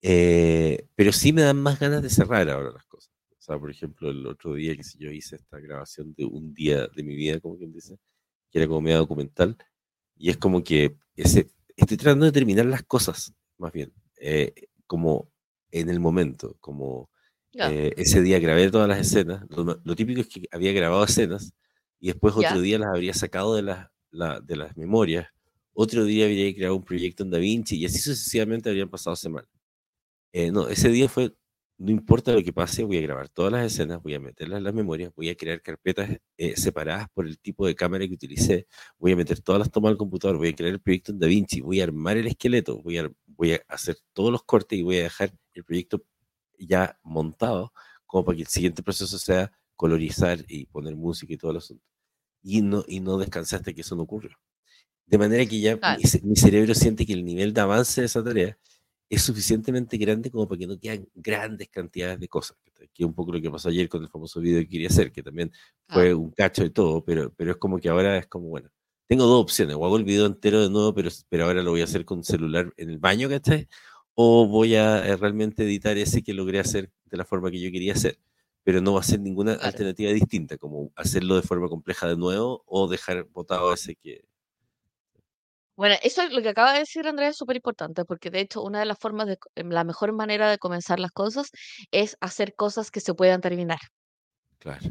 Eh, 0.00 0.86
pero 0.94 1.12
sí 1.12 1.34
me 1.34 1.42
dan 1.42 1.58
más 1.58 1.78
ganas 1.78 2.02
de 2.02 2.08
cerrar 2.08 2.48
ahora 2.48 2.70
las 2.70 2.86
cosas. 2.86 3.12
O 3.38 3.42
sea, 3.42 3.58
por 3.58 3.70
ejemplo, 3.70 4.08
el 4.08 4.26
otro 4.26 4.54
día 4.54 4.74
que 4.74 4.82
yo 4.98 5.10
hice 5.10 5.36
esta 5.36 5.60
grabación 5.60 6.14
de 6.14 6.24
un 6.24 6.54
día 6.54 6.86
de 6.86 7.02
mi 7.02 7.14
vida, 7.14 7.40
como 7.40 7.58
quien 7.58 7.74
dice, 7.74 7.98
que 8.50 8.60
era 8.60 8.66
como 8.66 8.80
media 8.80 8.96
documental, 8.96 9.58
y 10.16 10.30
es 10.30 10.38
como 10.38 10.64
que 10.64 10.96
ese, 11.14 11.50
estoy 11.76 11.98
tratando 11.98 12.24
de 12.24 12.32
terminar 12.32 12.64
las 12.64 12.84
cosas, 12.84 13.34
más 13.58 13.70
bien, 13.70 13.92
eh, 14.16 14.54
como 14.86 15.30
en 15.72 15.90
el 15.90 16.00
momento, 16.00 16.56
como 16.60 17.10
eh, 17.52 17.92
ese 17.98 18.22
día 18.22 18.38
grabé 18.38 18.70
todas 18.70 18.88
las 18.88 19.00
escenas. 19.00 19.44
Lo, 19.50 19.94
típico 19.94 20.22
es 20.22 20.28
que 20.28 20.48
había 20.52 20.72
grabado 20.72 21.04
escenas 21.04 21.52
y 22.00 22.08
después 22.08 22.34
otro 22.34 22.60
día 22.60 22.78
las 22.78 22.88
habría 22.88 23.14
sacado 23.14 23.54
de 23.54 23.62
las, 23.62 23.88
de 24.46 24.56
las 24.56 24.76
memorias. 24.76 25.28
Otro 25.72 26.04
día 26.04 26.24
habría 26.24 26.52
creado 26.54 26.76
un 26.76 26.84
proyecto 26.84 27.22
en 27.22 27.30
DaVinci 27.30 27.76
y 27.76 27.86
así 27.86 27.98
sucesivamente 27.98 28.68
habrían 28.68 28.88
pasado 28.88 29.14
semanas. 29.16 29.50
Eh, 30.32 30.50
no, 30.50 30.68
ese 30.68 30.88
día 30.88 31.08
fue, 31.08 31.34
no 31.78 31.90
importa 31.90 32.32
lo 32.32 32.42
que 32.42 32.52
pase, 32.52 32.84
voy 32.84 32.98
a 32.98 33.00
grabar 33.02 33.28
todas 33.28 33.52
las 33.52 33.66
escenas, 33.72 34.02
voy 34.02 34.14
a 34.14 34.20
meterlas 34.20 34.58
en 34.58 34.64
las 34.64 34.74
memorias, 34.74 35.12
voy 35.14 35.28
a 35.28 35.34
crear 35.36 35.60
carpetas 35.60 36.10
eh, 36.36 36.56
separadas 36.56 37.08
por 37.12 37.26
el 37.26 37.38
tipo 37.38 37.66
de 37.66 37.74
cámara 37.74 38.06
que 38.06 38.14
utilicé, 38.14 38.66
voy 38.98 39.12
a 39.12 39.16
meter 39.16 39.40
todas 39.40 39.58
las 39.58 39.70
tomas 39.70 39.90
al 39.90 39.96
computador, 39.96 40.36
voy 40.38 40.48
a 40.48 40.54
crear 40.54 40.72
el 40.72 40.80
proyecto 40.80 41.12
en 41.12 41.18
DaVinci, 41.18 41.60
voy 41.60 41.80
a 41.80 41.84
armar 41.84 42.16
el 42.16 42.26
esqueleto, 42.28 42.80
voy 42.82 42.98
a, 42.98 43.10
voy 43.26 43.52
a 43.54 43.62
hacer 43.68 43.96
todos 44.12 44.30
los 44.32 44.42
cortes 44.44 44.78
y 44.78 44.82
voy 44.82 44.98
a 44.98 45.02
dejar 45.04 45.32
el 45.54 45.64
proyecto 45.64 46.02
ya 46.58 46.98
montado 47.02 47.72
como 48.06 48.24
para 48.24 48.36
que 48.36 48.42
el 48.42 48.48
siguiente 48.48 48.82
proceso 48.82 49.18
sea 49.18 49.50
colorizar 49.76 50.44
y 50.48 50.66
poner 50.66 50.94
música 50.96 51.32
y 51.32 51.38
todo 51.38 51.52
el 51.52 51.56
asunto. 51.58 51.89
Y 52.42 52.62
no, 52.62 52.84
y 52.88 53.00
no 53.00 53.18
descansar 53.18 53.60
hasta 53.60 53.72
que 53.72 53.82
eso 53.82 53.96
no 53.96 54.02
ocurra. 54.02 54.38
De 55.06 55.18
manera 55.18 55.44
que 55.44 55.60
ya 55.60 55.76
mi, 55.76 56.20
mi, 56.22 56.36
cerebro 56.36 56.74
siente 56.74 57.04
que 57.04 57.12
el 57.12 57.24
nivel 57.24 57.52
de 57.52 57.60
avance 57.60 58.00
de 58.00 58.06
esa 58.06 58.22
tarea 58.22 58.56
es 59.10 59.22
suficientemente 59.22 59.96
grande 59.98 60.30
como 60.30 60.46
para 60.46 60.60
que 60.60 60.66
no 60.68 60.78
quedan 60.78 61.08
grandes 61.14 61.68
cantidades 61.68 62.20
de 62.20 62.28
cosas. 62.28 62.56
Que 62.94 63.02
es 63.02 63.06
un 63.06 63.14
poco 63.14 63.32
lo 63.32 63.40
que 63.40 63.50
pasó 63.50 63.68
ayer 63.68 63.88
con 63.88 64.02
el 64.02 64.08
famoso 64.08 64.40
video 64.40 64.60
que 64.60 64.68
quería 64.68 64.88
hacer, 64.88 65.10
que 65.10 65.22
también 65.22 65.52
fue 65.88 66.14
un 66.14 66.30
cacho 66.30 66.62
de 66.62 66.70
todo, 66.70 67.04
pero, 67.04 67.32
pero 67.36 67.50
es 67.50 67.56
como 67.56 67.78
que 67.78 67.88
ahora 67.88 68.16
es 68.18 68.26
como, 68.28 68.48
bueno, 68.48 68.70
tengo 69.08 69.26
dos 69.26 69.42
opciones, 69.42 69.74
o 69.74 69.84
hago 69.84 69.96
el 69.96 70.04
video 70.04 70.26
entero 70.26 70.62
de 70.62 70.70
nuevo, 70.70 70.94
pero, 70.94 71.10
pero 71.28 71.46
ahora 71.46 71.64
lo 71.64 71.72
voy 71.72 71.80
a 71.80 71.84
hacer 71.84 72.04
con 72.04 72.22
celular 72.22 72.72
en 72.76 72.90
el 72.90 72.98
baño, 72.98 73.28
¿cachai? 73.28 73.66
O 74.14 74.46
voy 74.46 74.76
a 74.76 75.04
eh, 75.04 75.16
realmente 75.16 75.64
editar 75.64 75.98
ese 75.98 76.22
que 76.22 76.32
logré 76.32 76.60
hacer 76.60 76.92
de 77.06 77.16
la 77.16 77.24
forma 77.24 77.50
que 77.50 77.60
yo 77.60 77.72
quería 77.72 77.94
hacer, 77.94 78.20
pero 78.64 78.80
no 78.80 78.94
va 78.94 79.00
a 79.00 79.04
ser 79.04 79.20
ninguna 79.20 79.54
alternativa 79.54 80.12
distinta, 80.12 80.58
como 80.58 80.90
hacerlo 80.96 81.36
de 81.36 81.42
forma 81.42 81.68
compleja 81.68 82.06
de 82.08 82.16
nuevo 82.16 82.62
o 82.66 82.88
dejar 82.88 83.24
botado 83.24 83.72
ese 83.72 83.96
que, 83.96 84.24
bueno, 85.80 85.96
eso 86.02 86.20
es 86.20 86.30
lo 86.30 86.42
que 86.42 86.50
acaba 86.50 86.74
de 86.74 86.80
decir 86.80 87.08
Andrea 87.08 87.30
es 87.30 87.38
súper 87.38 87.56
importante, 87.56 88.04
porque 88.04 88.28
de 88.28 88.40
hecho 88.40 88.62
una 88.62 88.80
de 88.80 88.84
las 88.84 88.98
formas 88.98 89.26
de, 89.26 89.38
em, 89.54 89.70
la 89.70 89.82
mejor 89.82 90.12
manera 90.12 90.50
de 90.50 90.58
comenzar 90.58 91.00
las 91.00 91.10
cosas 91.10 91.50
es 91.90 92.18
hacer 92.20 92.54
cosas 92.54 92.90
que 92.90 93.00
se 93.00 93.14
puedan 93.14 93.40
terminar. 93.40 93.78
Claro. 94.58 94.90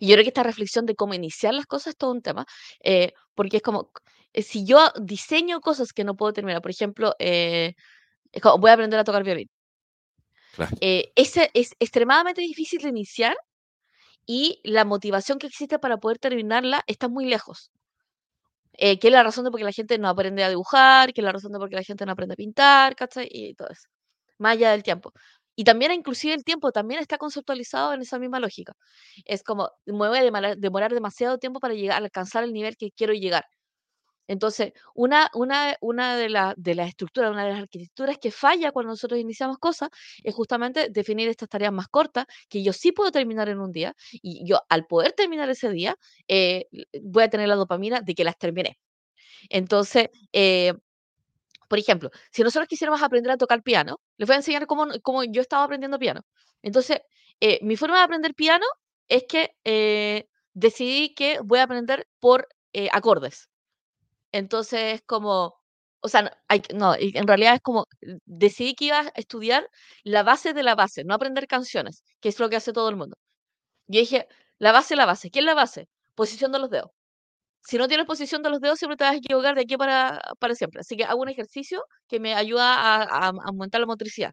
Y 0.00 0.08
yo 0.08 0.14
creo 0.14 0.24
que 0.24 0.30
esta 0.30 0.42
reflexión 0.42 0.84
de 0.84 0.96
cómo 0.96 1.14
iniciar 1.14 1.54
las 1.54 1.66
cosas 1.66 1.92
es 1.92 1.96
todo 1.96 2.10
un 2.10 2.22
tema, 2.22 2.44
eh, 2.82 3.12
porque 3.36 3.58
es 3.58 3.62
como, 3.62 3.92
eh, 4.32 4.42
si 4.42 4.64
yo 4.66 4.90
diseño 5.00 5.60
cosas 5.60 5.92
que 5.92 6.02
no 6.02 6.16
puedo 6.16 6.32
terminar, 6.32 6.60
por 6.60 6.72
ejemplo, 6.72 7.14
eh, 7.20 7.74
voy 8.58 8.70
a 8.70 8.74
aprender 8.74 8.98
a 8.98 9.04
tocar 9.04 9.22
violín. 9.22 9.48
Claro. 10.52 10.76
ese 10.80 11.50
es 11.54 11.74
extremadamente 11.78 12.40
difícil 12.42 12.80
de 12.82 12.88
iniciar 12.90 13.36
y 14.26 14.60
la 14.64 14.84
motivación 14.84 15.38
que 15.38 15.46
existe 15.48 15.78
para 15.78 15.98
poder 15.98 16.18
terminarla 16.18 16.82
está 16.86 17.08
muy 17.08 17.26
lejos. 17.26 17.70
Eh, 18.74 18.98
que 18.98 19.08
es 19.08 19.12
la 19.12 19.22
razón 19.22 19.44
de 19.44 19.50
por 19.50 19.58
qué 19.60 19.64
la 19.64 19.72
gente 19.72 19.98
no 19.98 20.08
aprende 20.08 20.42
a 20.44 20.48
dibujar, 20.48 21.12
que 21.12 21.20
es 21.20 21.24
la 21.24 21.32
razón 21.32 21.52
de 21.52 21.58
por 21.58 21.68
qué 21.68 21.76
la 21.76 21.82
gente 21.82 22.06
no 22.06 22.12
aprende 22.12 22.34
a 22.34 22.36
pintar, 22.36 22.96
¿cachai? 22.96 23.28
Y 23.30 23.54
todo 23.54 23.68
eso. 23.68 23.88
Más 24.38 24.52
allá 24.54 24.70
del 24.72 24.82
tiempo. 24.82 25.12
Y 25.56 25.64
también, 25.64 25.92
inclusive, 25.92 26.34
el 26.34 26.44
tiempo 26.44 26.72
también 26.72 27.00
está 27.00 27.18
conceptualizado 27.18 27.92
en 27.94 28.02
esa 28.02 28.18
misma 28.18 28.40
lógica. 28.40 28.74
Es 29.26 29.42
como, 29.42 29.70
me 29.86 30.08
voy 30.08 30.18
a 30.18 30.56
demorar 30.56 30.94
demasiado 30.94 31.38
tiempo 31.38 31.60
para 31.60 31.74
llegar, 31.74 32.02
alcanzar 32.02 32.44
el 32.44 32.52
nivel 32.52 32.76
que 32.76 32.90
quiero 32.92 33.12
llegar. 33.14 33.44
Entonces, 34.30 34.72
una, 34.94 35.28
de, 36.16 36.28
las 36.28 36.88
estructuras, 36.88 37.32
una 37.32 37.44
de 37.44 37.50
las 37.50 37.62
arquitecturas 37.62 38.16
que 38.18 38.30
falla 38.30 38.70
cuando 38.70 38.92
nosotros 38.92 39.18
iniciamos 39.18 39.58
cosas 39.58 39.88
es 40.22 40.32
justamente 40.32 40.88
definir 40.88 41.28
estas 41.28 41.48
tareas 41.48 41.72
más 41.72 41.88
cortas 41.88 42.26
que 42.48 42.62
yo 42.62 42.72
sí 42.72 42.92
puedo 42.92 43.10
terminar 43.10 43.48
en 43.48 43.58
un 43.58 43.72
día 43.72 43.96
y 44.12 44.46
yo 44.48 44.60
al 44.68 44.86
poder 44.86 45.14
terminar 45.14 45.50
ese 45.50 45.70
día 45.70 45.96
eh, 46.28 46.68
voy 47.02 47.24
a 47.24 47.28
tener 47.28 47.48
la 47.48 47.56
dopamina 47.56 48.02
de 48.02 48.14
que 48.14 48.22
las 48.22 48.38
terminé. 48.38 48.78
Entonces, 49.48 50.10
eh, 50.32 50.74
por 51.68 51.80
ejemplo, 51.80 52.10
si 52.30 52.44
nosotros 52.44 52.68
quisiéramos 52.68 53.02
aprender 53.02 53.32
a 53.32 53.36
tocar 53.36 53.64
piano, 53.64 53.98
les 54.16 54.28
voy 54.28 54.34
a 54.34 54.36
enseñar 54.36 54.68
cómo, 54.68 54.86
cómo 55.02 55.24
yo 55.24 55.42
estaba 55.42 55.64
aprendiendo 55.64 55.98
piano. 55.98 56.20
Entonces, 56.62 57.00
eh, 57.40 57.58
mi 57.62 57.76
forma 57.76 57.96
de 57.96 58.04
aprender 58.04 58.34
piano 58.36 58.66
es 59.08 59.24
que 59.28 59.56
decidí 60.54 61.14
que 61.16 61.40
voy 61.42 61.58
a 61.58 61.64
aprender 61.64 62.06
por 62.20 62.46
acordes. 62.92 63.49
Entonces, 64.32 65.02
como, 65.06 65.54
o 66.00 66.08
sea, 66.08 66.32
hay, 66.48 66.62
no, 66.74 66.94
en 66.98 67.26
realidad 67.26 67.54
es 67.56 67.60
como, 67.62 67.86
decidí 68.26 68.74
que 68.74 68.86
iba 68.86 69.00
a 69.00 69.08
estudiar 69.16 69.68
la 70.04 70.22
base 70.22 70.52
de 70.54 70.62
la 70.62 70.74
base, 70.74 71.04
no 71.04 71.14
aprender 71.14 71.46
canciones, 71.46 72.04
que 72.20 72.28
es 72.30 72.38
lo 72.40 72.48
que 72.50 72.56
hace 72.56 72.72
todo 72.72 72.88
el 72.88 72.96
mundo. 72.96 73.16
Yo 73.88 74.00
dije, 74.00 74.28
La 74.58 74.72
base, 74.72 74.96
la 74.96 75.06
base. 75.06 75.30
¿Qué 75.30 75.40
es 75.40 75.44
la 75.44 75.54
base? 75.54 75.88
Posición 76.14 76.52
de 76.52 76.58
los 76.60 76.70
dedos. 76.70 76.90
Si 77.62 77.78
no 77.78 77.88
tienes 77.88 78.06
posición 78.06 78.42
de 78.42 78.50
los 78.50 78.60
dedos, 78.60 78.78
siempre 78.78 78.96
te 78.96 79.04
vas 79.04 79.14
a 79.14 79.16
equivocar 79.16 79.54
de 79.54 79.62
aquí 79.62 79.76
para, 79.76 80.20
para 80.38 80.54
siempre. 80.54 80.80
Así 80.80 80.96
que 80.96 81.04
hago 81.04 81.22
un 81.22 81.28
ejercicio 81.28 81.84
que 82.08 82.20
me 82.20 82.34
ayuda 82.34 82.74
a, 82.76 83.28
a, 83.28 83.32
aumentar 83.46 83.80
la 83.80 83.86
motricidad. 83.86 84.32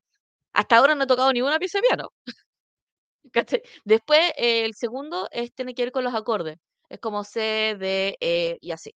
Hasta 0.53 0.77
ahora 0.77 0.95
no 0.95 1.03
he 1.05 1.07
tocado 1.07 1.33
ninguna 1.33 1.59
pieza 1.59 1.79
de 1.79 1.83
piano. 1.87 2.09
Después, 3.85 4.19
eh, 4.37 4.65
el 4.65 4.73
segundo 4.75 5.27
es, 5.31 5.53
tiene 5.53 5.73
que 5.73 5.83
ver 5.83 5.91
con 5.91 6.03
los 6.03 6.13
acordes. 6.15 6.57
Es 6.89 6.99
como 6.99 7.23
C, 7.23 7.75
D, 7.79 8.17
E 8.19 8.57
y 8.61 8.71
así. 8.71 8.93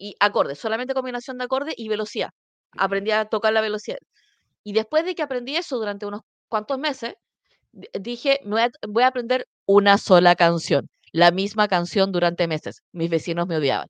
Y 0.00 0.16
acordes, 0.18 0.58
solamente 0.58 0.94
combinación 0.94 1.36
de 1.36 1.44
acordes 1.44 1.74
y 1.76 1.88
velocidad. 1.88 2.30
Aprendí 2.78 3.10
a 3.10 3.26
tocar 3.26 3.52
la 3.52 3.60
velocidad. 3.60 3.98
Y 4.64 4.72
después 4.72 5.04
de 5.04 5.14
que 5.14 5.22
aprendí 5.22 5.56
eso 5.56 5.76
durante 5.78 6.06
unos 6.06 6.22
cuantos 6.48 6.78
meses, 6.78 7.14
dije, 8.00 8.40
voy 8.88 9.02
a 9.02 9.06
aprender 9.06 9.46
una 9.66 9.98
sola 9.98 10.36
canción, 10.36 10.88
la 11.12 11.30
misma 11.32 11.68
canción 11.68 12.12
durante 12.12 12.48
meses. 12.48 12.82
Mis 12.92 13.10
vecinos 13.10 13.46
me 13.46 13.56
odiaban. 13.58 13.88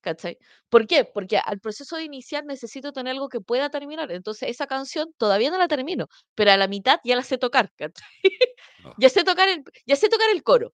¿Cachai? 0.00 0.38
¿Por 0.70 0.86
qué? 0.86 1.04
Porque 1.04 1.36
al 1.36 1.60
proceso 1.60 1.96
de 1.96 2.04
iniciar 2.04 2.46
necesito 2.46 2.92
tener 2.92 3.12
algo 3.12 3.28
que 3.28 3.40
pueda 3.40 3.68
terminar. 3.68 4.10
Entonces, 4.12 4.48
esa 4.48 4.66
canción 4.66 5.12
todavía 5.18 5.50
no 5.50 5.58
la 5.58 5.68
termino, 5.68 6.06
pero 6.34 6.52
a 6.52 6.56
la 6.56 6.68
mitad 6.68 7.00
ya 7.04 7.16
la 7.16 7.22
sé 7.22 7.36
tocar. 7.38 7.70
¿cachai? 7.76 8.08
Ya, 8.98 9.10
sé 9.10 9.24
tocar 9.24 9.48
el, 9.50 9.62
ya 9.86 9.94
sé 9.94 10.08
tocar 10.08 10.30
el 10.30 10.42
coro. 10.42 10.72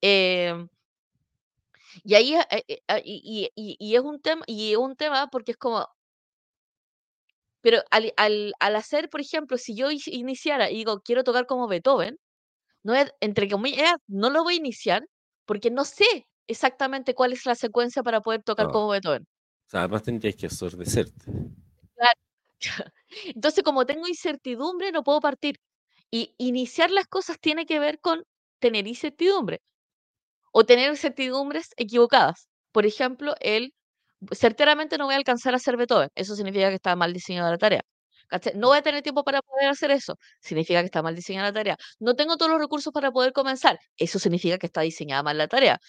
Em, 0.00 0.68
y 2.04 2.14
ahí 2.14 2.34
eh, 2.34 2.64
eh, 2.68 2.78
ah, 2.88 3.00
y, 3.04 3.50
y, 3.54 3.94
es 3.94 4.00
un 4.02 4.20
tema, 4.20 4.42
y 4.46 4.72
es 4.72 4.78
un 4.78 4.96
tema 4.96 5.28
porque 5.28 5.52
es 5.52 5.58
como. 5.58 5.86
Pero 7.60 7.82
al, 7.90 8.12
al, 8.16 8.52
al 8.58 8.76
hacer, 8.76 9.08
por 9.08 9.20
ejemplo, 9.20 9.56
si 9.56 9.76
yo 9.76 9.88
iniciara 10.06 10.70
y 10.70 10.78
digo, 10.78 11.00
quiero 11.00 11.22
tocar 11.22 11.46
como 11.46 11.68
Beethoven, 11.68 12.18
no 12.82 12.94
es, 12.94 13.12
entre 13.20 13.48
comillas, 13.48 13.94
no 14.08 14.30
lo 14.30 14.42
voy 14.42 14.54
a 14.54 14.58
iniciar 14.58 15.04
porque 15.46 15.70
no 15.70 15.84
sé 15.84 16.26
exactamente 16.48 17.14
cuál 17.14 17.32
es 17.32 17.46
la 17.46 17.54
secuencia 17.54 18.02
para 18.02 18.20
poder 18.20 18.42
tocar 18.42 18.68
como 18.70 18.88
Beethoven. 18.88 19.22
O 19.22 19.70
sea, 19.70 19.80
además 19.80 20.02
tendrías 20.02 20.34
que 20.34 20.46
asordecerte. 20.46 21.24
Claro. 21.94 22.20
Entonces, 23.26 23.62
como 23.62 23.86
tengo 23.86 24.08
incertidumbre, 24.08 24.90
no 24.92 25.04
puedo 25.04 25.20
partir. 25.20 25.56
Y 26.10 26.34
iniciar 26.38 26.90
las 26.90 27.06
cosas 27.06 27.38
tiene 27.40 27.64
que 27.64 27.78
ver 27.78 28.00
con 28.00 28.24
tener 28.58 28.86
incertidumbre 28.86 29.60
o 30.52 30.64
tener 30.64 30.90
incertidumbres 30.90 31.70
equivocadas. 31.76 32.48
Por 32.72 32.86
ejemplo, 32.86 33.34
el 33.40 33.74
certeramente 34.32 34.98
no 34.98 35.06
voy 35.06 35.14
a 35.14 35.18
alcanzar 35.18 35.54
a 35.54 35.56
hacer 35.56 35.76
Beethoven. 35.76 36.10
Eso 36.14 36.36
significa 36.36 36.68
que 36.68 36.76
está 36.76 36.96
mal 36.96 37.12
diseñada 37.12 37.50
la 37.50 37.58
tarea. 37.58 37.82
No 38.54 38.68
voy 38.68 38.78
a 38.78 38.82
tener 38.82 39.02
tiempo 39.02 39.24
para 39.24 39.42
poder 39.42 39.68
hacer 39.68 39.90
eso. 39.90 40.16
Significa 40.40 40.80
que 40.80 40.86
está 40.86 41.02
mal 41.02 41.14
diseñada 41.14 41.48
la 41.48 41.52
tarea. 41.52 41.76
No 41.98 42.14
tengo 42.16 42.36
todos 42.36 42.50
los 42.50 42.60
recursos 42.60 42.92
para 42.92 43.10
poder 43.12 43.32
comenzar. 43.32 43.78
Eso 43.96 44.18
significa 44.18 44.58
que 44.58 44.66
está 44.66 44.80
diseñada 44.82 45.22
mal 45.22 45.36
la 45.38 45.48
tarea. 45.48 45.80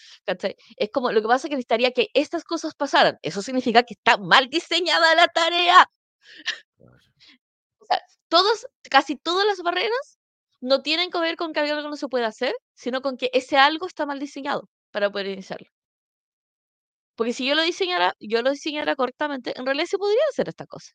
Es 0.76 0.90
como 0.92 1.12
lo 1.12 1.22
que 1.22 1.28
pasa 1.28 1.46
es 1.46 1.50
que 1.50 1.56
necesitaría 1.56 1.92
que 1.92 2.08
estas 2.14 2.44
cosas 2.44 2.74
pasaran. 2.74 3.18
Eso 3.22 3.40
significa 3.42 3.82
que 3.84 3.94
está 3.94 4.18
mal 4.18 4.48
diseñada 4.48 5.14
la 5.14 5.28
tarea. 5.28 5.86
O 7.78 7.86
sea, 7.86 8.00
todos, 8.28 8.66
casi 8.90 9.16
todas 9.16 9.46
las 9.46 9.58
barreras 9.62 10.18
no 10.64 10.82
tienen 10.82 11.10
que 11.10 11.20
ver 11.20 11.36
con 11.36 11.52
que 11.52 11.60
algo 11.60 11.88
no 11.88 11.96
se 11.96 12.08
pueda 12.08 12.28
hacer, 12.28 12.54
sino 12.74 13.02
con 13.02 13.16
que 13.18 13.30
ese 13.34 13.56
algo 13.58 13.86
está 13.86 14.06
mal 14.06 14.18
diseñado 14.20 14.68
para 14.92 15.10
poder 15.12 15.28
iniciarlo. 15.28 15.68
Porque 17.16 17.32
si 17.32 17.44
yo 17.46 17.54
lo 17.56 17.62
diseñara, 17.62 18.14
yo 18.20 18.40
lo 18.42 18.50
diseñara 18.52 18.94
correctamente, 18.96 19.52
en 19.58 19.66
realidad 19.66 19.86
se 19.86 19.98
podría 19.98 20.22
hacer 20.30 20.48
esta 20.48 20.66
cosa. 20.66 20.92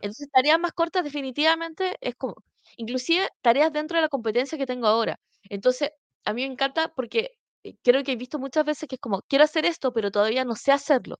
Entonces, 0.00 0.28
tareas 0.32 0.58
más 0.60 0.72
cortas 0.72 1.04
definitivamente 1.04 1.96
es 2.00 2.14
como, 2.16 2.34
inclusive 2.76 3.28
tareas 3.42 3.72
dentro 3.72 3.96
de 3.98 4.02
la 4.02 4.08
competencia 4.08 4.58
que 4.58 4.66
tengo 4.66 4.86
ahora. 4.86 5.18
Entonces, 5.48 5.90
a 6.24 6.32
mí 6.34 6.42
me 6.46 6.52
encanta 6.52 6.92
porque 6.94 7.30
eh, 7.64 7.74
creo 7.82 8.02
que 8.04 8.12
he 8.12 8.16
visto 8.16 8.38
muchas 8.38 8.64
veces 8.64 8.88
que 8.88 8.96
es 8.96 9.00
como, 9.00 9.22
quiero 9.28 9.44
hacer 9.44 9.64
esto, 9.66 9.92
pero 9.92 10.10
todavía 10.10 10.44
no 10.44 10.56
sé 10.56 10.72
hacerlo. 10.72 11.16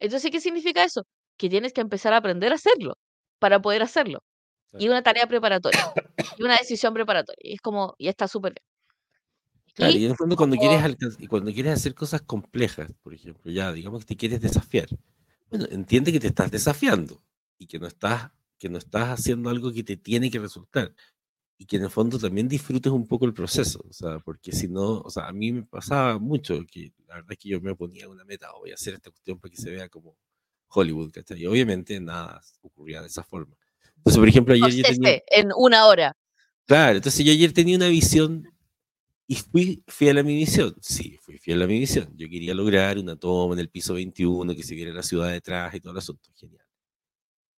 Entonces, 0.00 0.30
¿qué 0.32 0.40
significa 0.40 0.82
eso? 0.84 1.02
Que 1.36 1.48
tienes 1.48 1.72
que 1.72 1.80
empezar 1.80 2.12
a 2.12 2.16
aprender 2.18 2.50
a 2.52 2.56
hacerlo 2.56 2.94
para 3.38 3.60
poder 3.62 3.82
hacerlo. 3.82 4.20
Y 4.78 4.88
una 4.88 5.02
tarea 5.02 5.26
preparatoria. 5.26 5.92
y 6.38 6.42
una 6.42 6.56
decisión 6.56 6.92
preparatoria. 6.94 7.40
Y 7.42 7.54
es 7.54 7.60
como, 7.60 7.94
y 7.98 8.08
está 8.08 8.28
súper 8.28 8.54
bien. 8.54 8.64
Claro, 9.74 9.92
y, 9.92 10.04
en 10.04 10.10
el 10.10 10.16
fondo 10.16 10.36
cuando 10.36 10.56
quieres, 10.56 10.96
cuando 11.28 11.52
quieres 11.52 11.74
hacer 11.74 11.94
cosas 11.94 12.22
complejas, 12.22 12.90
por 13.02 13.14
ejemplo, 13.14 13.50
ya 13.50 13.72
digamos 13.72 14.00
que 14.00 14.14
te 14.14 14.16
quieres 14.16 14.40
desafiar, 14.40 14.88
bueno, 15.50 15.66
entiende 15.70 16.12
que 16.12 16.18
te 16.18 16.26
estás 16.26 16.50
desafiando 16.50 17.22
y 17.58 17.66
que 17.66 17.78
no 17.78 17.86
estás, 17.86 18.30
que 18.58 18.68
no 18.68 18.78
estás 18.78 19.20
haciendo 19.20 19.50
algo 19.50 19.72
que 19.72 19.84
te 19.84 19.96
tiene 19.96 20.30
que 20.30 20.40
resultar. 20.40 20.94
Y 21.60 21.66
que 21.66 21.76
en 21.76 21.84
el 21.84 21.90
fondo 21.90 22.18
también 22.20 22.48
disfrutes 22.48 22.92
un 22.92 23.06
poco 23.06 23.24
el 23.24 23.34
proceso, 23.34 23.84
o 23.88 23.92
sea, 23.92 24.20
porque 24.20 24.52
si 24.52 24.68
no, 24.68 25.00
o 25.00 25.10
sea, 25.10 25.26
a 25.26 25.32
mí 25.32 25.50
me 25.50 25.64
pasaba 25.64 26.16
mucho 26.18 26.64
que 26.70 26.92
la 27.08 27.16
verdad 27.16 27.32
es 27.32 27.38
que 27.38 27.48
yo 27.48 27.60
me 27.60 27.74
ponía 27.74 28.08
una 28.08 28.24
meta, 28.24 28.52
voy 28.52 28.70
a 28.70 28.74
hacer 28.74 28.94
esta 28.94 29.10
cuestión 29.10 29.40
para 29.40 29.50
que 29.50 29.60
se 29.60 29.70
vea 29.70 29.88
como 29.88 30.16
Hollywood, 30.68 31.10
¿cachai? 31.10 31.42
Y 31.42 31.46
obviamente 31.46 31.98
nada 31.98 32.40
ocurría 32.62 33.00
de 33.00 33.08
esa 33.08 33.24
forma. 33.24 33.56
Entonces, 33.98 34.18
por 34.18 34.28
ejemplo, 34.28 34.54
ayer 34.54 34.70
yo 34.70 34.82
tenía... 34.82 35.22
En 35.28 35.50
una 35.56 35.86
hora. 35.86 36.16
Claro, 36.66 36.96
entonces 36.96 37.24
yo 37.24 37.32
ayer 37.32 37.52
tenía 37.52 37.76
una 37.76 37.88
visión 37.88 38.46
y 39.26 39.34
fui 39.36 39.82
fiel 39.86 40.18
a 40.18 40.22
mi 40.22 40.34
misión. 40.34 40.74
Sí, 40.80 41.18
fui 41.20 41.38
fiel 41.38 41.62
a 41.62 41.66
mi 41.66 41.78
misión. 41.78 42.08
Yo 42.16 42.28
quería 42.28 42.54
lograr 42.54 42.98
una 42.98 43.16
toma 43.16 43.54
en 43.54 43.60
el 43.60 43.68
piso 43.68 43.94
21, 43.94 44.54
que 44.54 44.62
se 44.62 44.74
viera 44.74 44.92
la 44.92 45.02
ciudad 45.02 45.30
detrás 45.30 45.74
y 45.74 45.80
todo 45.80 45.92
el 45.92 45.98
asunto. 45.98 46.30
Genial. 46.34 46.64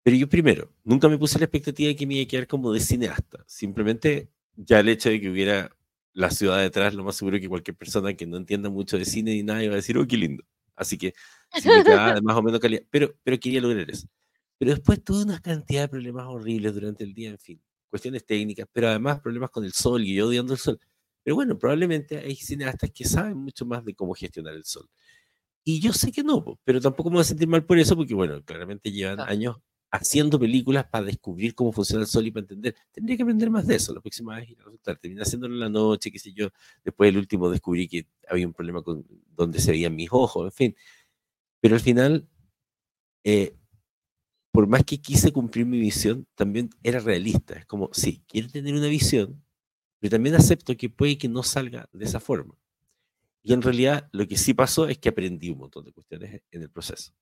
Pero 0.02 0.16
yo 0.16 0.28
primero, 0.28 0.72
nunca 0.84 1.08
me 1.08 1.18
puse 1.18 1.38
la 1.38 1.44
expectativa 1.44 1.88
de 1.88 1.96
que 1.96 2.06
me 2.06 2.14
iba 2.14 2.24
a 2.24 2.28
quedar 2.28 2.46
como 2.46 2.72
de 2.72 2.80
cineasta. 2.80 3.44
Simplemente 3.46 4.30
ya 4.56 4.80
el 4.80 4.88
hecho 4.88 5.10
de 5.10 5.20
que 5.20 5.28
hubiera 5.28 5.70
la 6.14 6.30
ciudad 6.30 6.60
detrás, 6.60 6.94
lo 6.94 7.04
más 7.04 7.16
seguro 7.16 7.38
que 7.38 7.48
cualquier 7.48 7.76
persona 7.76 8.14
que 8.14 8.26
no 8.26 8.38
entienda 8.38 8.70
mucho 8.70 8.96
de 8.96 9.04
cine 9.04 9.32
ni 9.34 9.42
nada 9.42 9.62
iba 9.62 9.74
a 9.74 9.76
decir, 9.76 9.98
oh, 9.98 10.06
qué 10.06 10.16
lindo. 10.16 10.42
Así 10.74 10.96
que 10.96 11.12
sí 11.60 11.68
me 11.68 11.84
quedaba 11.84 12.18
más 12.22 12.36
o 12.36 12.42
menos 12.42 12.60
calidad. 12.60 12.82
Pero, 12.90 13.14
pero 13.22 13.38
quería 13.38 13.60
lograr 13.60 13.90
eso. 13.90 14.08
Pero 14.58 14.72
después 14.72 15.02
tuve 15.04 15.22
una 15.22 15.40
cantidad 15.40 15.82
de 15.82 15.88
problemas 15.88 16.26
horribles 16.26 16.74
durante 16.74 17.04
el 17.04 17.14
día, 17.14 17.30
en 17.30 17.38
fin, 17.38 17.62
cuestiones 17.88 18.26
técnicas, 18.26 18.66
pero 18.72 18.88
además 18.88 19.20
problemas 19.20 19.50
con 19.50 19.64
el 19.64 19.72
sol 19.72 20.04
y 20.04 20.14
yo 20.14 20.28
odiando 20.28 20.52
el 20.52 20.58
sol. 20.58 20.80
Pero 21.22 21.36
bueno, 21.36 21.58
probablemente 21.58 22.18
hay 22.18 22.36
cineastas 22.36 22.90
que 22.90 23.04
saben 23.04 23.36
mucho 23.36 23.66
más 23.66 23.84
de 23.84 23.94
cómo 23.94 24.14
gestionar 24.14 24.54
el 24.54 24.64
sol. 24.64 24.88
Y 25.64 25.80
yo 25.80 25.92
sé 25.92 26.10
que 26.12 26.22
no, 26.22 26.58
pero 26.64 26.80
tampoco 26.80 27.10
me 27.10 27.16
voy 27.16 27.22
a 27.22 27.24
sentir 27.24 27.48
mal 27.48 27.64
por 27.64 27.78
eso, 27.78 27.94
porque 27.96 28.14
bueno, 28.14 28.42
claramente 28.44 28.90
llevan 28.90 29.20
años 29.20 29.56
haciendo 29.90 30.38
películas 30.38 30.86
para 30.90 31.04
descubrir 31.04 31.54
cómo 31.54 31.72
funciona 31.72 32.02
el 32.02 32.08
sol 32.08 32.26
y 32.26 32.30
para 32.30 32.42
entender. 32.44 32.74
Tendría 32.92 33.16
que 33.16 33.22
aprender 33.22 33.50
más 33.50 33.66
de 33.66 33.76
eso. 33.76 33.94
La 33.94 34.00
próxima 34.00 34.36
vez 34.36 34.48
resultar. 34.56 34.98
Terminé 34.98 35.22
haciéndolo 35.22 35.54
en 35.54 35.60
la 35.60 35.68
noche, 35.68 36.10
qué 36.10 36.18
sé 36.18 36.32
yo. 36.32 36.48
Después 36.84 37.08
el 37.08 37.18
último 37.18 37.50
descubrí 37.50 37.88
que 37.88 38.06
había 38.28 38.46
un 38.46 38.52
problema 38.52 38.82
con 38.82 39.04
donde 39.34 39.60
se 39.60 39.70
veían 39.70 39.94
mis 39.96 40.08
ojos, 40.10 40.46
en 40.46 40.52
fin. 40.52 40.76
Pero 41.60 41.74
al 41.74 41.80
final, 41.80 42.28
eh, 43.24 43.57
por 44.52 44.66
más 44.66 44.84
que 44.84 45.00
quise 45.00 45.32
cumplir 45.32 45.66
mi 45.66 45.78
visión, 45.78 46.26
también 46.34 46.70
era 46.82 47.00
realista. 47.00 47.54
Es 47.54 47.66
como, 47.66 47.90
sí, 47.92 48.22
quiero 48.26 48.48
tener 48.48 48.74
una 48.74 48.88
visión, 48.88 49.42
pero 50.00 50.12
también 50.12 50.34
acepto 50.34 50.76
que 50.76 50.90
puede 50.90 51.18
que 51.18 51.28
no 51.28 51.42
salga 51.42 51.88
de 51.92 52.04
esa 52.04 52.20
forma. 52.20 52.54
Y 53.42 53.52
en 53.52 53.62
realidad 53.62 54.08
lo 54.12 54.26
que 54.26 54.36
sí 54.36 54.54
pasó 54.54 54.88
es 54.88 54.98
que 54.98 55.08
aprendí 55.08 55.50
un 55.50 55.58
montón 55.58 55.84
de 55.84 55.92
cuestiones 55.92 56.42
en 56.50 56.62
el 56.62 56.70
proceso. 56.70 57.12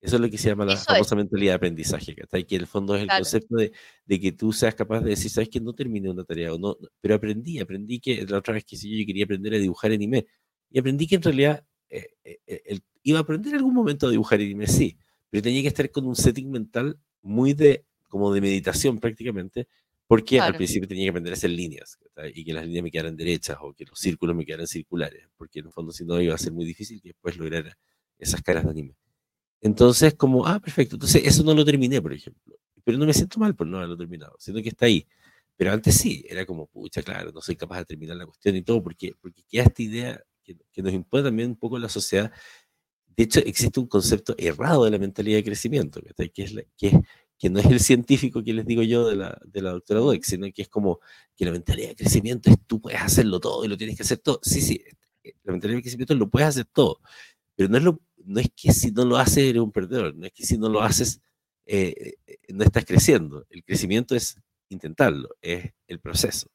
Eso 0.00 0.16
es 0.16 0.22
lo 0.22 0.30
que 0.30 0.38
se 0.38 0.50
llama 0.50 0.64
la 0.64 0.76
famosa 0.76 1.16
mentalidad 1.16 1.52
de 1.52 1.56
aprendizaje, 1.56 2.14
que 2.14 2.54
en 2.54 2.60
el 2.60 2.66
fondo 2.66 2.94
es 2.94 3.02
el 3.02 3.08
concepto 3.08 3.56
de, 3.56 3.72
de, 4.04 4.20
que 4.20 4.32
tú 4.32 4.52
seas 4.52 4.74
capaz 4.74 5.00
de 5.00 5.10
decir, 5.10 5.30
sabes 5.30 5.48
que 5.48 5.60
no 5.60 5.72
terminé 5.72 6.10
una 6.10 6.22
tarea, 6.22 6.52
o 6.52 6.58
no, 6.58 6.76
pero 7.00 7.14
aprendí, 7.14 7.58
aprendí 7.58 7.98
que 7.98 8.24
la 8.26 8.38
otra 8.38 8.54
vez 8.54 8.64
que 8.64 8.76
sí, 8.76 9.00
yo 9.00 9.06
quería 9.06 9.24
aprender 9.24 9.54
a 9.54 9.58
dibujar 9.58 9.92
anime, 9.92 10.26
y 10.70 10.78
aprendí 10.78 11.06
que 11.06 11.16
en 11.16 11.22
realidad 11.22 11.66
eh, 11.88 12.06
eh, 12.24 12.38
eh, 12.46 12.78
iba 13.02 13.18
a 13.18 13.22
aprender 13.22 13.52
en 13.52 13.58
algún 13.58 13.74
momento 13.74 14.06
a 14.06 14.10
dibujar 14.10 14.38
anime, 14.38 14.66
sí, 14.66 14.98
pero 15.36 15.42
tenía 15.42 15.60
que 15.60 15.68
estar 15.68 15.90
con 15.90 16.06
un 16.06 16.16
setting 16.16 16.50
mental 16.50 16.98
muy 17.20 17.52
de, 17.52 17.84
como 18.08 18.32
de 18.32 18.40
meditación 18.40 18.98
prácticamente, 18.98 19.68
porque 20.06 20.40
al 20.40 20.56
principio 20.56 20.88
tenía 20.88 21.04
que 21.04 21.10
aprender 21.10 21.34
a 21.34 21.36
hacer 21.36 21.50
líneas 21.50 21.98
y 22.34 22.42
que 22.42 22.54
las 22.54 22.64
líneas 22.64 22.84
me 22.84 22.90
quedaran 22.90 23.14
derechas 23.18 23.58
o 23.60 23.74
que 23.74 23.84
los 23.84 23.98
círculos 23.98 24.34
me 24.34 24.46
quedaran 24.46 24.66
circulares, 24.66 25.28
porque 25.36 25.58
en 25.58 25.66
el 25.66 25.72
fondo 25.72 25.92
si 25.92 26.06
no 26.06 26.18
iba 26.22 26.34
a 26.34 26.38
ser 26.38 26.54
muy 26.54 26.64
difícil 26.64 27.02
que 27.02 27.10
después 27.10 27.36
lograra 27.36 27.76
esas 28.18 28.40
caras 28.40 28.64
de 28.64 28.70
anime. 28.70 28.96
Entonces, 29.60 30.14
como, 30.14 30.46
ah, 30.46 30.58
perfecto, 30.58 30.96
entonces 30.96 31.22
eso 31.26 31.44
no 31.44 31.52
lo 31.52 31.66
terminé, 31.66 32.00
por 32.00 32.14
ejemplo, 32.14 32.56
pero 32.82 32.96
no 32.96 33.04
me 33.04 33.12
siento 33.12 33.38
mal 33.38 33.54
por 33.54 33.66
no 33.66 33.76
haberlo 33.76 33.98
terminado, 33.98 34.36
sino 34.38 34.62
que 34.62 34.70
está 34.70 34.86
ahí. 34.86 35.06
Pero 35.54 35.70
antes 35.70 35.96
sí, 35.98 36.24
era 36.30 36.46
como, 36.46 36.66
pucha, 36.66 37.02
claro, 37.02 37.30
no 37.30 37.42
soy 37.42 37.56
capaz 37.56 37.80
de 37.80 37.84
terminar 37.84 38.16
la 38.16 38.24
cuestión 38.24 38.56
y 38.56 38.62
todo, 38.62 38.82
porque, 38.82 39.12
porque 39.20 39.42
queda 39.46 39.64
esta 39.64 39.82
idea 39.82 40.22
que, 40.42 40.56
que 40.72 40.82
nos 40.82 40.94
impone 40.94 41.24
también 41.24 41.50
un 41.50 41.56
poco 41.56 41.78
la 41.78 41.90
sociedad. 41.90 42.32
De 43.16 43.24
hecho, 43.24 43.40
existe 43.40 43.80
un 43.80 43.86
concepto 43.86 44.34
errado 44.38 44.84
de 44.84 44.90
la 44.90 44.98
mentalidad 44.98 45.38
de 45.38 45.44
crecimiento, 45.44 46.00
que 46.02 46.42
es, 46.42 46.52
la, 46.52 46.62
que 46.76 46.88
es 46.88 46.94
que 47.38 47.50
no 47.50 47.60
es 47.60 47.66
el 47.66 47.80
científico 47.80 48.42
que 48.42 48.52
les 48.52 48.66
digo 48.66 48.82
yo 48.82 49.06
de 49.08 49.16
la, 49.16 49.38
de 49.44 49.62
la 49.62 49.72
doctora 49.72 50.00
Dweck, 50.00 50.24
sino 50.24 50.46
que 50.52 50.62
es 50.62 50.68
como 50.68 51.00
que 51.36 51.44
la 51.44 51.52
mentalidad 51.52 51.90
de 51.90 51.96
crecimiento 51.96 52.50
es 52.50 52.56
tú 52.66 52.80
puedes 52.80 53.00
hacerlo 53.00 53.40
todo 53.40 53.64
y 53.64 53.68
lo 53.68 53.76
tienes 53.76 53.96
que 53.96 54.02
hacer 54.02 54.18
todo. 54.18 54.40
Sí, 54.42 54.60
sí, 54.60 54.82
eh, 55.22 55.34
la 55.44 55.52
mentalidad 55.52 55.78
de 55.78 55.82
crecimiento 55.82 56.14
lo 56.14 56.30
puedes 56.30 56.48
hacer 56.48 56.64
todo, 56.66 57.00
pero 57.54 57.68
no 57.68 57.76
es, 57.76 57.84
lo, 57.84 58.00
no 58.24 58.40
es 58.40 58.50
que 58.54 58.72
si 58.72 58.90
no 58.90 59.04
lo 59.04 59.16
haces 59.16 59.38
eres 59.38 59.60
un 59.60 59.72
perdedor, 59.72 60.14
no 60.14 60.26
es 60.26 60.32
que 60.32 60.46
si 60.46 60.56
no 60.56 60.68
lo 60.68 60.80
haces 60.80 61.20
eh, 61.66 62.14
eh, 62.26 62.38
no 62.48 62.64
estás 62.64 62.84
creciendo. 62.84 63.44
El 63.50 63.64
crecimiento 63.64 64.14
es 64.14 64.40
intentarlo, 64.68 65.30
es 65.42 65.72
el 65.88 66.00
proceso. 66.00 66.48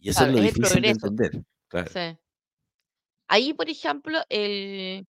Y 0.00 0.10
eso 0.10 0.26
es 0.26 0.32
lo 0.32 0.40
difícil 0.40 0.82
de 0.82 0.88
entender. 0.90 1.44
Sí. 1.92 2.18
Ahí, 3.28 3.52
por 3.52 3.68
ejemplo, 3.68 4.18
el, 4.28 5.06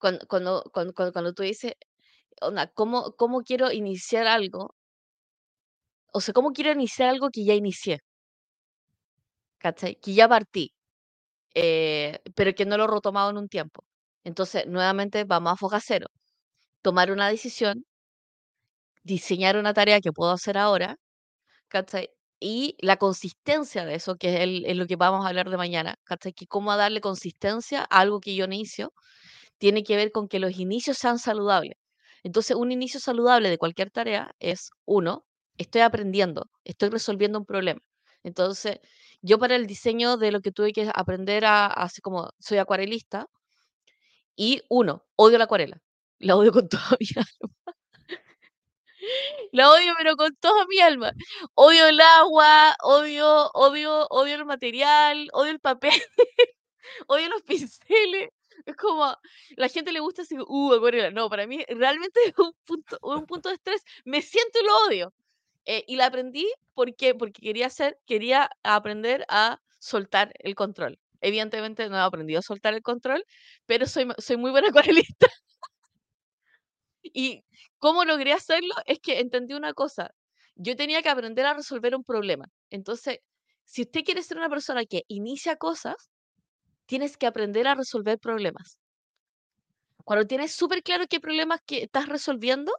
cuando, 0.00 0.26
cuando, 0.26 0.64
cuando, 0.72 0.94
cuando 1.12 1.32
tú 1.34 1.42
dices, 1.42 1.74
¿cómo, 2.74 3.14
¿cómo 3.16 3.42
quiero 3.42 3.70
iniciar 3.72 4.26
algo? 4.26 4.74
O 6.12 6.20
sea, 6.20 6.34
¿cómo 6.34 6.52
quiero 6.52 6.72
iniciar 6.72 7.08
algo 7.10 7.30
que 7.30 7.44
ya 7.44 7.54
inicié? 7.54 8.00
¿Cachai? 9.58 9.96
Que 9.96 10.14
ya 10.14 10.26
partí, 10.28 10.72
eh, 11.54 12.20
pero 12.34 12.54
que 12.54 12.66
no 12.66 12.76
lo 12.78 12.84
he 12.84 12.88
retomado 12.88 13.30
en 13.30 13.38
un 13.38 13.48
tiempo. 13.48 13.84
Entonces, 14.24 14.66
nuevamente 14.66 15.24
vamos 15.24 15.52
a 15.52 15.56
foca 15.56 15.80
cero. 15.80 16.08
Tomar 16.82 17.12
una 17.12 17.28
decisión, 17.28 17.84
diseñar 19.02 19.56
una 19.56 19.74
tarea 19.74 20.00
que 20.00 20.12
puedo 20.12 20.32
hacer 20.32 20.58
ahora, 20.58 20.96
¿cachai? 21.68 22.10
Y 22.40 22.76
la 22.80 22.96
consistencia 22.98 23.84
de 23.86 23.96
eso, 23.96 24.16
que 24.16 24.64
es, 24.66 24.76
lo 24.76 24.86
que 24.86 24.96
vamos 24.96 25.24
a 25.26 25.28
hablar 25.30 25.50
de 25.50 25.56
mañana, 25.58 25.96
¿cachai? 26.04 26.32
Que 26.34 26.46
cómo 26.46 26.76
darle 26.76 27.00
consistencia 27.00 27.82
a 27.82 28.00
algo 28.00 28.20
que 28.20 28.34
yo 28.36 28.46
inicio, 28.46 28.92
tiene 29.60 29.84
que 29.84 29.96
ver 29.96 30.10
con 30.12 30.28
que 30.28 30.40
los 30.40 30.58
inicios 30.58 30.98
sean 30.98 31.18
saludables. 31.20 31.76
Entonces, 32.24 32.56
un 32.56 32.72
inicio 32.72 33.00
saludable 33.00 33.50
de 33.50 33.58
cualquier 33.58 33.90
tarea 33.90 34.34
es, 34.40 34.70
uno, 34.86 35.26
estoy 35.58 35.82
aprendiendo, 35.82 36.50
estoy 36.64 36.90
resolviendo 36.90 37.38
un 37.38 37.46
problema. 37.46 37.80
Entonces, 38.24 38.80
yo 39.22 39.38
para 39.38 39.56
el 39.56 39.66
diseño 39.66 40.16
de 40.16 40.32
lo 40.32 40.40
que 40.40 40.52
tuve 40.52 40.72
que 40.72 40.90
aprender 40.94 41.44
a, 41.44 41.66
así 41.66 42.00
como 42.02 42.30
soy 42.40 42.58
acuarelista, 42.58 43.26
y 44.36 44.62
uno, 44.70 45.04
odio 45.16 45.38
la 45.38 45.44
acuarela, 45.44 45.82
la 46.18 46.36
odio 46.36 46.52
con 46.52 46.68
toda 46.68 46.96
mi 46.98 47.06
alma. 47.16 47.54
La 49.52 49.70
odio, 49.70 49.94
pero 49.98 50.16
con 50.16 50.34
toda 50.36 50.66
mi 50.66 50.78
alma. 50.80 51.12
Odio 51.54 51.86
el 51.86 52.00
agua, 52.00 52.76
odio, 52.82 53.50
odio, 53.52 54.06
odio 54.10 54.34
el 54.36 54.44
material, 54.44 55.28
odio 55.32 55.52
el 55.52 55.60
papel, 55.60 55.92
odio 57.08 57.28
los 57.28 57.42
pinceles. 57.42 58.30
Es 58.66 58.76
como, 58.76 59.16
la 59.56 59.68
gente 59.68 59.92
le 59.92 60.00
gusta 60.00 60.22
así, 60.22 60.36
uh, 60.38 60.74
acuarela. 60.74 61.10
No, 61.10 61.28
para 61.30 61.46
mí 61.46 61.64
realmente 61.68 62.20
es 62.34 62.38
un 62.38 62.52
punto, 62.64 62.98
un 63.02 63.26
punto 63.26 63.48
de 63.48 63.56
estrés. 63.56 63.82
Me 64.04 64.22
siento 64.22 64.58
y 64.60 64.66
lo 64.66 64.76
odio. 64.86 65.14
Eh, 65.66 65.84
y 65.86 65.96
la 65.96 66.06
aprendí 66.06 66.50
porque, 66.74 67.14
porque 67.14 67.42
quería 67.42 67.66
hacer, 67.66 67.98
quería 68.06 68.50
aprender 68.62 69.24
a 69.28 69.60
soltar 69.78 70.32
el 70.38 70.54
control. 70.54 70.98
Evidentemente 71.20 71.88
no 71.88 71.96
he 71.96 72.00
aprendido 72.00 72.38
a 72.38 72.42
soltar 72.42 72.74
el 72.74 72.82
control, 72.82 73.24
pero 73.66 73.86
soy, 73.86 74.08
soy 74.18 74.36
muy 74.36 74.50
buena 74.50 74.68
acuarelista. 74.70 75.28
y 77.02 77.44
cómo 77.78 78.04
logré 78.04 78.32
hacerlo 78.32 78.74
es 78.86 79.00
que 79.00 79.20
entendí 79.20 79.54
una 79.54 79.74
cosa. 79.74 80.10
Yo 80.54 80.76
tenía 80.76 81.02
que 81.02 81.08
aprender 81.08 81.46
a 81.46 81.54
resolver 81.54 81.94
un 81.94 82.04
problema. 82.04 82.46
Entonces, 82.70 83.20
si 83.64 83.82
usted 83.82 84.04
quiere 84.04 84.22
ser 84.22 84.38
una 84.38 84.48
persona 84.48 84.84
que 84.84 85.04
inicia 85.08 85.56
cosas, 85.56 86.10
tienes 86.90 87.16
que 87.16 87.28
aprender 87.28 87.68
a 87.68 87.76
resolver 87.76 88.18
problemas. 88.18 88.76
Cuando 90.04 90.26
tienes 90.26 90.52
súper 90.52 90.82
claro 90.82 91.04
qué 91.08 91.20
problemas 91.20 91.60
que 91.64 91.84
estás 91.84 92.08
resolviendo, 92.08 92.72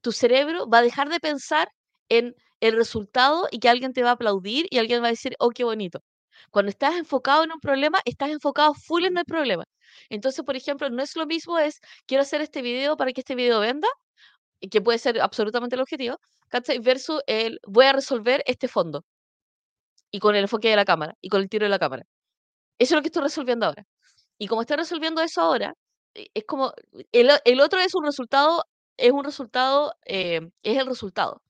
tu 0.00 0.12
cerebro 0.12 0.68
va 0.68 0.78
a 0.78 0.82
dejar 0.82 1.08
de 1.08 1.18
pensar 1.18 1.68
en 2.08 2.36
el 2.60 2.76
resultado 2.76 3.48
y 3.50 3.58
que 3.58 3.68
alguien 3.68 3.92
te 3.92 4.04
va 4.04 4.10
a 4.10 4.12
aplaudir 4.12 4.68
y 4.70 4.78
alguien 4.78 5.02
va 5.02 5.08
a 5.08 5.10
decir, 5.10 5.34
oh, 5.40 5.50
qué 5.50 5.64
bonito. 5.64 6.04
Cuando 6.52 6.70
estás 6.70 6.94
enfocado 6.94 7.42
en 7.42 7.50
un 7.50 7.58
problema, 7.58 8.00
estás 8.04 8.30
enfocado 8.30 8.74
full 8.74 9.06
en 9.06 9.18
el 9.18 9.24
problema. 9.24 9.64
Entonces, 10.08 10.44
por 10.44 10.54
ejemplo, 10.54 10.88
no 10.90 11.02
es 11.02 11.16
lo 11.16 11.26
mismo 11.26 11.58
es, 11.58 11.80
quiero 12.06 12.22
hacer 12.22 12.42
este 12.42 12.62
video 12.62 12.96
para 12.96 13.12
que 13.12 13.22
este 13.22 13.34
video 13.34 13.58
venda, 13.58 13.88
que 14.70 14.80
puede 14.80 14.98
ser 14.98 15.20
absolutamente 15.20 15.74
el 15.74 15.82
objetivo, 15.82 16.18
Versus 16.82 17.22
el, 17.26 17.58
voy 17.66 17.86
a 17.86 17.92
resolver 17.94 18.44
este 18.46 18.68
fondo. 18.68 19.04
Y 20.12 20.20
con 20.20 20.36
el 20.36 20.42
enfoque 20.42 20.68
de 20.68 20.76
la 20.76 20.84
cámara, 20.84 21.16
y 21.20 21.28
con 21.28 21.40
el 21.40 21.48
tiro 21.48 21.64
de 21.64 21.70
la 21.70 21.80
cámara. 21.80 22.04
Eso 22.82 22.94
es 22.94 22.98
lo 22.98 23.02
que 23.02 23.08
estoy 23.08 23.22
resolviendo 23.22 23.66
ahora. 23.66 23.86
Y 24.38 24.48
como 24.48 24.62
estoy 24.62 24.76
resolviendo 24.76 25.22
eso 25.22 25.40
ahora, 25.40 25.74
e, 26.14 26.26
es 26.34 26.44
como, 26.44 26.72
el, 27.12 27.30
el 27.44 27.60
otro 27.60 27.78
es 27.78 27.94
un 27.94 28.04
resultado, 28.04 28.64
es 28.96 29.12
un 29.12 29.22
resultado, 29.22 29.94
eh, 30.04 30.40
es 30.64 30.78
el 30.78 30.86
resultado. 30.86 31.40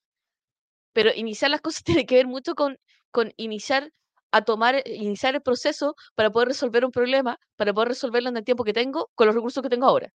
Pero 0.92 1.10
iniciar 1.14 1.50
las 1.50 1.62
cosas 1.62 1.84
tiene 2.04 2.04
que 2.04 2.16
ver 2.16 2.26
mucho 2.26 2.54
con, 2.54 2.76
con 3.10 3.32
iniciar 3.38 3.90
a 4.30 4.42
tomar, 4.42 4.74
eh, 4.74 4.82
iniciar 4.86 5.34
el 5.34 5.40
proceso 5.40 5.94
para 6.14 6.30
poder 6.30 6.48
resolver 6.48 6.84
un 6.84 6.92
problema, 6.92 7.38
para 7.56 7.72
poder 7.72 7.88
resolverlo 7.88 8.28
en 8.28 8.36
el 8.36 8.44
tiempo 8.44 8.62
que 8.62 8.74
tengo, 8.74 9.10
con 9.14 9.26
los 9.26 9.34
recursos 9.34 9.62
que 9.62 9.70
tengo 9.70 9.86
ahora. 9.86 10.10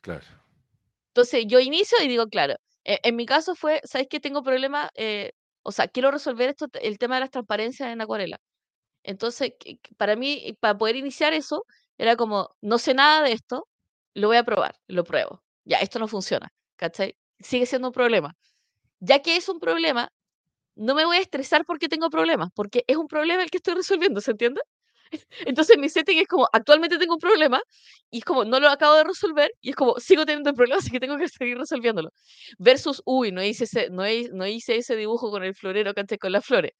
Claro. 0.00 0.26
Entonces 1.10 1.44
yo 1.46 1.60
inicio 1.60 1.96
y 2.02 2.08
digo, 2.08 2.26
claro, 2.26 2.56
e, 2.82 2.98
en, 3.04 3.14
mi 3.14 3.24
caso 3.24 3.54
fue, 3.54 3.80
¿sabes 3.84 4.08
qué? 4.10 4.18
Tengo 4.18 4.42
problema, 4.42 4.90
eh, 4.96 5.30
o 5.62 5.70
sea, 5.70 5.86
quiero 5.86 6.10
resolver 6.10 6.48
esto, 6.48 6.66
el 6.82 6.98
tema 6.98 7.14
de 7.14 7.20
las 7.20 7.30
transparencias 7.30 7.90
en 7.92 8.00
acuarela. 8.00 8.40
Entonces, 9.04 9.54
para 9.98 10.16
mí, 10.16 10.56
para 10.60 10.78
poder 10.78 10.96
iniciar 10.96 11.34
eso, 11.34 11.66
era 11.98 12.16
como, 12.16 12.50
no 12.62 12.78
sé 12.78 12.94
nada 12.94 13.22
de 13.22 13.32
esto, 13.32 13.68
lo 14.14 14.28
voy 14.28 14.38
a 14.38 14.44
probar, 14.44 14.76
lo 14.88 15.04
pruebo. 15.04 15.42
Ya, 15.64 15.78
esto 15.78 15.98
no 16.00 16.08
funciona, 16.08 16.52
¿cachai? 16.76 17.16
Sigue 17.40 17.66
siendo 17.66 17.88
un 17.88 17.94
problema 17.94 18.36
ya 19.00 19.20
que 19.22 19.36
es 19.36 19.48
un 19.48 19.60
problema, 19.60 20.08
no 20.76 20.94
me 20.94 21.04
voy 21.04 21.18
a 21.18 21.20
estresar 21.20 21.64
porque 21.66 21.88
tengo 21.88 22.10
problemas, 22.10 22.50
porque 22.54 22.84
es 22.86 22.96
un 22.96 23.08
problema 23.08 23.42
el 23.42 23.50
que 23.50 23.58
estoy 23.58 23.74
resolviendo, 23.74 24.20
¿se 24.20 24.32
entiende? 24.32 24.60
Entonces 25.46 25.78
mi 25.78 25.88
setting 25.88 26.18
es 26.18 26.28
como, 26.28 26.48
actualmente 26.52 26.98
tengo 26.98 27.14
un 27.14 27.20
problema 27.20 27.62
y 28.10 28.18
es 28.18 28.24
como, 28.24 28.44
no 28.44 28.60
lo 28.60 28.68
acabo 28.70 28.96
de 28.96 29.04
resolver 29.04 29.52
y 29.60 29.70
es 29.70 29.76
como, 29.76 29.96
sigo 30.00 30.26
teniendo 30.26 30.50
el 30.50 30.56
problema, 30.56 30.78
así 30.80 30.90
que 30.90 31.00
tengo 31.00 31.16
que 31.18 31.28
seguir 31.28 31.58
resolviéndolo. 31.58 32.10
Versus, 32.58 33.02
uy, 33.06 33.32
no 33.32 33.42
hice 33.44 33.64
ese, 33.64 33.90
no, 33.90 34.04
no 34.32 34.46
hice 34.46 34.76
ese 34.76 34.96
dibujo 34.96 35.30
con 35.30 35.44
el 35.44 35.54
florero, 35.54 35.94
¿cachai? 35.94 36.18
Con 36.18 36.32
las 36.32 36.44
flores, 36.46 36.72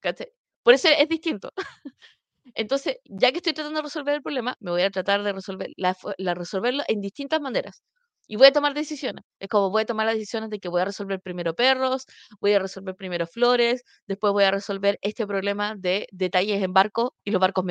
¿cachai? 0.00 0.28
Por 0.66 0.74
eso 0.74 0.88
es 0.88 1.08
distinto. 1.08 1.52
Entonces, 2.54 2.98
ya 3.04 3.30
que 3.32 3.38
estoy 3.38 3.52
tratando 3.54 3.78
de 3.78 3.84
resolver 3.84 4.16
el 4.16 4.22
problema, 4.22 4.56
me 4.60 4.72
voy 4.72 4.82
a 4.82 4.90
tratar 4.90 5.22
de 5.22 5.32
resolver 5.32 5.70
la 5.76 6.34
resolverlo 6.34 6.82
en 6.88 7.00
distintas 7.00 7.40
maneras 7.40 7.82
y 8.26 8.34
voy 8.36 8.48
a 8.48 8.52
tomar 8.52 8.74
decisiones. 8.74 9.24
Es 9.38 9.48
como 9.48 9.70
voy 9.70 9.82
a 9.82 9.86
tomar 9.86 10.06
las 10.06 10.16
decisiones 10.16 10.50
de 10.50 10.58
que 10.58 10.68
voy 10.68 10.80
a 10.82 10.86
resolver 10.86 11.20
primero 11.20 11.54
perros, 11.54 12.06
voy 12.40 12.54
a 12.54 12.58
resolver 12.58 12.96
primero 12.96 13.28
flores, 13.28 13.84
después 14.08 14.32
voy 14.32 14.42
a 14.44 14.50
resolver 14.50 14.98
este 15.02 15.24
problema 15.28 15.76
de 15.76 16.08
detalles 16.10 16.60
en 16.64 16.72
barco 16.72 17.14
y 17.24 17.30
los 17.30 17.40
barcos, 17.40 17.64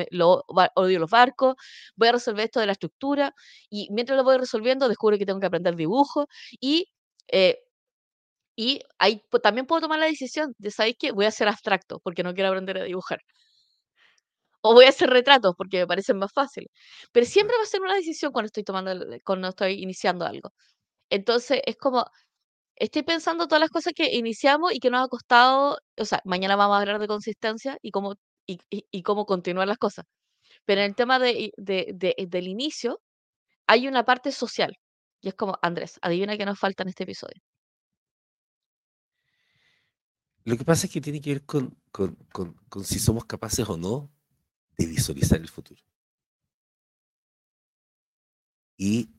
odio 0.74 0.98
los 0.98 1.10
barcos, 1.10 1.56
voy 1.96 2.08
a 2.08 2.12
resolver 2.12 2.46
esto 2.46 2.60
de 2.60 2.66
la 2.66 2.72
estructura 2.72 3.34
y 3.68 3.88
mientras 3.92 4.16
lo 4.16 4.24
voy 4.24 4.38
resolviendo 4.38 4.88
descubro 4.88 5.18
que 5.18 5.26
tengo 5.26 5.40
que 5.40 5.46
aprender 5.48 5.76
dibujo 5.76 6.28
y... 6.60 6.88
Eh, 7.28 7.58
y 8.56 8.82
ahí 8.98 9.22
también 9.42 9.66
puedo 9.66 9.82
tomar 9.82 9.98
la 10.00 10.06
decisión 10.06 10.54
de, 10.58 10.70
¿sabéis 10.70 10.96
qué? 10.98 11.12
Voy 11.12 11.26
a 11.26 11.30
ser 11.30 11.48
abstracto 11.48 12.00
porque 12.00 12.22
no 12.22 12.34
quiero 12.34 12.50
aprender 12.50 12.78
a 12.78 12.84
dibujar 12.84 13.20
o 14.66 14.74
voy 14.74 14.86
a 14.86 14.88
hacer 14.90 15.10
retratos 15.10 15.54
porque 15.56 15.78
me 15.80 15.86
parecen 15.86 16.18
más 16.18 16.32
fáciles. 16.32 16.70
Pero 17.12 17.26
siempre 17.26 17.56
va 17.56 17.62
a 17.64 17.66
ser 17.66 17.80
una 17.82 17.94
decisión 17.94 18.32
cuando 18.32 18.46
estoy 18.46 18.64
tomando, 18.64 18.92
cuando 19.24 19.48
estoy 19.48 19.82
iniciando 19.82 20.26
algo. 20.26 20.52
Entonces, 21.10 21.62
es 21.66 21.76
como, 21.78 22.06
estoy 22.76 23.02
pensando 23.04 23.46
todas 23.48 23.60
las 23.60 23.70
cosas 23.70 23.94
que 23.94 24.14
iniciamos 24.16 24.74
y 24.74 24.80
que 24.80 24.90
nos 24.90 25.06
ha 25.06 25.08
costado, 25.08 25.78
o 25.98 26.04
sea, 26.04 26.20
mañana 26.24 26.56
vamos 26.56 26.76
a 26.76 26.80
hablar 26.80 27.00
de 27.00 27.08
consistencia 27.08 27.78
y 27.82 27.90
cómo, 27.92 28.16
y, 28.46 29.02
cómo 29.02 29.26
continuar 29.26 29.68
las 29.68 29.78
cosas. 29.78 30.06
Pero 30.66 30.82
en 30.82 30.88
el 30.88 30.96
tema 30.96 31.18
de, 31.20 31.52
del 31.56 32.48
inicio, 32.48 33.00
hay 33.68 33.88
una 33.88 34.04
parte 34.04 34.32
social. 34.32 34.74
Y 35.22 35.28
es 35.30 35.34
como, 35.34 35.58
Andrés, 35.62 35.98
adivina 36.02 36.36
qué 36.38 36.46
nos 36.46 36.58
falta 36.60 36.84
en 36.84 36.90
este 36.90 37.04
episodio. 37.04 37.42
Lo 40.46 40.56
que 40.56 40.64
pasa 40.64 40.86
es 40.86 40.92
que 40.92 41.00
tiene 41.00 41.20
que 41.20 41.30
ver 41.30 41.44
con, 41.44 41.76
con, 41.90 42.16
con 42.68 42.84
si 42.84 42.98
somos 43.00 43.24
capaces 43.24 43.68
o 43.68 43.76
no 43.76 44.10
de 44.78 44.86
visualizar 44.86 45.40
el 45.40 45.48
futuro. 45.48 45.82
Y 48.78 49.10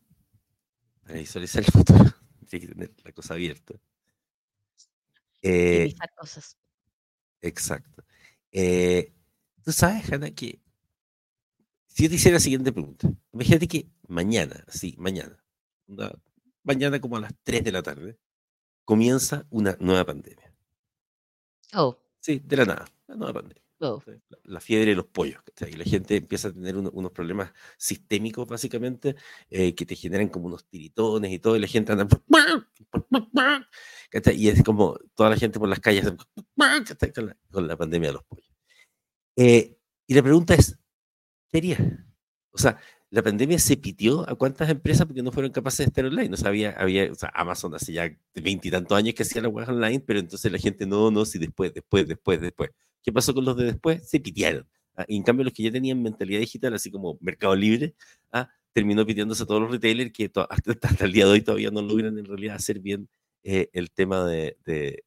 para 1.03 1.19
visualizar 1.19 1.63
el 1.63 1.71
futuro, 1.71 1.99
tiene 2.49 2.67
que 2.67 2.73
tener 2.73 2.93
la 3.03 3.11
cosa 3.11 3.34
abierta. 3.34 3.73
Eh, 5.41 5.93
cosas. 6.17 6.57
Exacto. 7.41 8.03
Eh, 8.51 9.13
Tú 9.67 9.73
sabes, 9.73 10.09
Hanna, 10.09 10.32
que 10.32 10.61
si 11.88 12.03
yo 12.03 12.09
te 12.09 12.15
hiciera 12.15 12.36
la 12.36 12.39
siguiente 12.39 12.71
pregunta, 12.71 13.11
imagínate 13.34 13.67
que 13.67 13.89
mañana, 14.07 14.63
sí, 14.69 14.95
mañana, 14.97 15.43
mañana 16.63 17.01
como 17.01 17.17
a 17.17 17.19
las 17.19 17.34
3 17.43 17.65
de 17.65 17.73
la 17.73 17.84
tarde, 17.84 18.17
comienza 18.86 19.45
una 19.49 19.75
nueva 19.82 20.05
pandemia. 20.05 20.46
Oh. 21.74 21.97
Sí, 22.20 22.41
de 22.43 22.57
la 22.57 22.65
nada, 22.65 22.86
una 23.07 23.18
nueva 23.18 23.34
pandemia. 23.34 23.68
La, 24.43 24.59
fiebre 24.59 24.91
de 24.91 24.95
los 24.95 25.05
pollos. 25.05 25.39
Y 25.70 25.76
la 25.76 25.84
gente 25.84 26.15
empieza 26.15 26.47
a 26.47 26.53
tener 26.53 26.76
unos 26.76 27.11
problemas 27.11 27.53
sistémicos, 27.78 28.47
básicamente, 28.47 29.15
eh, 29.49 29.76
que 29.76 29.86
te 29.86 29.95
generan 29.95 30.30
como 30.30 30.47
unos 30.47 30.65
tiritones 30.65 31.32
y 31.32 31.39
todo, 31.39 31.55
y 31.55 31.59
la 31.59 31.68
gente 31.68 31.91
anda. 31.91 32.07
Y 34.34 34.47
es 34.47 34.63
como 34.63 34.97
toda 35.13 35.30
la 35.30 35.38
gente 35.38 35.59
por 35.59 35.70
las 35.70 35.80
calles 35.80 36.05
con 37.51 37.68
la, 37.68 37.78
pandemia 37.78 38.09
de 38.09 38.13
los 38.13 38.24
pollos. 38.24 38.51
Eh, 39.36 39.78
y 40.07 40.13
la 40.15 40.24
pregunta 40.24 40.55
es: 40.55 40.78
¿qué 41.49 41.57
haría? 41.59 42.07
O 42.51 42.57
sea, 42.57 42.80
la 43.10 43.24
pandemia 43.24 43.58
se 43.60 43.78
pitió 43.78 44.30
a 44.30 44.36
cuántas 44.36 44.70
empresas 44.70 45.05
porque 45.05 45.24
no 45.24 45.32
fueron 45.32 45.51
capaces 45.51 45.80
de 45.80 45.86
estar 45.86 46.05
online. 46.05 46.30
No 46.30 46.38
sabía, 46.38 46.72
había, 46.72 47.12
o 47.12 47.16
sea, 47.16 47.32
Amazon 47.34 47.74
hace 47.76 47.93
ya 47.93 48.10
veintitantos 48.36 48.97
años 48.97 49.16
que 49.16 49.24
hacía 49.24 49.41
la 49.41 49.47
web 49.47 49.68
online, 49.70 50.01
pero 50.05 50.20
entonces 50.20 50.51
la 50.51 50.58
gente 50.58 50.86
no, 50.86 51.10
no, 51.10 51.26
si 51.26 51.39
después, 51.39 51.74
después, 51.74 52.08
después, 52.08 52.41
después. 52.41 52.72
¿Qué 53.01 53.14
pasó 53.14 53.34
con 53.34 53.45
los 53.45 53.55
de 53.55 53.66
después? 53.66 54.10
Se 54.10 54.20
pitearon. 54.20 54.68
¿ah? 54.95 55.05
Y 55.08 55.16
en 55.16 55.24
cambio, 55.24 55.45
los 55.45 55.53
que 55.53 55.64
ya 55.64 55.72
tenían 55.72 56.01
mentalidad 56.03 56.41
digital, 56.41 56.74
así 56.74 56.91
como 56.91 57.18
Mercado 57.22 57.55
Libre, 57.55 57.95
¿ah? 58.34 58.49
terminó 58.74 59.05
pitiéndose 59.05 59.43
a 59.43 59.45
todos 59.45 59.62
los 59.62 59.72
retailers 59.72 60.12
que 60.12 60.30
hasta, 60.49 61.05
el 61.05 61.12
día 61.14 61.26
de 61.26 61.32
hoy 61.32 61.41
todavía 61.41 61.72
no 61.72 61.82
logran 61.82 62.18
en 62.18 62.26
realidad 62.26 62.58
hacer 62.58 62.80
bien 62.80 63.10
eh, 63.43 63.70
el 63.74 63.91
tema 63.91 64.26
de, 64.26 64.58
de... 64.66 65.03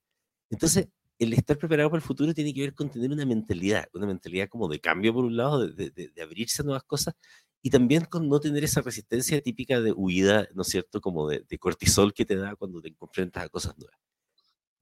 Entonces, 0.49 0.89
el 1.21 1.35
estar 1.35 1.59
preparado 1.59 1.91
para 1.91 1.99
el 1.99 2.07
futuro 2.07 2.33
tiene 2.33 2.55
que 2.55 2.63
ver 2.63 2.75
con 2.75 2.91
tener 2.91 3.11
una 3.13 3.27
mentalidad, 3.27 3.87
una 3.93 4.07
mentalidad 4.07 4.49
como 4.49 4.69
de 4.69 4.81
cambio 4.81 5.13
por 5.13 5.27
un 5.27 5.37
lado, 5.37 5.69
de, 5.69 5.91
de, 5.91 6.23
abrirse 6.23 6.63
a 6.63 6.65
nuevas 6.65 6.83
cosas, 6.85 7.15
y 7.63 7.71
también 7.71 8.05
con 8.05 8.29
no 8.29 8.41
tener 8.41 8.65
esa 8.65 8.81
resistencia 8.81 9.41
típica 9.41 9.81
de 9.81 9.93
huida, 9.93 10.49
¿no 10.55 10.63
es 10.63 10.69
cierto?, 10.69 11.01
como 11.01 11.29
de, 11.29 11.45
cortisol 11.59 12.15
que 12.15 12.25
te 12.25 12.37
da 12.37 12.57
cuando 12.57 12.81
te 12.81 12.95
enfrentas 13.01 13.45
a 13.45 13.49
cosas 13.49 13.77
nuevas. 13.79 13.99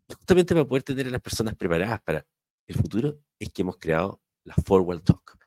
Justamente 0.08 0.54
para 0.54 0.66
poder 0.66 0.82
tener 0.82 1.06
a 1.06 1.10
las 1.10 1.20
personas 1.20 1.54
preparadas 1.54 2.00
para 2.02 2.26
el 2.66 2.76
futuro 2.76 3.20
es 3.38 3.50
que 3.50 3.62
hemos 3.62 3.76
creado 3.76 4.20
la 4.44 4.54
Forward 4.54 5.02
Talk. 5.02 5.38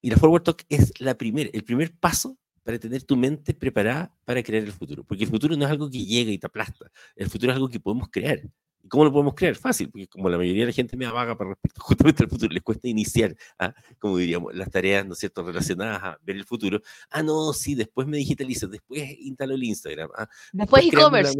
Y 0.00 0.10
la 0.10 0.16
Forward 0.16 0.42
Talk 0.42 0.64
es 0.68 1.00
la 1.00 1.16
primer, 1.16 1.50
el 1.52 1.64
primer 1.64 1.94
paso 1.96 2.38
para 2.62 2.78
tener 2.78 3.02
tu 3.02 3.16
mente 3.16 3.54
preparada 3.54 4.14
para 4.24 4.42
crear 4.42 4.62
el 4.62 4.72
futuro. 4.72 5.04
Porque 5.04 5.24
el 5.24 5.30
futuro 5.30 5.56
no 5.56 5.64
es 5.64 5.70
algo 5.70 5.90
que 5.90 6.04
llega 6.04 6.30
y 6.30 6.38
te 6.38 6.46
aplasta. 6.46 6.90
El 7.16 7.28
futuro 7.28 7.52
es 7.52 7.56
algo 7.56 7.68
que 7.68 7.80
podemos 7.80 8.08
crear. 8.10 8.40
¿Y 8.82 8.88
cómo 8.88 9.04
lo 9.04 9.12
podemos 9.12 9.34
crear? 9.34 9.54
Fácil, 9.54 9.90
porque 9.90 10.08
como 10.08 10.28
la 10.28 10.36
mayoría 10.36 10.62
de 10.62 10.66
la 10.66 10.72
gente 10.72 10.96
me 10.96 11.06
vaga 11.06 11.36
para 11.36 11.50
respecto 11.50 11.80
justamente 11.84 12.24
al 12.24 12.28
futuro, 12.28 12.52
les 12.52 12.62
cuesta 12.62 12.88
iniciar, 12.88 13.36
¿ah? 13.58 13.74
como 13.98 14.16
diríamos, 14.16 14.54
las 14.54 14.70
tareas, 14.70 15.06
¿no 15.06 15.12
es 15.12 15.20
cierto?, 15.20 15.42
relacionadas 15.44 16.02
a 16.02 16.18
ver 16.22 16.36
el 16.36 16.44
futuro. 16.44 16.80
Ah, 17.10 17.22
no, 17.22 17.52
sí, 17.52 17.74
después 17.74 18.06
me 18.08 18.16
digitalizo, 18.16 18.66
después 18.66 19.02
instalo 19.20 19.54
el 19.54 19.62
Instagram. 19.62 20.10
¿ah? 20.16 20.28
Después 20.52 20.84
e-commerce. 20.86 21.38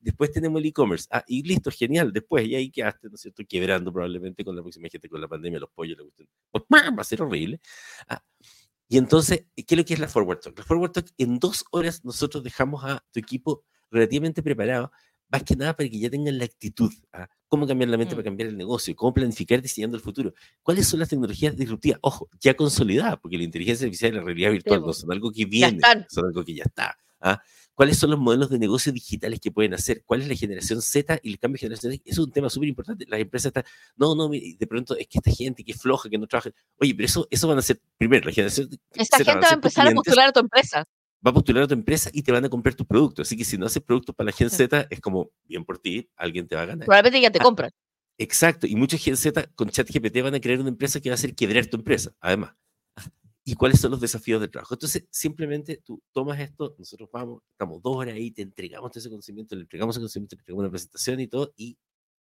Después 0.00 0.32
tenemos 0.32 0.60
el 0.60 0.66
e-commerce. 0.66 1.06
Ah, 1.10 1.22
y 1.26 1.42
listo, 1.42 1.70
genial. 1.70 2.12
Después, 2.12 2.46
y 2.46 2.54
ahí 2.54 2.70
quedaste, 2.70 3.08
¿no 3.08 3.16
es 3.16 3.20
cierto?, 3.20 3.42
quebrando 3.46 3.92
probablemente 3.92 4.44
con 4.44 4.56
la 4.56 4.62
próxima 4.62 4.88
gente, 4.88 5.08
con 5.08 5.20
la 5.20 5.28
pandemia, 5.28 5.60
los 5.60 5.70
pollos, 5.70 5.98
la 5.98 6.04
cuestión. 6.04 6.28
Va 6.72 7.00
a 7.00 7.04
ser 7.04 7.20
horrible. 7.20 7.60
Ah, 8.08 8.22
y 8.88 8.98
entonces, 8.98 9.46
¿qué 9.54 9.74
es 9.74 9.78
lo 9.78 9.84
que 9.84 9.94
es 9.94 10.00
la 10.00 10.08
Forward 10.08 10.40
Talk? 10.40 10.58
La 10.58 10.64
Forward 10.64 10.92
Talk, 10.92 11.06
en 11.18 11.38
dos 11.38 11.64
horas 11.70 12.04
nosotros 12.04 12.42
dejamos 12.42 12.84
a 12.84 13.04
tu 13.12 13.20
equipo 13.20 13.64
relativamente 13.90 14.42
preparado 14.42 14.92
más 15.28 15.42
que 15.42 15.56
nada 15.56 15.74
para 15.74 15.88
que 15.88 15.98
ya 15.98 16.10
tengan 16.10 16.38
la 16.38 16.44
actitud, 16.44 16.92
¿ah? 17.12 17.28
cómo 17.48 17.66
cambiar 17.66 17.90
la 17.90 17.96
mente 17.96 18.14
para 18.14 18.22
mm. 18.22 18.24
cambiar 18.24 18.48
el 18.50 18.56
negocio, 18.56 18.94
cómo 18.96 19.14
planificar 19.14 19.60
diseñando 19.62 19.96
el 19.96 20.02
futuro, 20.02 20.34
cuáles 20.62 20.86
son 20.86 21.00
las 21.00 21.08
tecnologías 21.08 21.56
disruptivas, 21.56 21.98
ojo, 22.02 22.28
ya 22.40 22.54
consolidadas, 22.54 23.18
porque 23.20 23.38
la 23.38 23.44
inteligencia 23.44 23.84
artificial 23.84 24.12
y 24.12 24.16
la 24.16 24.22
realidad 24.22 24.50
virtual 24.50 24.80
no 24.82 24.92
son 24.92 25.12
algo 25.12 25.30
que 25.32 25.44
viene, 25.44 25.80
son 26.08 26.26
algo 26.26 26.44
que 26.44 26.54
ya 26.54 26.64
está. 26.64 26.96
¿ah? 27.20 27.40
¿Cuáles 27.74 27.98
son 27.98 28.10
los 28.10 28.20
modelos 28.20 28.50
de 28.50 28.58
negocio 28.58 28.92
digitales 28.92 29.40
que 29.40 29.50
pueden 29.50 29.74
hacer? 29.74 30.04
¿Cuál 30.04 30.22
es 30.22 30.28
la 30.28 30.36
generación 30.36 30.80
Z 30.80 31.18
y 31.22 31.32
el 31.32 31.38
cambio 31.40 31.58
Z? 31.58 31.96
es 32.04 32.18
un 32.18 32.30
tema 32.30 32.48
súper 32.48 32.68
importante. 32.68 33.04
Las 33.08 33.18
empresas 33.18 33.46
están, 33.46 33.64
no, 33.96 34.14
no, 34.14 34.28
de 34.28 34.66
pronto 34.68 34.96
es 34.96 35.08
que 35.08 35.18
esta 35.18 35.32
gente 35.32 35.64
que 35.64 35.72
es 35.72 35.80
floja, 35.80 36.08
que 36.08 36.16
no 36.16 36.28
trabaja. 36.28 36.50
Oye, 36.78 36.94
pero 36.94 37.06
eso, 37.06 37.26
eso 37.30 37.48
van 37.48 37.58
a 37.58 37.62
ser, 37.62 37.80
primero, 37.98 38.26
la 38.26 38.32
generación 38.32 38.68
Esta 38.92 39.16
gente 39.16 39.40
va 39.40 39.50
a 39.50 39.54
empezar 39.54 39.88
a 39.88 39.90
postular 39.90 40.28
a 40.28 40.32
tu 40.32 40.40
empresa 40.40 40.86
va 41.24 41.30
a 41.30 41.34
postular 41.34 41.62
a 41.64 41.66
tu 41.66 41.74
empresa 41.74 42.10
y 42.12 42.22
te 42.22 42.32
van 42.32 42.44
a 42.44 42.48
comprar 42.48 42.74
tus 42.74 42.86
productos. 42.86 43.26
Así 43.26 43.36
que 43.36 43.44
si 43.44 43.56
no 43.56 43.66
haces 43.66 43.82
productos 43.82 44.14
para 44.14 44.26
la 44.26 44.32
Gen 44.32 44.50
Z, 44.50 44.86
es 44.90 45.00
como, 45.00 45.30
bien 45.44 45.64
por 45.64 45.78
ti, 45.78 46.10
alguien 46.16 46.46
te 46.46 46.56
va 46.56 46.62
a 46.62 46.66
ganar. 46.66 46.86
Probablemente 46.86 47.20
ya 47.20 47.30
te 47.30 47.38
ah, 47.40 47.42
compran. 47.42 47.70
Exacto. 48.18 48.66
Y 48.66 48.76
muchos 48.76 49.02
Gen 49.02 49.16
Z 49.16 49.50
con 49.54 49.68
ChatGPT 49.68 50.22
van 50.22 50.34
a 50.34 50.40
crear 50.40 50.60
una 50.60 50.68
empresa 50.68 51.00
que 51.00 51.08
va 51.08 51.14
a 51.14 51.16
hacer 51.16 51.34
quebrar 51.34 51.66
tu 51.66 51.76
empresa, 51.76 52.12
además. 52.20 52.54
¿Y 53.46 53.54
cuáles 53.54 53.78
son 53.78 53.90
los 53.90 54.00
desafíos 54.00 54.40
del 54.40 54.50
trabajo? 54.50 54.74
Entonces, 54.74 55.06
simplemente 55.10 55.82
tú 55.84 56.02
tomas 56.12 56.40
esto, 56.40 56.74
nosotros 56.78 57.10
vamos, 57.12 57.42
estamos 57.52 57.82
dos 57.82 57.96
horas 57.96 58.14
ahí, 58.14 58.30
te 58.30 58.40
entregamos 58.40 58.96
ese 58.96 59.10
conocimiento, 59.10 59.54
le 59.54 59.62
entregamos 59.62 59.94
ese 59.94 60.00
conocimiento, 60.00 60.36
le 60.36 60.40
entregamos 60.40 60.64
una 60.64 60.70
presentación 60.70 61.20
y 61.20 61.26
todo, 61.26 61.52
y 61.54 61.76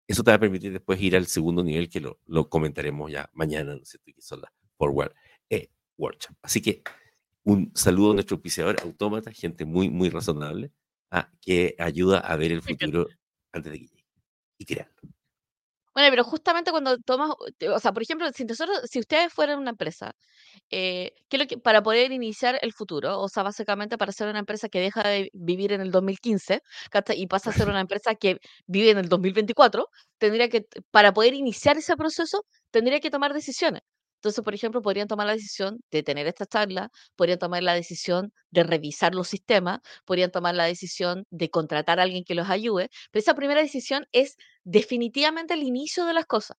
eso 0.08 0.24
te 0.24 0.32
va 0.32 0.36
a 0.36 0.40
permitir 0.40 0.74
después 0.74 1.02
ir 1.02 1.16
al 1.16 1.28
segundo 1.28 1.64
nivel 1.64 1.90
que 1.90 2.02
lo, 2.02 2.20
lo 2.26 2.50
comentaremos 2.50 3.10
ya 3.10 3.30
mañana, 3.34 3.76
¿no 3.76 3.82
es 3.82 3.90
cierto? 3.90 4.12
Que 4.14 4.22
son 4.22 4.42
las 4.42 4.52
Forward 4.78 5.14
eh, 5.50 5.70
Workshop. 5.98 6.36
Así 6.42 6.62
que 6.62 6.84
un 7.46 7.72
saludo 7.76 8.12
a 8.12 8.16
nuestro 8.16 8.36
auspiciador 8.36 8.78
Autómata, 8.84 9.32
gente 9.32 9.66
muy, 9.66 9.90
muy 9.90 10.10
razonable, 10.10 10.72
ah, 11.12 11.32
que 11.42 11.76
ayuda 11.80 12.20
a 12.20 12.36
ver 12.38 12.52
el 12.52 12.62
futuro 12.62 13.08
antes 13.54 13.72
de 13.72 13.80
que 13.80 13.88
llegue 13.88 14.06
y 14.60 14.66
crearlo. 14.66 14.96
Bueno, 15.96 16.10
pero 16.10 16.26
justamente 16.26 16.72
cuando 16.72 16.98
tomas, 16.98 17.32
o 17.32 17.80
sea, 17.80 17.94
por 17.94 18.04
ejemplo, 18.04 18.30
si 18.34 18.44
nosotros, 18.44 18.82
si 18.92 19.00
ustedes 19.00 19.32
fueran 19.32 19.60
una 19.60 19.70
empresa, 19.70 20.12
eh, 20.70 21.14
¿qué 21.30 21.38
lo 21.38 21.48
que, 21.48 21.58
para 21.58 21.84
poder 21.84 22.12
iniciar 22.12 22.60
el 22.62 22.74
futuro, 22.74 23.22
o 23.22 23.30
sea, 23.30 23.44
básicamente 23.44 23.98
para 23.98 24.12
ser 24.12 24.28
una 24.28 24.40
empresa 24.40 24.68
que 24.68 24.82
deja 24.82 25.08
de 25.08 25.30
vivir 25.34 25.72
en 25.72 25.80
el 25.80 25.92
2015 25.92 26.62
y 27.16 27.28
pasa 27.28 27.52
a 27.52 27.54
ser 27.54 27.70
una 27.70 27.80
empresa 27.80 28.16
que 28.16 28.40
vive 28.68 28.90
en 28.92 28.98
el 28.98 29.08
2024, 29.08 29.88
tendría 30.18 30.50
que, 30.50 30.66
para 30.92 31.14
poder 31.14 31.34
iniciar 31.34 31.78
ese 31.78 31.96
proceso, 31.96 32.44
tendría 32.72 33.00
que 33.00 33.10
tomar 33.12 33.34
decisiones. 33.34 33.82
Entonces, 34.16 34.44
por 34.44 34.56
ejemplo, 34.56 34.82
podrían 34.82 35.08
tomar 35.08 35.28
la 35.28 35.34
decisión 35.34 35.80
de 35.92 36.04
tener 36.04 36.28
esta 36.28 36.46
charla, 36.46 36.92
podrían 37.16 37.40
tomar 37.40 37.64
la 37.64 37.74
decisión 37.74 38.34
de 38.52 38.64
revisar 38.64 39.14
los 39.14 39.28
sistemas, 39.28 39.82
podrían 40.06 40.32
tomar 40.32 40.56
la 40.56 40.66
decisión 40.66 41.26
de 41.30 41.50
contratar 41.50 42.00
a 42.00 42.04
alguien 42.04 42.24
que 42.24 42.36
los 42.36 42.50
ayude, 42.50 42.90
pero 43.12 43.22
esa 43.22 43.36
primera 43.36 43.62
decisión 43.62 44.08
es 44.12 44.38
definitivamente 44.64 45.54
el 45.54 45.64
inicio 45.64 46.06
de 46.06 46.14
las 46.14 46.26
cosas. 46.26 46.58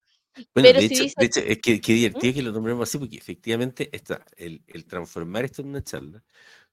Bueno, 0.54 0.78
de, 0.78 0.84
hecho, 0.84 1.04
es 1.04 1.58
que, 1.58 1.80
qué 1.80 1.92
divertido 1.94 2.34
que 2.34 2.42
lo 2.42 2.52
nombremos 2.52 2.88
así, 2.88 2.98
porque 2.98 3.16
efectivamente 3.16 3.88
está, 3.92 4.24
el, 4.36 4.62
transformar 4.86 5.44
esto 5.44 5.62
en 5.62 5.68
una 5.68 5.82
charla 5.82 6.22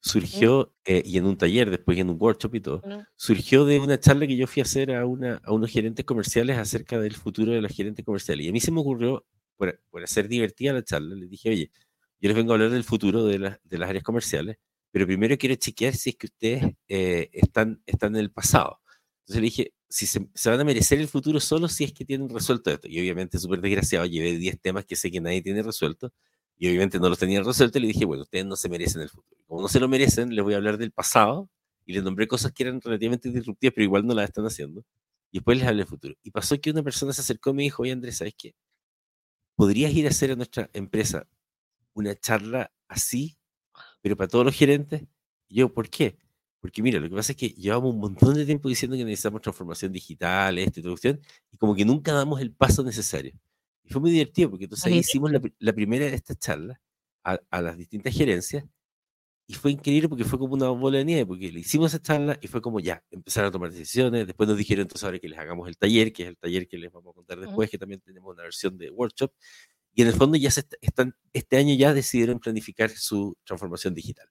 surgió, 0.01 0.73
eh, 0.84 1.01
y 1.05 1.17
en 1.17 1.25
un 1.25 1.38
taller, 1.38 1.69
después 1.69 1.97
en 1.97 2.09
un 2.09 2.17
workshop 2.19 2.55
y 2.55 2.59
todo, 2.59 2.81
surgió 3.15 3.63
de 3.63 3.79
una 3.79 3.97
charla 3.97 4.27
que 4.27 4.36
yo 4.36 4.47
fui 4.47 4.59
a 4.59 4.63
hacer 4.63 4.93
a, 4.93 5.05
una, 5.05 5.39
a 5.45 5.53
unos 5.53 5.71
gerentes 5.71 6.03
comerciales 6.03 6.57
acerca 6.57 6.99
del 6.99 7.15
futuro 7.15 7.53
de 7.53 7.61
los 7.61 7.71
gerentes 7.71 8.03
comerciales. 8.03 8.45
Y 8.45 8.49
a 8.49 8.51
mí 8.51 8.59
se 8.59 8.71
me 8.71 8.81
ocurrió 8.81 9.25
por, 9.89 10.03
hacer 10.03 10.28
divertida 10.28 10.74
la 10.74 10.84
charla, 10.84 11.16
les 11.16 11.30
dije, 11.30 11.49
oye, 11.49 11.72
yo 12.20 12.30
les 12.30 12.36
vengo 12.36 12.51
a 12.53 12.55
hablar 12.55 12.70
del 12.72 12.84
futuro 12.84 13.26
de, 13.26 13.57
de 13.64 13.78
las 13.78 13.89
áreas 13.89 14.03
comerciales, 14.03 14.57
pero 14.91 15.07
primero 15.07 15.38
quiero 15.38 15.55
chequear 15.55 15.95
si 15.95 16.11
es 16.11 16.16
que 16.16 16.28
ustedes 16.28 16.64
eh, 16.88 17.30
están, 17.34 17.82
están 17.86 18.16
en 18.16 18.22
el 18.22 18.32
pasado. 18.32 18.80
Entonces 19.22 19.41
le 19.41 19.45
dije, 19.45 19.74
si 19.89 20.05
se, 20.05 20.49
van 20.49 20.59
a 20.59 20.64
merecer 20.64 20.99
el 20.99 21.07
futuro 21.07 21.39
solo 21.39 21.68
si 21.68 21.84
es 21.84 21.93
que 21.93 22.05
tienen 22.05 22.30
resuelto 22.30 22.72
esto. 22.72 22.88
Y 22.88 22.99
obviamente, 22.99 23.39
súper 23.39 23.61
desgraciado, 23.61 24.05
llevé 24.05 24.38
10 24.38 24.59
temas 24.61 24.86
que 24.86 24.95
sé 24.95 25.11
que 25.11 25.22
nadie 25.22 25.41
tiene 25.41 25.64
resuelto, 25.64 26.11
y 26.57 26.68
obviamente 26.68 26.99
no 26.99 27.09
los 27.09 27.20
tenían 27.20 27.45
resuelto, 27.45 27.78
y 27.78 27.82
le 27.82 27.88
dije, 27.88 28.05
bueno, 28.05 28.24
ustedes 28.24 28.45
no 28.45 28.55
se 28.55 28.70
merecen 28.70 29.01
el 29.01 29.09
futuro. 29.09 29.41
Como 29.47 29.61
no 29.61 29.68
se 29.68 29.80
lo 29.80 29.88
merecen, 29.88 30.36
les 30.36 30.43
voy 30.43 30.53
a 30.53 30.57
hablar 30.57 30.78
del 30.78 30.91
pasado, 30.91 31.49
y 31.86 31.93
les 31.93 32.03
nombré 32.03 32.28
cosas 32.28 32.51
que 32.51 32.64
eran 32.64 32.82
relativamente 32.82 33.30
disruptivas, 33.30 33.74
pero 33.76 33.86
igual 33.86 34.05
no 34.05 34.14
las 34.14 34.26
están 34.26 34.45
haciendo. 34.45 34.84
Y 35.32 35.39
después 35.39 35.57
les 35.57 35.68
hablé 35.68 35.80
del 35.80 35.88
futuro. 35.88 36.16
Y 36.24 36.32
pasó 36.32 36.59
que 36.59 36.72
una 36.72 36.84
persona 36.84 37.14
se 37.14 37.22
acercó 37.22 37.49
y 37.51 37.53
me 37.53 37.64
dijo, 37.64 37.84
oye 37.84 37.91
Andrés, 37.91 38.18
¿sabes 38.18 38.34
qué? 38.38 38.53
¿Podrías 39.56 39.91
ir 39.93 40.06
a 40.06 40.10
hacer 40.10 40.32
a 40.32 40.36
nuestra 40.36 40.70
empresa 40.74 41.28
una 41.93 42.16
charla 42.16 42.72
así, 42.88 43.38
pero 44.01 44.18
para 44.18 44.28
todos 44.28 44.45
los 44.45 44.56
gerentes? 44.56 45.04
Y 45.47 45.56
yo, 45.56 45.74
¿por 45.74 45.89
qué? 45.89 46.18
Porque 46.60 46.82
mira, 46.82 46.99
lo 46.99 47.10
que 47.10 47.16
pasa 47.16 47.34
es 47.34 47.38
que 47.38 47.49
llevamos 47.49 47.93
un 47.93 47.99
montón 47.99 48.36
de 48.36 48.45
tiempo 48.45 48.70
diciendo 48.70 48.95
que 48.95 49.04
necesitamos 49.04 49.41
transformación 49.41 49.91
digital, 49.91 50.58
esto 50.58 50.80
y 50.80 50.84
todo, 50.84 50.95
y 51.51 51.58
como 51.58 51.76
que 51.76 51.84
nunca 51.84 52.14
damos 52.14 52.39
el 52.39 52.54
paso 52.54 52.84
necesario. 52.84 53.34
Y 53.84 53.89
fue 53.91 54.01
muy 54.01 54.12
divertido, 54.12 54.49
porque 54.49 54.66
entonces 54.66 54.86
ahí 54.86 54.99
hicimos 54.99 55.32
la, 55.60 55.74
primera 55.74 56.06
de 56.06 56.16
estas 56.16 56.39
charlas 56.39 56.80
a, 57.24 57.38
a, 57.49 57.62
las 57.62 57.78
distintas 57.78 58.16
gerencias, 58.16 58.64
y 59.46 59.54
fue 59.56 59.72
increíble 59.72 60.08
porque 60.08 60.24
fue 60.24 60.39
como 60.39 60.54
una 60.54 60.70
bola 60.70 61.00
de 61.00 61.06
nieve, 61.06 61.26
porque 61.26 61.52
le 61.52 61.60
hicimos 61.60 61.94
esa 61.94 62.02
charla 62.02 62.38
y 62.41 62.48
fue 62.48 62.62
como 62.62 62.80
ya, 62.80 63.04
empezaron 63.12 63.50
a 63.50 63.52
tomar 63.52 63.72
decisiones, 63.72 64.26
después 64.26 64.48
nos 64.48 64.58
dijeron 64.58 64.84
entonces 64.84 65.04
ahora 65.04 65.20
que 65.20 65.28
les 65.28 65.38
hagamos 65.38 65.68
el 65.68 65.78
taller, 65.78 66.14
que 66.14 66.24
es 66.24 66.30
el 66.30 66.38
taller 66.38 66.68
que 66.68 66.78
les 66.78 66.91
vamos 66.91 67.12
a 67.12 67.14
contar 67.14 67.39
después, 67.39 67.70
que 67.70 67.78
también 67.78 68.00
tenemos 68.00 68.34
una 68.34 68.44
versión 68.44 68.78
de 68.78 68.89
workshop, 68.89 69.32
y 69.94 70.02
en 70.02 70.08
el 70.08 70.14
fondo 70.14 70.38
ya 70.38 70.50
se 70.50 70.64
están, 70.82 71.16
este 71.34 71.58
año 71.58 71.76
ya 71.76 71.94
decidieron 71.94 72.39
planificar 72.39 72.89
su 72.89 73.38
transformación 73.44 73.94
digital. 73.94 74.28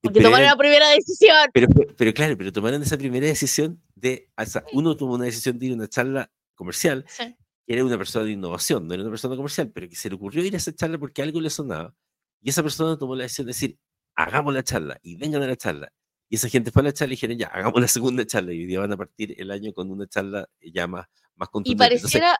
Porque 0.00 0.20
tomaron 0.20 0.46
la 0.46 0.56
primera 0.56 0.88
decisión. 0.90 1.50
Pero, 1.52 1.66
pero, 1.96 2.14
claro, 2.14 2.36
pero 2.38 2.52
tomaron 2.52 2.80
esa 2.82 2.96
primera 2.96 3.26
decisión 3.26 3.82
de, 3.96 4.30
uno 4.72 4.96
tomó 4.96 5.14
una 5.14 5.24
decisión 5.24 5.58
de 5.58 5.66
ir 5.66 5.72
a 5.72 5.74
una 5.74 5.88
charla 5.88 6.30
comercial, 6.54 7.04
que 7.18 7.34
era 7.66 7.84
una 7.84 7.98
persona 7.98 8.24
de 8.24 8.32
innovación, 8.32 8.86
no 8.86 8.94
era 8.94 9.02
una 9.02 9.10
persona 9.10 9.34
comercial, 9.34 9.70
pero 9.74 9.88
que 9.88 9.96
se 9.96 10.08
le 10.08 10.14
ocurrió 10.14 10.44
ir 10.44 10.54
a 10.54 10.58
esa 10.58 10.72
charla 10.72 10.98
porque 10.98 11.22
algo 11.22 11.40
le 11.40 11.50
sonaba, 11.50 11.94
y 12.40 12.50
esa 12.50 12.62
persona 12.62 12.96
tomó 12.96 13.16
la 13.16 13.24
decisión 13.24 13.46
de 13.46 13.50
decir, 13.50 13.78
hagamos 14.16 14.52
la 14.52 14.64
charla 14.64 14.98
y 15.02 15.16
vengan 15.16 15.42
a 15.42 15.46
la 15.46 15.56
charla. 15.56 15.92
Y 16.28 16.36
esa 16.36 16.48
gente 16.48 16.72
fue 16.72 16.82
a 16.82 16.86
la 16.86 16.92
charla 16.92 17.12
y 17.12 17.16
dijeron, 17.16 17.38
ya, 17.38 17.46
hagamos 17.48 17.80
la 17.80 17.86
segunda 17.86 18.26
charla. 18.26 18.52
Y 18.52 18.60
hoy 18.60 18.66
día 18.66 18.80
van 18.80 18.92
a 18.92 18.96
partir 18.96 19.34
el 19.40 19.50
año 19.50 19.72
con 19.72 19.90
una 19.90 20.08
charla 20.08 20.48
ya 20.60 20.86
más, 20.88 21.06
más 21.36 21.48
contundente. 21.50 21.84
Y 21.84 21.88
pareciera, 21.88 22.36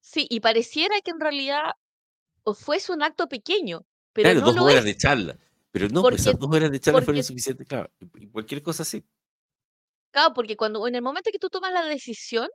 sí, 0.00 0.26
y 0.30 0.40
pareciera 0.40 0.94
que 1.02 1.10
en 1.10 1.20
realidad 1.20 1.72
fuese 2.54 2.92
un 2.92 3.02
acto 3.02 3.28
pequeño. 3.28 3.84
Pero 4.12 4.30
claro, 4.30 4.52
dos 4.52 4.70
horas 4.70 4.84
de 4.84 4.96
charla. 4.96 5.36
Pero 5.72 5.88
no, 5.88 6.02
pues, 6.02 6.20
esas 6.20 6.38
dos 6.38 6.54
horas 6.54 6.70
de 6.70 6.78
charla 6.78 7.02
fueron 7.02 7.24
suficientes, 7.24 7.66
claro. 7.66 7.90
Y 8.14 8.28
cualquier 8.28 8.62
cosa 8.62 8.84
así. 8.84 9.04
Claro, 10.12 10.32
porque 10.32 10.56
cuando 10.56 10.86
en 10.86 10.94
el 10.94 11.02
momento 11.02 11.30
que 11.32 11.40
tú 11.40 11.50
tomas 11.50 11.72
la 11.72 11.84
decisión, 11.86 12.48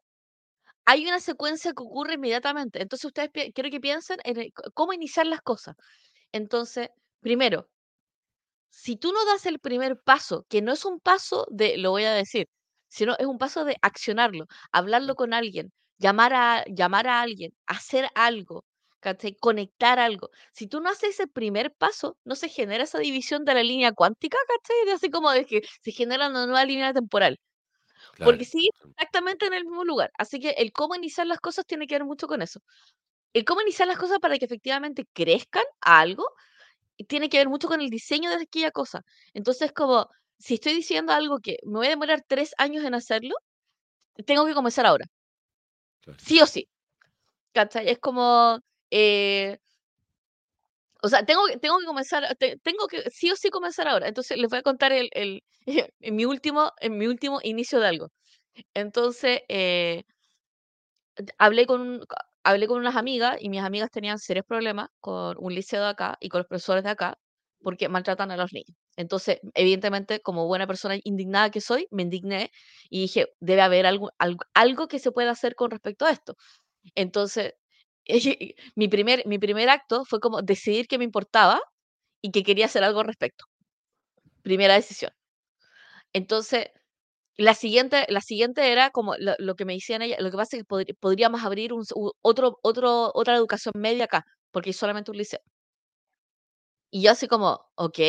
hay 0.86 1.05
una 1.05 1.20
secuencia 1.20 1.74
que 1.74 1.84
ocurre 1.84 2.13
inmediatamente. 2.13 2.82
Entonces 2.82 3.05
ustedes 3.05 3.30
quiero 3.53 3.70
que 3.70 3.82
piensen 3.82 4.20
en 4.24 4.49
cómo 4.74 4.93
iniciar 4.93 5.28
las 5.28 5.41
cosas. 5.41 5.76
Entonces, 6.32 6.88
primero, 7.20 7.67
si 8.70 8.95
tú 8.95 9.11
no 9.11 9.26
das 9.26 9.45
el 9.45 9.59
primer 9.59 9.99
paso, 9.99 10.45
que 10.49 10.61
no 10.61 10.72
es 10.74 10.86
un 10.86 10.99
paso 10.99 11.47
de, 11.49 11.78
lo 11.78 11.91
voy 11.91 12.05
a 12.05 12.13
decir, 12.13 12.47
sino 12.88 13.15
es 13.20 13.26
un 13.26 13.38
paso 13.38 13.65
de 13.65 13.78
accionarlo, 13.82 14.47
hablarlo 14.72 15.15
con 15.15 15.34
alguien, 15.34 15.72
llamar 15.97 16.34
a, 16.34 16.65
llamar 16.65 17.07
a 17.07 17.22
alguien, 17.22 17.53
hacer 17.67 18.09
algo, 18.15 18.65
¿cachai? 18.99 19.36
Conectar 19.36 19.99
algo. 19.99 20.30
Si 20.53 20.67
tú 20.67 20.82
no 20.82 20.89
haces 20.89 21.11
ese 21.11 21.28
primer 21.28 21.74
paso, 21.74 22.17
no 22.24 22.36
se 22.36 22.49
genera 22.49 22.84
esa 22.84 22.99
división 22.99 23.45
de 23.45 23.53
la 23.55 23.63
línea 23.63 23.91
cuántica, 23.93 24.38
¿cachai? 24.47 24.93
Así 24.93 25.09
como 25.09 25.32
de 25.32 25.45
que 25.45 25.61
se 25.82 25.91
genera 25.91 26.30
una 26.30 26.45
nueva 26.45 26.65
línea 26.65 26.93
temporal. 26.93 27.39
Porque 28.24 28.45
sigue 28.45 28.70
exactamente 28.97 29.45
en 29.45 29.53
el 29.53 29.65
mismo 29.65 29.84
lugar. 29.86 30.11
Así 30.17 30.39
que 30.39 30.51
el 30.51 30.72
cómo 30.72 30.95
iniciar 30.95 31.28
las 31.28 31.39
cosas 31.39 31.65
tiene 31.65 31.88
que 31.88 31.95
ver 31.95 32.05
mucho 32.05 32.28
con 32.28 32.41
eso. 32.41 32.61
El 33.34 33.45
cómo 33.45 33.61
iniciar 33.61 33.88
las 33.88 33.97
cosas 33.97 34.20
para 34.20 34.38
que 34.38 34.45
efectivamente 34.45 35.05
crezcan 35.13 35.63
a 35.82 35.99
algo 35.99 36.26
tiene 37.08 37.30
que 37.30 37.38
ver 37.38 37.50
mucho 37.50 37.68
con 37.68 37.82
el 37.82 37.89
diseño 37.89 38.30
de 38.32 38.43
aquella 38.43 38.72
cosa. 38.72 39.02
Entonces, 39.34 39.72
como 39.74 40.08
si 40.38 40.56
estoy 40.56 40.74
diciendo 40.74 41.14
algo 41.14 41.39
que 41.39 41.58
me 41.66 41.80
voy 41.80 41.88
a 41.88 41.91
demorar 41.91 42.24
tres 42.28 42.54
años 42.58 42.84
en 42.86 42.93
hacerlo, 42.95 43.36
tengo 44.26 44.45
que 44.45 44.54
comenzar 44.56 44.86
ahora, 44.86 45.06
Claro. 46.02 46.20
sí 46.20 46.41
o 46.41 46.45
sí. 46.45 46.68
¿Cachai? 47.54 47.89
Es 47.89 48.00
como, 48.00 48.60
eh, 48.91 49.58
o 51.02 51.08
sea, 51.08 51.26
tengo, 51.26 51.41
tengo 51.62 51.80
que 51.80 51.86
comenzar, 51.86 52.36
te- 52.38 52.58
tengo 52.58 52.88
que 52.88 53.10
sí 53.12 53.32
o 53.32 53.36
sí 53.36 53.50
comenzar 53.50 53.88
ahora. 53.88 54.08
Entonces, 54.08 54.38
les 54.38 54.50
voy 54.50 54.60
a 54.60 54.64
contar 54.64 54.91
el, 54.91 55.10
el, 55.14 55.41
en 56.00 56.16
mi 56.16 56.26
último, 56.26 56.72
en 56.80 56.97
mi 56.97 57.08
último 57.08 57.39
inicio 57.43 57.80
de 57.80 57.88
algo. 57.88 58.10
Entonces, 58.76 59.41
eh, 59.50 60.04
hablé 61.38 61.66
con, 61.66 62.02
hablé 62.43 62.67
con 62.67 62.79
unas 62.79 62.95
amigas 62.95 63.37
y 63.39 63.49
mis 63.49 63.61
amigas 63.61 63.89
tenían 63.91 64.19
serios 64.19 64.45
problemas 64.45 64.89
con 64.99 65.35
un 65.39 65.53
liceo 65.53 65.81
de 65.83 65.89
acá 65.89 66.17
y 66.19 66.29
con 66.29 66.39
los 66.39 66.47
profesores 66.47 66.83
de 66.83 66.89
acá 66.91 67.17
porque 67.61 67.89
maltratan 67.89 68.31
a 68.31 68.37
los 68.37 68.53
niños. 68.53 68.75
Entonces, 68.97 69.39
evidentemente, 69.53 70.21
como 70.21 70.47
buena 70.47 70.67
persona 70.67 70.97
indignada 71.03 71.51
que 71.51 71.61
soy, 71.61 71.87
me 71.91 72.03
indigné 72.03 72.51
y 72.89 73.01
dije, 73.01 73.27
debe 73.39 73.61
haber 73.61 73.85
algo, 73.85 74.11
algo, 74.17 74.43
algo 74.53 74.87
que 74.87 74.99
se 74.99 75.11
pueda 75.11 75.31
hacer 75.31 75.55
con 75.55 75.71
respecto 75.71 76.05
a 76.05 76.11
esto. 76.11 76.35
Entonces, 76.95 77.55
mi 78.75 78.87
primer, 78.89 79.25
mi 79.27 79.39
primer 79.39 79.69
acto 79.69 80.05
fue 80.05 80.19
como 80.19 80.41
decidir 80.41 80.87
que 80.87 80.97
me 80.97 81.05
importaba 81.05 81.61
y 82.21 82.31
que 82.31 82.43
quería 82.43 82.65
hacer 82.67 82.83
algo 82.83 83.01
al 83.01 83.07
respecto. 83.07 83.45
Primera 84.43 84.73
decisión. 84.75 85.11
Entonces, 86.13 86.67
la 87.39 87.53
siguiente, 87.55 88.05
la 88.09 88.21
siguiente 88.21 88.71
era 88.71 88.89
como 88.91 89.15
lo, 89.17 89.33
lo 89.39 89.55
que 89.55 89.65
me 89.65 89.73
decían 89.73 90.01
ella, 90.03 90.17
lo 90.19 90.31
que 90.31 90.37
pasa 90.37 90.57
es 90.57 90.63
que 90.63 90.67
podri- 90.67 90.97
podríamos 90.99 91.43
abrir 91.43 91.73
un, 91.73 91.83
otro, 92.21 92.59
otro, 92.63 93.11
otra 93.15 93.35
educación 93.35 93.73
media 93.77 94.05
acá, 94.05 94.25
porque 94.51 94.69
hay 94.71 94.73
solamente 94.73 95.11
un 95.11 95.17
liceo. 95.17 95.39
Y 96.91 97.03
yo 97.03 97.11
así 97.11 97.27
como, 97.27 97.59
ok, 97.75 97.99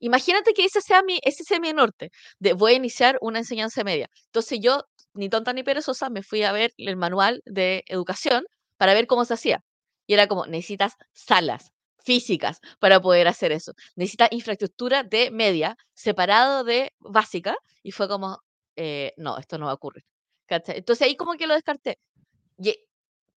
imagínate 0.00 0.52
que 0.52 0.64
ese 0.66 0.80
sea 0.82 1.02
mi, 1.02 1.18
ese 1.22 1.42
sea 1.44 1.58
mi 1.60 1.72
norte, 1.72 2.10
de 2.38 2.52
voy 2.52 2.72
a 2.72 2.76
iniciar 2.76 3.16
una 3.22 3.38
enseñanza 3.38 3.82
media. 3.84 4.08
Entonces 4.26 4.58
yo, 4.60 4.82
ni 5.14 5.28
tonta 5.30 5.52
ni 5.54 5.62
perezosa, 5.62 6.10
me 6.10 6.22
fui 6.22 6.42
a 6.42 6.52
ver 6.52 6.72
el 6.76 6.96
manual 6.96 7.40
de 7.46 7.82
educación 7.88 8.44
para 8.76 8.92
ver 8.94 9.06
cómo 9.06 9.24
se 9.24 9.34
hacía. 9.34 9.60
Y 10.06 10.14
era 10.14 10.26
como, 10.28 10.46
necesitas 10.46 10.92
salas 11.14 11.70
físicas 12.04 12.58
para 12.78 13.00
poder 13.00 13.26
hacer 13.28 13.52
eso. 13.52 13.72
Necesitas 13.96 14.28
infraestructura 14.32 15.02
de 15.02 15.30
media 15.30 15.76
separado 15.94 16.62
de 16.64 16.92
básica. 17.00 17.56
Y 17.82 17.92
fue 17.92 18.06
como, 18.08 18.38
eh, 18.76 19.12
no, 19.16 19.38
esto 19.38 19.58
no 19.58 19.66
va 19.66 19.72
a 19.72 19.74
ocurrir. 19.74 20.04
¿Cachai? 20.46 20.78
Entonces 20.78 21.06
ahí 21.06 21.16
como 21.16 21.34
que 21.34 21.46
lo 21.46 21.54
descarté. 21.54 21.98
Y, 22.58 22.76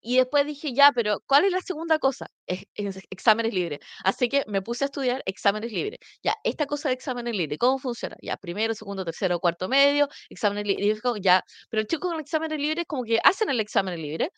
y 0.02 0.18
después 0.18 0.46
dije, 0.46 0.74
ya, 0.74 0.92
pero 0.94 1.20
¿cuál 1.28 1.46
es 1.46 1.52
la 1.52 1.62
segunda 1.62 2.00
cosa? 2.00 2.28
Es, 2.48 2.66
es 2.76 3.00
exámenes 3.10 3.54
libres. 3.54 3.80
Así 4.04 4.30
que 4.30 4.44
me 4.48 4.62
puse 4.62 4.86
a 4.86 4.88
estudiar 4.88 5.22
exámenes 5.26 5.72
libres. 5.72 6.00
Ya, 6.24 6.36
esta 6.44 6.66
cosa 6.68 6.90
de 6.90 6.96
exámenes 6.96 7.36
libres, 7.36 7.60
¿cómo 7.60 7.80
funciona? 7.80 8.16
Ya, 8.22 8.38
primero, 8.38 8.74
segundo, 8.74 9.04
tercero, 9.06 9.40
cuarto 9.40 9.68
medio, 9.70 10.08
exámenes 10.30 10.66
libres. 10.68 11.02
Ya, 11.22 11.44
pero 11.70 11.82
el 11.82 11.88
chico 11.88 12.10
con 12.10 12.20
exámenes 12.20 12.60
libres 12.60 12.86
como 12.88 13.04
que 13.04 13.20
hacen 13.24 13.50
el 13.50 13.60
examen 13.60 14.02
libre, 14.02 14.32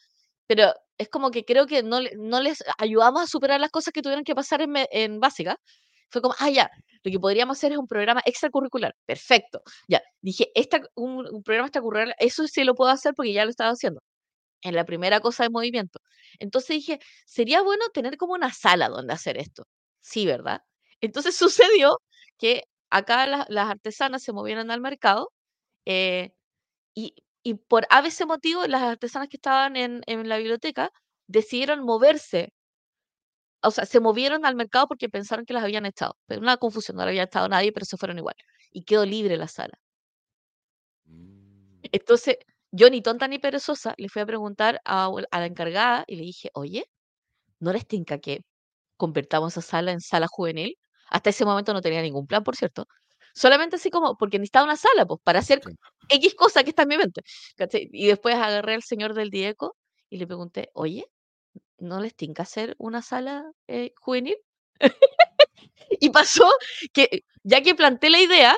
pero 0.48 0.74
es 0.98 1.10
como 1.10 1.32
que 1.32 1.46
creo 1.46 1.68
que 1.68 1.84
no, 1.84 2.00
no 2.18 2.42
les 2.42 2.64
ayudamos 2.78 3.24
a 3.24 3.28
superar 3.28 3.60
las 3.60 3.72
cosas 3.72 3.94
que 3.94 4.02
tuvieron 4.02 4.24
que 4.26 4.36
pasar 4.36 4.62
en, 4.62 4.74
en 4.92 5.20
básica. 5.20 5.58
Fue 6.10 6.22
como, 6.22 6.36
ah, 6.40 6.50
ya, 6.50 6.70
lo 7.04 7.12
que 7.12 7.20
podríamos 7.20 7.58
hacer 7.58 7.72
es 7.74 7.78
un 7.80 7.88
programa 7.88 8.22
extracurricular. 8.26 8.96
Perfecto. 9.06 9.62
Ya, 9.88 10.02
dije, 10.22 10.52
esta, 10.56 10.82
un, 10.96 11.28
un 11.32 11.44
programa 11.44 11.68
extracurricular, 11.68 12.16
eso 12.20 12.48
sí 12.48 12.64
lo 12.64 12.76
puedo 12.76 12.92
hacer 12.92 13.14
porque 13.16 13.34
ya 13.34 13.46
lo 13.46 13.52
estaba 13.52 13.72
haciendo 13.72 14.02
en 14.64 14.76
la 14.76 14.86
primera 14.86 15.20
cosa 15.22 15.44
de 15.44 15.50
movimiento. 15.50 16.00
Entonces 16.40 16.78
dije, 16.78 17.00
sería 17.26 17.62
bueno 17.64 17.86
tener 17.94 18.18
como 18.18 18.34
una 18.34 18.54
sala 18.54 18.90
donde 18.90 19.14
hacer 19.14 19.38
esto. 19.38 19.64
Sí, 20.02 20.26
¿verdad? 20.26 20.62
Entonces 21.02 21.36
sucedió 21.82 21.98
que 22.38 22.64
acá 22.90 23.26
la- 23.28 23.46
las 23.50 23.70
artesanas 23.70 24.24
se 24.24 24.34
movieron 24.34 24.72
al 24.72 24.82
mercado 24.82 25.32
eh, 25.86 26.32
y, 26.96 27.16
y 27.44 27.56
por 27.56 27.88
a 27.90 28.02
veces 28.02 28.28
motivo 28.28 28.66
las 28.68 28.84
artesanas 28.84 29.30
que 29.30 29.38
estaban 29.38 29.76
en, 29.76 30.02
en 30.08 30.28
la 30.30 30.38
biblioteca 30.38 30.92
decidieron 31.28 31.84
moverse. 31.84 32.54
O 33.64 33.72
sea, 33.72 33.86
se 33.86 34.00
movieron 34.00 34.46
al 34.46 34.56
mercado 34.56 34.88
porque 34.88 35.10
pensaron 35.10 35.46
que 35.46 35.54
las 35.54 35.64
habían 35.64 35.86
echado. 35.86 36.18
Pero 36.28 36.42
una 36.42 36.58
confusión, 36.58 36.98
no 36.98 37.04
había 37.04 37.24
estado 37.24 37.48
nadie, 37.50 37.72
pero 37.72 37.86
se 37.86 37.98
fueron 37.98 38.18
igual. 38.18 38.36
Y 38.72 38.84
quedó 38.84 39.06
libre 39.06 39.38
la 39.38 39.48
sala. 39.48 39.78
Mm, 41.06 41.82
Entonces, 41.92 42.38
yo 42.72 42.90
ni 42.90 43.02
tonta 43.02 43.28
ni 43.28 43.40
perezosa 43.40 43.94
le 43.98 44.10
fui 44.10 44.22
a 44.22 44.26
preguntar 44.26 44.82
a, 44.86 45.10
la 45.32 45.46
encargada 45.46 46.04
y 46.08 46.16
le 46.16 46.24
dije, 46.24 46.50
oye, 46.54 46.86
¿no 47.60 47.74
les 47.74 47.88
tinca 47.88 48.20
que 48.20 48.42
convertamos 48.98 49.54
esa 49.54 49.62
sala 49.62 49.92
en 49.92 50.02
sala 50.02 50.28
juvenil? 50.28 50.78
Hasta 51.10 51.32
ese 51.32 51.46
momento 51.46 51.74
no 51.74 51.82
tenía 51.82 52.02
ningún 52.02 52.28
plan, 52.28 52.44
por 52.44 52.56
cierto. 52.56 52.88
Solamente 53.36 53.78
así 53.78 53.90
como, 53.92 54.18
porque 54.18 54.40
necesitaba 54.40 54.66
una 54.66 54.78
sala, 54.78 55.06
pues, 55.06 55.20
para 55.24 55.40
hacer. 55.40 55.62
X 56.10 56.36
cosa 56.36 56.64
que 56.64 56.72
está 56.72 56.84
en 56.84 56.90
mi 56.90 56.98
mente. 56.98 57.22
¿cachai? 57.58 57.90
Y 57.92 58.08
después 58.08 58.36
agarré 58.36 58.76
al 58.76 58.84
señor 58.84 59.14
del 59.14 59.30
Dieco 59.30 59.78
y 60.10 60.18
le 60.18 60.28
pregunté, 60.28 60.70
oye, 60.74 61.06
¿no 61.82 62.00
les 62.02 62.16
tinca 62.16 62.44
hacer 62.44 62.76
una 62.80 63.02
sala 63.04 63.52
eh, 63.68 63.94
juvenil? 64.00 64.38
Y 66.00 66.10
pasó 66.10 66.50
que, 66.94 67.24
ya 67.44 67.62
que 67.62 67.76
planté 67.76 68.10
la 68.10 68.20
idea, 68.20 68.56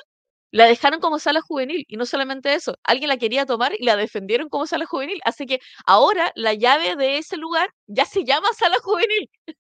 la 0.52 0.66
dejaron 0.66 1.00
como 1.00 1.20
sala 1.20 1.42
juvenil. 1.42 1.86
Y 1.88 1.98
no 1.98 2.06
solamente 2.06 2.54
eso, 2.54 2.76
alguien 2.84 3.10
la 3.10 3.18
quería 3.18 3.46
tomar 3.46 3.74
y 3.78 3.86
la 3.86 3.96
defendieron 3.98 4.50
como 4.50 4.68
sala 4.68 4.86
juvenil. 4.86 5.20
Así 5.26 5.46
que 5.46 5.60
ahora 5.86 6.32
la 6.36 6.54
llave 6.54 6.96
de 6.96 7.18
ese 7.18 7.38
lugar 7.38 7.70
ya 7.88 8.06
se 8.06 8.24
llama 8.26 8.48
sala 8.58 8.78
juvenil. 8.84 9.30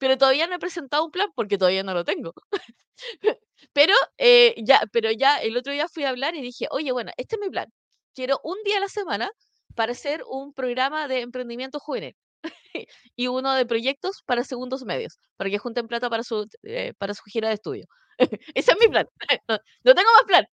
Pero 0.00 0.18
todavía 0.18 0.46
no 0.48 0.56
he 0.56 0.58
presentado 0.58 1.04
un 1.04 1.10
plan 1.12 1.28
porque 1.36 1.58
todavía 1.58 1.82
no 1.84 1.94
lo 1.94 2.04
tengo. 2.04 2.34
Pero, 3.72 3.94
eh, 4.18 4.54
ya, 4.64 4.82
pero 4.92 5.10
ya 5.12 5.38
el 5.38 5.56
otro 5.56 5.72
día 5.72 5.88
fui 5.88 6.04
a 6.04 6.10
hablar 6.10 6.34
y 6.36 6.42
dije, 6.42 6.66
oye, 6.70 6.92
bueno, 6.92 7.12
este 7.16 7.36
es 7.36 7.40
mi 7.40 7.50
plan. 7.50 7.68
Quiero 8.14 8.40
un 8.44 8.56
día 8.64 8.78
a 8.78 8.80
la 8.80 8.88
semana 8.88 9.30
para 9.74 9.92
hacer 9.92 10.22
un 10.28 10.52
programa 10.52 11.08
de 11.08 11.20
emprendimiento 11.20 11.78
juvenil 11.80 12.14
y 13.16 13.26
uno 13.28 13.54
de 13.54 13.66
proyectos 13.66 14.22
para 14.26 14.44
segundos 14.44 14.84
medios, 14.84 15.18
para 15.36 15.50
que 15.50 15.58
junten 15.58 15.88
plata 15.88 16.10
para 16.10 16.22
su, 16.24 16.48
eh, 16.62 16.94
para 16.98 17.14
su 17.14 17.22
gira 17.24 17.48
de 17.48 17.54
estudio. 17.54 17.86
Ese 18.54 18.72
es 18.72 18.78
mi 18.80 18.88
plan. 18.88 19.06
No, 19.48 19.58
no 19.84 19.94
tengo 19.94 20.10
más 20.14 20.24
plan. 20.26 20.46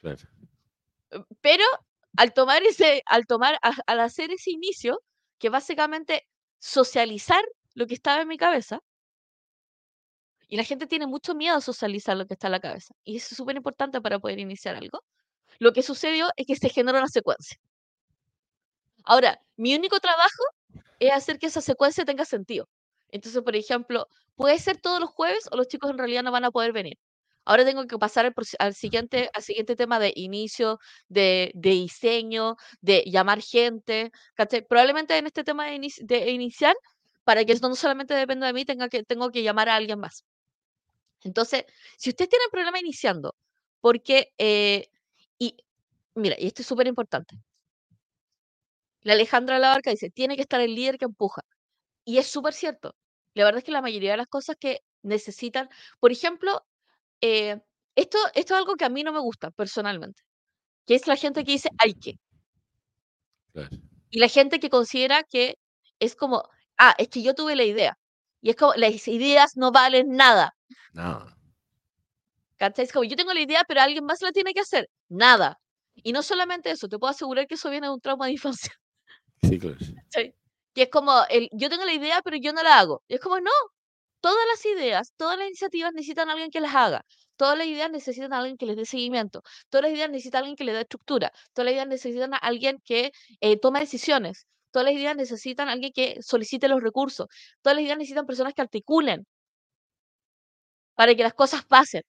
Claro. 0.00 0.18
Pero 1.40 1.64
al 2.16 2.32
tomar 2.32 2.62
ese, 2.62 3.02
al 3.06 3.26
tomar, 3.26 3.58
a- 3.62 3.72
al 3.86 4.00
hacer 4.00 4.30
ese 4.32 4.50
inicio, 4.50 5.00
que 5.38 5.48
básicamente 5.50 6.26
socializar 6.58 7.42
lo 7.74 7.86
que 7.86 7.94
estaba 7.94 8.22
en 8.22 8.28
mi 8.28 8.36
cabeza, 8.36 8.80
y 10.48 10.56
la 10.56 10.64
gente 10.64 10.86
tiene 10.86 11.06
mucho 11.06 11.34
miedo 11.34 11.56
a 11.56 11.60
socializar 11.60 12.16
lo 12.16 12.26
que 12.26 12.32
está 12.34 12.46
en 12.48 12.52
la 12.52 12.60
cabeza, 12.60 12.94
y 13.04 13.16
eso 13.16 13.28
es 13.32 13.36
súper 13.36 13.56
importante 13.56 14.00
para 14.00 14.18
poder 14.18 14.38
iniciar 14.38 14.74
algo, 14.76 15.02
lo 15.58 15.72
que 15.72 15.82
sucedió 15.82 16.30
es 16.36 16.46
que 16.46 16.56
se 16.56 16.70
generó 16.70 16.98
una 16.98 17.08
secuencia. 17.08 17.58
Ahora, 19.04 19.40
mi 19.56 19.74
único 19.74 20.00
trabajo 20.00 20.42
es 20.98 21.12
hacer 21.12 21.38
que 21.38 21.46
esa 21.46 21.60
secuencia 21.60 22.04
tenga 22.04 22.24
sentido. 22.24 22.68
Entonces, 23.10 23.42
por 23.42 23.56
ejemplo, 23.56 24.08
puede 24.36 24.58
ser 24.58 24.78
todos 24.80 25.00
los 25.00 25.10
jueves 25.10 25.48
o 25.50 25.56
los 25.56 25.68
chicos 25.68 25.90
en 25.90 25.98
realidad 25.98 26.22
no 26.22 26.32
van 26.32 26.44
a 26.44 26.50
poder 26.50 26.72
venir. 26.72 26.98
Ahora 27.44 27.64
tengo 27.64 27.86
que 27.86 27.98
pasar 27.98 28.32
al, 28.58 28.74
siguiente, 28.74 29.30
al 29.34 29.42
siguiente 29.42 29.76
tema 29.76 29.98
de 29.98 30.12
inicio, 30.16 30.78
de, 31.08 31.52
diseño, 31.54 32.56
de 32.80 33.04
llamar 33.06 33.42
gente. 33.42 34.10
Probablemente 34.68 35.16
en 35.18 35.26
este 35.26 35.44
tema 35.44 35.66
de, 35.66 35.76
inici- 35.76 36.74
para 37.24 37.44
que 37.44 37.52
esto 37.52 37.68
no 37.68 37.74
solamente 37.74 38.14
dependa 38.14 38.46
de 38.46 38.52
mí, 38.54 38.64
tenga 38.64 38.88
que, 38.88 39.02
tengo 39.02 39.30
que 39.30 39.42
llamar 39.42 39.68
a 39.68 39.76
alguien 39.76 40.00
más. 40.00 40.24
Entonces, 41.22 41.64
si 41.98 42.10
ustedes 42.10 42.30
tienen 42.30 42.48
problema 42.50 42.78
iniciando, 42.80 43.34
porque, 43.80 44.32
eh, 44.38 44.88
y 45.38 45.56
mira, 46.14 46.36
y 46.38 46.46
esto 46.46 46.62
es 46.62 46.68
súper 46.68 46.86
importante, 46.86 47.36
la 49.04 49.12
Alejandra 49.14 49.58
Labarca 49.58 49.90
dice, 49.90 50.10
tiene 50.10 50.36
que 50.36 50.42
estar 50.42 50.60
el 50.60 50.74
líder 50.74 50.98
que 50.98 51.04
empuja. 51.04 51.42
Y 52.04 52.18
es 52.18 52.26
súper 52.26 52.54
cierto. 52.54 52.96
La 53.34 53.44
verdad 53.44 53.58
es 53.58 53.64
que 53.64 53.72
la 53.72 53.82
mayoría 53.82 54.12
de 54.12 54.16
las 54.18 54.28
cosas 54.28 54.56
que 54.58 54.80
necesitan, 55.02 55.68
por 56.00 56.12
ejemplo, 56.12 56.64
eh, 57.20 57.60
esto, 57.96 58.18
esto 58.34 58.54
es 58.54 58.58
algo 58.60 58.76
que 58.76 58.84
a 58.84 58.88
mí 58.88 59.04
no 59.04 59.12
me 59.12 59.20
gusta 59.20 59.50
personalmente, 59.50 60.22
que 60.86 60.96
es 60.96 61.06
la 61.06 61.16
gente 61.16 61.44
que 61.44 61.52
dice 61.52 61.70
hay 61.78 61.94
que. 61.94 62.18
Claro. 63.52 63.76
Y 64.10 64.18
la 64.20 64.28
gente 64.28 64.60
que 64.60 64.70
considera 64.70 65.22
que 65.24 65.56
es 66.00 66.16
como, 66.16 66.44
ah, 66.78 66.94
es 66.98 67.08
que 67.08 67.22
yo 67.22 67.34
tuve 67.34 67.56
la 67.56 67.64
idea. 67.64 67.98
Y 68.40 68.50
es 68.50 68.56
como, 68.56 68.74
las 68.74 69.08
ideas 69.08 69.56
no 69.56 69.72
valen 69.72 70.10
nada. 70.16 70.54
No. 70.92 71.26
¿Cachai? 72.58 72.84
Es 72.84 72.92
como, 72.92 73.04
yo 73.04 73.16
tengo 73.16 73.32
la 73.32 73.40
idea, 73.40 73.64
pero 73.66 73.80
alguien 73.80 74.04
más 74.04 74.22
la 74.22 74.32
tiene 74.32 74.54
que 74.54 74.60
hacer. 74.60 74.88
Nada. 75.08 75.58
Y 75.96 76.12
no 76.12 76.22
solamente 76.22 76.70
eso, 76.70 76.88
te 76.88 76.98
puedo 76.98 77.10
asegurar 77.12 77.46
que 77.46 77.54
eso 77.54 77.70
viene 77.70 77.88
de 77.88 77.94
un 77.94 78.00
trauma 78.00 78.26
de 78.26 78.32
infancia. 78.32 78.72
Sí, 79.48 79.58
claro. 79.58 79.76
¿cachai? 80.10 80.34
Que 80.74 80.82
es 80.82 80.88
como, 80.90 81.12
el, 81.30 81.48
yo 81.52 81.70
tengo 81.70 81.84
la 81.84 81.92
idea, 81.92 82.20
pero 82.22 82.36
yo 82.36 82.52
no 82.52 82.62
la 82.62 82.78
hago. 82.78 83.02
Y 83.08 83.14
es 83.14 83.20
como, 83.20 83.40
no, 83.40 83.50
todas 84.20 84.44
las 84.48 84.64
ideas, 84.66 85.12
todas 85.16 85.38
las 85.38 85.48
iniciativas 85.48 85.92
necesitan 85.92 86.28
a 86.30 86.32
alguien 86.32 86.50
que 86.50 86.60
las 86.60 86.74
haga. 86.74 87.04
Todas 87.36 87.58
las 87.58 87.66
ideas 87.66 87.90
necesitan 87.90 88.32
a 88.32 88.38
alguien 88.38 88.56
que 88.56 88.66
les 88.66 88.76
dé 88.76 88.86
seguimiento. 88.86 89.42
Todas 89.68 89.84
las 89.84 89.92
ideas 89.92 90.10
necesitan 90.10 90.38
a 90.38 90.40
alguien 90.40 90.56
que 90.56 90.64
le 90.64 90.72
dé 90.72 90.80
estructura. 90.82 91.32
Todas 91.52 91.66
las 91.66 91.74
ideas 91.74 91.88
necesitan 91.88 92.34
a 92.34 92.38
alguien 92.38 92.78
que 92.84 93.12
eh, 93.40 93.58
tome 93.58 93.80
decisiones. 93.80 94.46
Todas 94.70 94.86
las 94.86 94.94
ideas 94.94 95.16
necesitan 95.16 95.68
a 95.68 95.72
alguien 95.72 95.92
que 95.92 96.22
solicite 96.22 96.68
los 96.68 96.82
recursos. 96.82 97.28
Todas 97.62 97.76
las 97.76 97.84
ideas 97.84 97.98
necesitan 97.98 98.26
personas 98.26 98.54
que 98.54 98.62
articulen 98.62 99.26
para 100.94 101.14
que 101.14 101.22
las 101.22 101.34
cosas 101.34 101.64
pasen. 101.64 102.02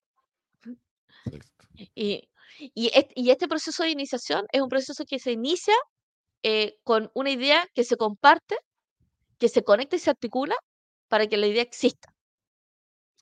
Y, 1.94 2.28
y, 2.74 3.30
este, 3.30 3.48
proceso 3.48 3.82
de 3.82 3.90
iniciación 3.90 4.46
es 4.50 4.60
un 4.62 4.68
proceso 4.68 5.04
que 5.04 5.18
se 5.18 5.32
inicia 5.32 5.74
eh, 6.48 6.78
con 6.84 7.10
una 7.14 7.30
idea 7.30 7.66
que 7.74 7.82
se 7.82 7.96
comparte, 7.96 8.56
que 9.38 9.48
se 9.48 9.64
conecta 9.64 9.96
y 9.96 10.00
se 10.00 10.10
articula 10.10 10.56
para 11.08 11.26
que 11.28 11.36
la 11.38 11.48
idea 11.48 11.62
exista. 11.62 12.14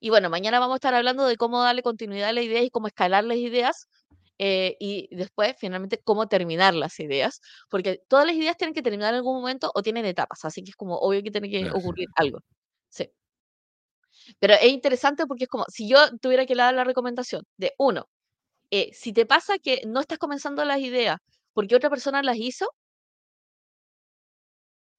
Y 0.00 0.10
bueno, 0.10 0.28
mañana 0.28 0.60
vamos 0.60 0.74
a 0.74 0.76
estar 0.76 0.94
hablando 0.94 1.24
de 1.26 1.36
cómo 1.36 1.62
darle 1.62 1.82
continuidad 1.82 2.28
a 2.28 2.32
las 2.34 2.44
ideas 2.44 2.64
y 2.64 2.70
cómo 2.70 2.86
escalar 2.88 3.24
las 3.24 3.38
ideas 3.38 3.88
eh, 4.38 4.76
y 4.78 5.08
después, 5.16 5.54
finalmente, 5.58 6.00
cómo 6.04 6.28
terminar 6.28 6.74
las 6.74 7.00
ideas, 7.00 7.40
porque 7.70 8.02
todas 8.08 8.26
las 8.26 8.36
ideas 8.36 8.56
tienen 8.58 8.74
que 8.74 8.82
terminar 8.82 9.14
en 9.14 9.18
algún 9.18 9.36
momento 9.40 9.70
o 9.74 9.82
tienen 9.82 10.04
etapas, 10.04 10.44
así 10.44 10.62
que 10.62 10.70
es 10.70 10.76
como 10.76 10.96
obvio 10.98 11.22
que 11.22 11.30
tiene 11.30 11.48
que 11.50 11.70
ocurrir 11.70 12.08
algo. 12.16 12.40
Sí. 12.90 13.10
Pero 14.38 14.54
es 14.54 14.68
interesante 14.68 15.26
porque 15.26 15.44
es 15.44 15.50
como, 15.50 15.64
si 15.68 15.88
yo 15.88 15.98
tuviera 16.20 16.46
que 16.46 16.54
dar 16.54 16.74
la 16.74 16.84
recomendación 16.84 17.42
de 17.56 17.72
uno, 17.78 18.06
eh, 18.70 18.90
si 18.94 19.12
te 19.12 19.26
pasa 19.26 19.58
que 19.58 19.82
no 19.86 20.00
estás 20.00 20.18
comenzando 20.18 20.64
las 20.64 20.80
ideas 20.80 21.18
porque 21.54 21.76
otra 21.76 21.90
persona 21.90 22.22
las 22.22 22.36
hizo, 22.38 22.68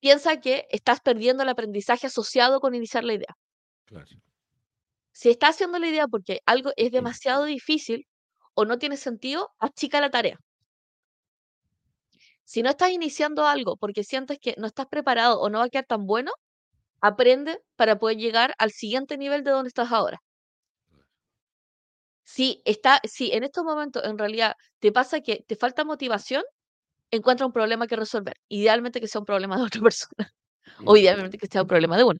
piensa 0.05 0.39
que 0.39 0.67
estás 0.69 0.99
perdiendo 1.01 1.41
el 1.41 1.49
aprendizaje 1.49 2.05
asociado 2.05 2.59
con 2.59 2.75
iniciar 2.75 3.03
la 3.03 3.15
idea. 3.15 3.35
Si 5.11 5.31
estás 5.31 5.55
haciendo 5.55 5.79
la 5.79 5.87
idea 5.87 6.07
porque 6.07 6.41
algo 6.45 6.69
es 6.75 6.91
demasiado 6.91 7.45
difícil 7.45 8.05
o 8.53 8.65
no 8.65 8.77
tiene 8.77 8.97
sentido, 8.97 9.49
achica 9.57 9.99
la 10.01 10.11
tarea. 10.11 10.37
Si 12.43 12.61
no 12.61 12.69
estás 12.69 12.91
iniciando 12.91 13.47
algo 13.47 13.77
porque 13.77 14.03
sientes 14.03 14.37
que 14.39 14.53
no 14.59 14.67
estás 14.67 14.85
preparado 14.85 15.39
o 15.39 15.49
no 15.49 15.57
va 15.57 15.65
a 15.65 15.69
quedar 15.69 15.87
tan 15.87 16.05
bueno, 16.05 16.31
aprende 17.01 17.59
para 17.75 17.97
poder 17.97 18.17
llegar 18.17 18.53
al 18.59 18.69
siguiente 18.69 19.17
nivel 19.17 19.43
de 19.43 19.49
donde 19.49 19.69
estás 19.69 19.91
ahora. 19.91 20.21
Si, 22.23 22.61
está, 22.63 23.01
si 23.05 23.31
en 23.31 23.43
estos 23.43 23.63
momentos 23.63 24.03
en 24.03 24.19
realidad 24.19 24.53
te 24.77 24.91
pasa 24.91 25.21
que 25.21 25.43
te 25.47 25.55
falta 25.55 25.83
motivación, 25.83 26.43
encuentra 27.11 27.45
un 27.45 27.53
problema 27.53 27.87
que 27.87 27.95
resolver. 27.95 28.35
Idealmente 28.49 29.01
que 29.01 29.07
sea 29.07 29.19
un 29.19 29.25
problema 29.25 29.57
de 29.57 29.63
otra 29.63 29.81
persona. 29.89 30.33
o 30.85 30.97
idealmente 30.97 31.37
que 31.37 31.47
sea 31.47 31.61
un 31.63 31.67
problema 31.67 31.97
de 31.97 32.03
uno. 32.03 32.19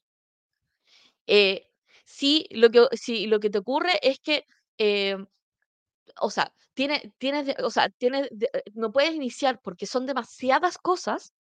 Eh, 1.28 1.68
si, 2.06 2.48
lo 2.52 2.70
que, 2.70 2.88
si 2.94 3.28
lo 3.28 3.40
que 3.40 3.50
te 3.50 3.58
ocurre 3.60 4.00
es 4.02 4.20
que, 4.20 4.46
eh, 4.78 5.18
o 6.22 6.30
sea, 6.30 6.54
tienes, 6.74 7.04
tienes, 7.18 7.56
o 7.64 7.70
sea, 7.72 7.90
tienes, 7.90 8.30
no 8.74 8.92
puedes 8.92 9.16
iniciar 9.16 9.60
porque 9.62 9.86
son 9.88 10.06
demasiadas 10.06 10.78
cosas, 10.78 11.34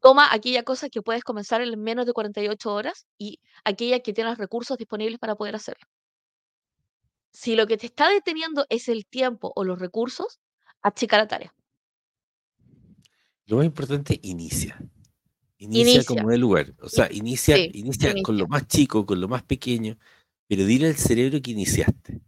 toma 0.00 0.32
aquella 0.32 0.64
cosa 0.64 0.88
que 0.90 1.02
puedes 1.02 1.24
comenzar 1.24 1.62
en 1.62 1.80
menos 1.82 2.06
de 2.06 2.12
48 2.12 2.74
horas 2.74 3.06
y 3.18 3.40
aquella 3.64 4.00
que 4.00 4.12
tienes 4.12 4.36
recursos 4.38 4.76
disponibles 4.76 5.18
para 5.18 5.36
poder 5.36 5.54
hacerlo. 5.56 5.86
Si 7.32 7.56
lo 7.56 7.66
que 7.66 7.78
te 7.78 7.86
está 7.86 8.10
deteniendo 8.10 8.66
es 8.68 8.88
el 8.88 9.06
tiempo 9.06 9.52
o 9.56 9.64
los 9.64 9.78
recursos, 9.78 10.38
achica 10.82 11.16
la 11.16 11.28
tarea. 11.28 11.54
Lo 13.52 13.58
más 13.58 13.66
importante, 13.66 14.18
inicia. 14.22 14.82
Inicia, 15.58 16.02
como 16.04 16.30
el 16.30 16.40
lugar. 16.40 16.72
O 16.80 16.88
sea, 16.88 17.12
inicia, 17.12 17.58
inicia, 17.58 18.14
con 18.22 18.38
lo 18.38 18.48
más 18.48 18.66
chico, 18.66 19.04
con 19.04 19.20
lo 19.20 19.28
más 19.28 19.42
pequeño, 19.42 19.98
pero 20.48 20.64
dile 20.64 20.86
al 20.86 20.96
cerebro 20.96 21.38
que 21.42 21.50
iniciaste. 21.50 22.22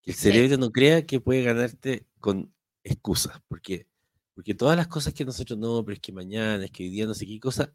Que 0.00 0.12
el 0.12 0.16
cerebro 0.16 0.56
no 0.56 0.72
crea 0.72 1.04
que 1.04 1.20
puede 1.20 1.42
ganarte 1.42 2.06
con 2.18 2.50
excusas, 2.82 3.42
porque, 3.46 3.86
porque 4.34 4.54
todas 4.54 4.74
las 4.74 4.88
cosas 4.88 5.12
que 5.12 5.26
nosotros 5.26 5.58
no, 5.58 5.84
pero 5.84 5.96
es 5.96 6.00
que 6.00 6.12
mañana, 6.12 6.64
es 6.64 6.70
que 6.70 6.84
hoy 6.84 6.88
día 6.88 7.04
no 7.04 7.12
sé 7.12 7.26
qué 7.26 7.38
cosa, 7.38 7.70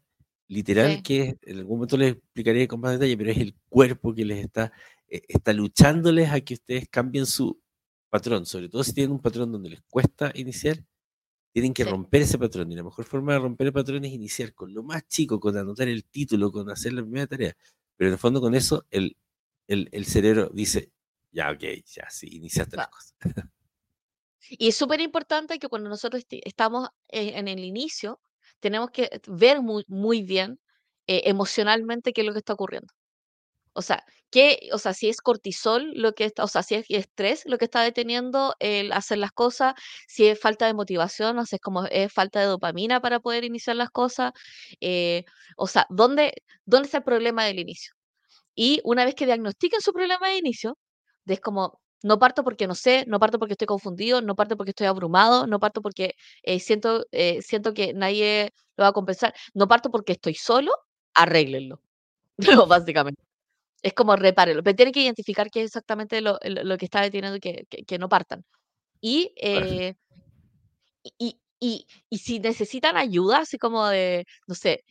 literal 0.48 1.00
que 1.04 1.38
en 1.42 1.58
algún 1.58 1.76
momento 1.76 1.96
les 1.96 2.14
explicaré 2.14 2.66
con 2.66 2.80
más 2.80 2.94
detalle, 2.94 3.16
pero 3.16 3.30
es 3.30 3.38
el 3.38 3.54
cuerpo 3.68 4.12
que 4.12 4.24
les 4.24 4.44
está, 4.44 4.72
eh, 5.06 5.22
está 5.28 5.52
luchándoles 5.52 6.28
a 6.30 6.40
que 6.40 6.54
ustedes 6.54 6.88
cambien 6.88 7.26
su 7.26 7.56
patrón, 8.08 8.46
sobre 8.46 8.68
todo 8.68 8.82
si 8.82 8.92
tienen 8.92 9.12
un 9.12 9.20
patrón 9.20 9.52
donde 9.52 9.70
les 9.70 9.82
cuesta 9.82 10.32
iniciar, 10.34 10.84
tienen 11.52 11.74
que 11.74 11.84
romper 11.84 12.22
ese 12.22 12.38
patrón. 12.38 12.70
Y 12.72 12.76
la 12.76 12.82
mejor 12.82 13.04
forma 13.04 13.32
de 13.32 13.40
romper 13.40 13.68
el 13.68 13.72
patrón 13.72 14.04
es 14.04 14.12
iniciar 14.12 14.54
con 14.54 14.72
lo 14.72 14.82
más 14.82 15.06
chico, 15.08 15.40
con 15.40 15.56
anotar 15.56 15.88
el 15.88 16.04
título, 16.04 16.52
con 16.52 16.70
hacer 16.70 16.92
la 16.92 17.02
primera 17.02 17.26
tarea. 17.26 17.56
Pero 17.96 18.08
en 18.08 18.12
el 18.14 18.18
fondo 18.18 18.40
con 18.40 18.54
eso 18.54 18.86
el, 18.90 19.16
el, 19.66 20.04
cerebro 20.06 20.50
dice, 20.52 20.90
ya, 21.32 21.50
ok, 21.50 21.62
ya, 21.86 22.08
sí, 22.10 22.28
iniciaste 22.32 22.76
la 22.76 22.88
cosa. 22.88 23.14
Y 24.48 24.68
es 24.68 24.76
súper 24.76 25.00
importante 25.00 25.58
que 25.58 25.68
cuando 25.68 25.88
nosotros 25.88 26.24
estamos 26.28 26.88
en 27.08 27.46
el 27.46 27.60
inicio, 27.60 28.20
tenemos 28.58 28.90
que 28.90 29.20
ver 29.28 29.62
muy, 29.62 29.84
muy 29.86 30.22
bien 30.22 30.58
eh, 31.06 31.22
emocionalmente 31.26 32.12
qué 32.12 32.22
es 32.22 32.26
lo 32.26 32.32
que 32.32 32.38
está 32.38 32.52
ocurriendo. 32.52 32.92
O 33.72 33.82
sea, 33.82 34.04
¿qué, 34.30 34.68
o 34.72 34.78
sea, 34.78 34.94
si 34.94 35.08
es 35.08 35.20
cortisol 35.20 35.92
lo 35.94 36.12
que 36.14 36.24
está, 36.24 36.44
o 36.44 36.48
sea, 36.48 36.62
si 36.62 36.74
es 36.76 36.86
estrés 36.88 37.42
lo 37.46 37.58
que 37.58 37.66
está 37.66 37.82
deteniendo 37.82 38.54
el 38.60 38.92
hacer 38.92 39.18
las 39.18 39.32
cosas, 39.32 39.74
si 40.08 40.26
es 40.26 40.38
falta 40.40 40.66
de 40.66 40.74
motivación, 40.74 41.38
o 41.38 41.46
sea, 41.46 41.56
es 41.56 41.62
como 41.62 41.84
es 41.86 42.12
falta 42.12 42.40
de 42.40 42.46
dopamina 42.46 43.00
para 43.00 43.20
poder 43.20 43.44
iniciar 43.44 43.76
las 43.76 43.90
cosas, 43.90 44.32
eh, 44.80 45.24
o 45.56 45.66
sea, 45.66 45.86
¿dónde, 45.90 46.34
¿dónde 46.64 46.86
está 46.86 46.98
el 46.98 47.04
problema 47.04 47.44
del 47.44 47.58
inicio? 47.60 47.94
Y 48.54 48.80
una 48.84 49.04
vez 49.04 49.14
que 49.14 49.26
diagnostiquen 49.26 49.80
su 49.80 49.92
problema 49.92 50.28
de 50.28 50.38
inicio, 50.38 50.78
es 51.26 51.40
como, 51.40 51.80
no 52.02 52.18
parto 52.18 52.44
porque 52.44 52.66
no 52.66 52.74
sé, 52.74 53.04
no 53.06 53.20
parto 53.20 53.38
porque 53.38 53.54
estoy 53.54 53.66
confundido, 53.66 54.22
no 54.22 54.34
parto 54.36 54.56
porque 54.56 54.70
estoy 54.70 54.86
abrumado, 54.86 55.46
no 55.46 55.60
parto 55.60 55.82
porque 55.82 56.14
eh, 56.42 56.60
siento, 56.60 57.06
eh, 57.12 57.42
siento 57.42 57.74
que 57.74 57.94
nadie 57.94 58.52
lo 58.76 58.84
va 58.84 58.88
a 58.88 58.92
compensar, 58.92 59.34
no 59.54 59.68
parto 59.68 59.90
porque 59.90 60.12
estoy 60.12 60.34
solo, 60.34 60.72
arréglenlo. 61.14 61.80
básicamente. 62.68 63.29
Es 63.82 63.94
como 63.94 64.14
repárenlo, 64.16 64.62
pero 64.62 64.76
tienen 64.76 64.92
que 64.92 65.02
identificar 65.02 65.50
qué 65.50 65.60
es 65.60 65.66
exactamente 65.66 66.20
lo, 66.20 66.38
que 66.38 66.84
está 66.84 67.00
deteniendo 67.00 67.36
y 67.36 67.40
que, 67.40 67.66
que, 67.66 67.98
no 67.98 68.08
partan. 68.08 68.44
Eh, 69.02 69.94
y, 71.18 71.40
y, 71.58 71.86
y, 72.10 72.18
si 72.18 72.40
necesitan 72.40 72.96
ayuda, 72.96 73.38
así 73.38 73.58
como 73.58 73.86
de, 73.88 74.26
no 74.46 74.54
sé, 74.54 74.84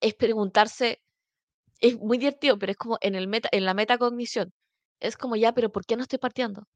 es 0.00 0.14
preguntarse, 0.14 1.00
es 1.80 1.98
muy 1.98 2.18
divertido, 2.18 2.58
pero 2.58 2.72
es 2.72 2.78
como 2.78 2.98
en, 3.00 3.16
el 3.16 3.26
meta, 3.28 3.48
en 3.52 3.64
la 3.64 3.74
metacognición 3.74 4.52
es 5.00 5.16
como 5.16 5.36
ya, 5.36 5.52
pero 5.52 5.70
¿por 5.70 5.84
qué 5.84 5.96
no 5.96 6.02
estoy 6.02 6.18
partiendo? 6.18 6.66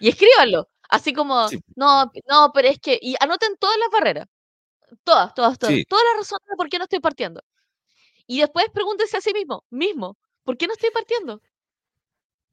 Y 0.00 0.08
escríbanlo, 0.08 0.68
así 0.88 1.12
como, 1.12 1.46
no, 1.76 2.10
no, 2.28 2.50
pero 2.52 2.68
es 2.68 2.78
que, 2.80 2.98
y 3.00 3.14
anoten 3.20 3.56
todas 3.56 3.76
las 3.78 3.90
barreras, 3.90 4.26
todas, 5.04 5.32
todas, 5.34 5.58
todas, 5.58 5.74
todas 5.88 6.04
las 6.12 6.16
razones 6.18 6.46
de 6.48 6.56
por 6.56 6.68
qué 6.68 6.78
no 6.78 6.84
estoy 6.84 7.00
partiendo. 7.00 7.40
Y 8.30 8.38
después 8.38 8.66
pregúntese 8.72 9.16
a 9.16 9.20
sí 9.20 9.32
mismo, 9.34 9.64
mismo, 9.70 10.16
¿por 10.44 10.56
qué 10.56 10.68
no 10.68 10.74
estoy 10.74 10.90
partiendo? 10.90 11.42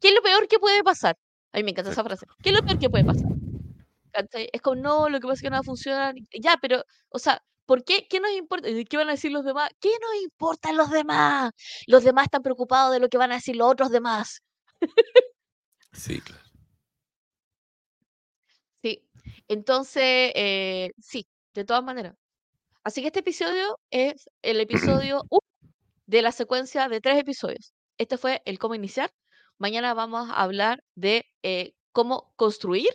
¿Qué 0.02 0.08
es 0.08 0.16
lo 0.16 0.24
peor 0.24 0.48
que 0.48 0.58
puede 0.58 0.84
pasar? 0.84 1.16
A 1.54 1.58
mí 1.58 1.64
me 1.64 1.70
encanta 1.70 1.92
esa 1.92 2.04
frase. 2.04 2.26
¿Qué 2.42 2.50
es 2.50 2.56
lo 2.56 2.64
peor 2.64 2.80
que 2.80 2.90
puede 2.90 3.06
pasar? 3.06 3.30
Es 4.34 4.60
como, 4.64 4.78
no, 4.78 5.08
lo 5.08 5.20
que 5.20 5.28
pasa 5.28 5.34
es 5.36 5.42
que 5.44 5.50
no 5.52 5.58
va 5.58 5.60
a 5.60 5.64
funcionar. 5.64 6.16
Ya, 6.34 6.58
pero, 6.60 6.84
o 7.10 7.20
sea, 7.20 7.44
¿Por 7.68 7.84
qué? 7.84 8.08
¿Qué 8.10 8.20
nos 8.20 8.32
importa? 8.32 8.70
¿Qué 8.90 8.98
van 8.98 9.10
a 9.10 9.12
decir 9.12 9.32
los 9.32 9.44
demás? 9.44 9.70
¿Qué 9.80 9.90
nos 9.90 10.24
importan 10.24 10.78
los 10.78 10.90
demás? 10.90 11.52
Los 11.86 12.04
demás 12.04 12.24
están 12.24 12.42
preocupados 12.42 12.94
de 12.94 13.00
lo 13.00 13.10
que 13.10 13.18
van 13.18 13.32
a 13.32 13.36
decir 13.36 13.56
los 13.58 13.70
otros 13.70 13.92
demás. 13.92 14.42
Sí, 15.92 16.22
claro. 16.22 16.44
Sí. 18.82 19.04
Entonces, 19.48 20.32
eh, 20.36 20.92
sí, 20.98 21.28
de 21.54 21.66
todas 21.66 21.84
maneras. 21.84 22.16
Así 22.84 23.02
que 23.02 23.08
este 23.08 23.20
episodio 23.20 23.78
es 23.92 24.30
el 24.42 24.62
episodio 25.06 25.24
1 25.30 25.42
de 26.08 26.22
la 26.22 26.32
secuencia 26.32 26.90
de 26.90 27.02
tres 27.02 27.20
episodios. 27.20 27.74
Este 27.98 28.18
fue 28.18 28.42
el 28.46 28.58
cómo 28.58 28.76
iniciar. 28.76 29.12
Mañana 29.60 29.94
vamos 29.94 30.30
a 30.30 30.42
hablar 30.42 30.84
de 30.96 31.26
eh, 31.44 31.74
cómo 31.92 32.34
construir 32.36 32.90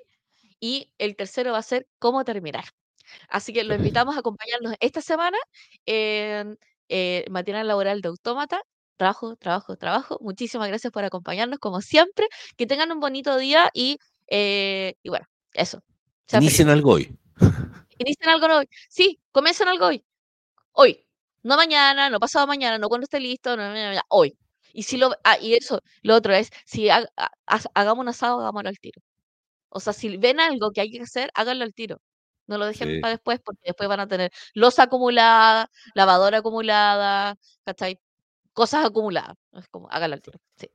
y 0.58 0.92
el 0.98 1.16
tercero 1.16 1.52
va 1.52 1.58
a 1.58 1.62
ser 1.62 1.86
cómo 1.98 2.24
terminar. 2.24 2.64
Así 3.28 3.52
que 3.52 3.64
lo 3.64 3.74
invitamos 3.96 4.16
a 4.16 4.20
acompañarnos 4.20 4.74
esta 4.80 5.00
semana 5.00 5.38
en 5.86 6.58
eh, 6.88 7.24
Matinal 7.30 7.68
Laboral 7.68 8.00
de 8.00 8.08
Autómata. 8.08 8.62
Trabajo, 8.96 9.36
trabajo, 9.36 9.76
trabajo. 9.76 10.18
Muchísimas 10.20 10.68
gracias 10.68 10.92
por 10.92 11.04
acompañarnos, 11.04 11.58
como 11.58 11.80
siempre. 11.80 12.28
Que 12.56 12.66
tengan 12.66 12.92
un 12.92 13.00
bonito 13.00 13.36
día 13.36 13.70
y, 13.74 13.98
eh, 14.28 14.94
y 15.02 15.08
bueno, 15.08 15.26
eso. 15.52 15.82
Inicien 16.32 16.68
algo 16.68 16.92
hoy. 16.92 17.18
Inicien 17.98 18.30
algo 18.30 18.46
hoy. 18.58 18.68
Sí, 18.88 19.20
comiencen 19.32 19.68
algo 19.68 19.86
hoy. 19.86 20.04
Hoy. 20.72 21.04
No 21.45 21.57
mañana, 21.57 22.09
no 22.11 22.20
pasado 22.20 22.47
mañana, 22.47 22.78
no 22.78 22.88
cuando 22.88 23.05
esté 23.05 23.20
listo, 23.20 23.57
no, 23.57 23.64
hoy. 24.09 24.36
Y 24.72 24.84
si 24.84 24.97
lo, 24.97 25.12
ah, 25.24 25.38
y 25.40 25.55
eso, 25.55 25.80
lo 26.03 26.14
otro 26.16 26.32
es, 26.34 26.51
si 26.64 26.88
hagamos 27.74 28.03
un 28.03 28.09
asado, 28.09 28.40
hagámoslo 28.40 28.68
al 28.68 28.78
tiro. 28.78 29.01
O 29.70 29.80
sea, 29.80 29.93
si 29.95 30.16
ven 30.18 30.40
algo 30.40 30.72
que 30.72 30.80
hay 30.82 30.90
que 30.93 31.03
hacer, 31.03 31.30
háganlo 31.34 31.64
al 31.64 31.74
tiro. 31.74 31.99
No 32.49 32.59
lo 32.59 32.66
dejen 32.66 32.97
Sí. 32.97 33.01
para 33.01 33.12
después 33.12 33.40
porque 33.45 33.61
después 33.66 33.88
van 33.88 34.01
a 34.01 34.09
tener 34.09 34.32
losa 34.55 34.84
acumulada, 34.84 35.70
lavadora 35.95 36.38
acumulada, 36.38 37.36
¿cachai? 37.64 37.99
Cosas 38.55 38.86
acumuladas. 38.86 39.36
Es 39.53 39.68
como, 39.68 39.88
háganlo 39.90 40.14
al 40.16 40.22
tiro. 40.22 40.38
Sí. 40.59 40.68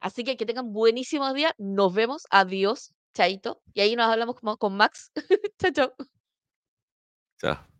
Así 0.00 0.24
que 0.24 0.36
que 0.36 0.46
tengan 0.46 0.72
buenísimos 0.72 1.32
días. 1.34 1.52
Nos 1.58 1.94
vemos. 1.94 2.26
Adiós. 2.30 2.92
Chaito. 3.14 3.62
Y 3.74 3.80
ahí 3.82 3.96
nos 3.96 4.10
hablamos 4.10 4.36
como 4.36 4.56
con 4.56 4.76
Max. 4.76 5.10
chao, 5.58 5.70
chao. 5.72 5.94
Chao. 7.40 7.71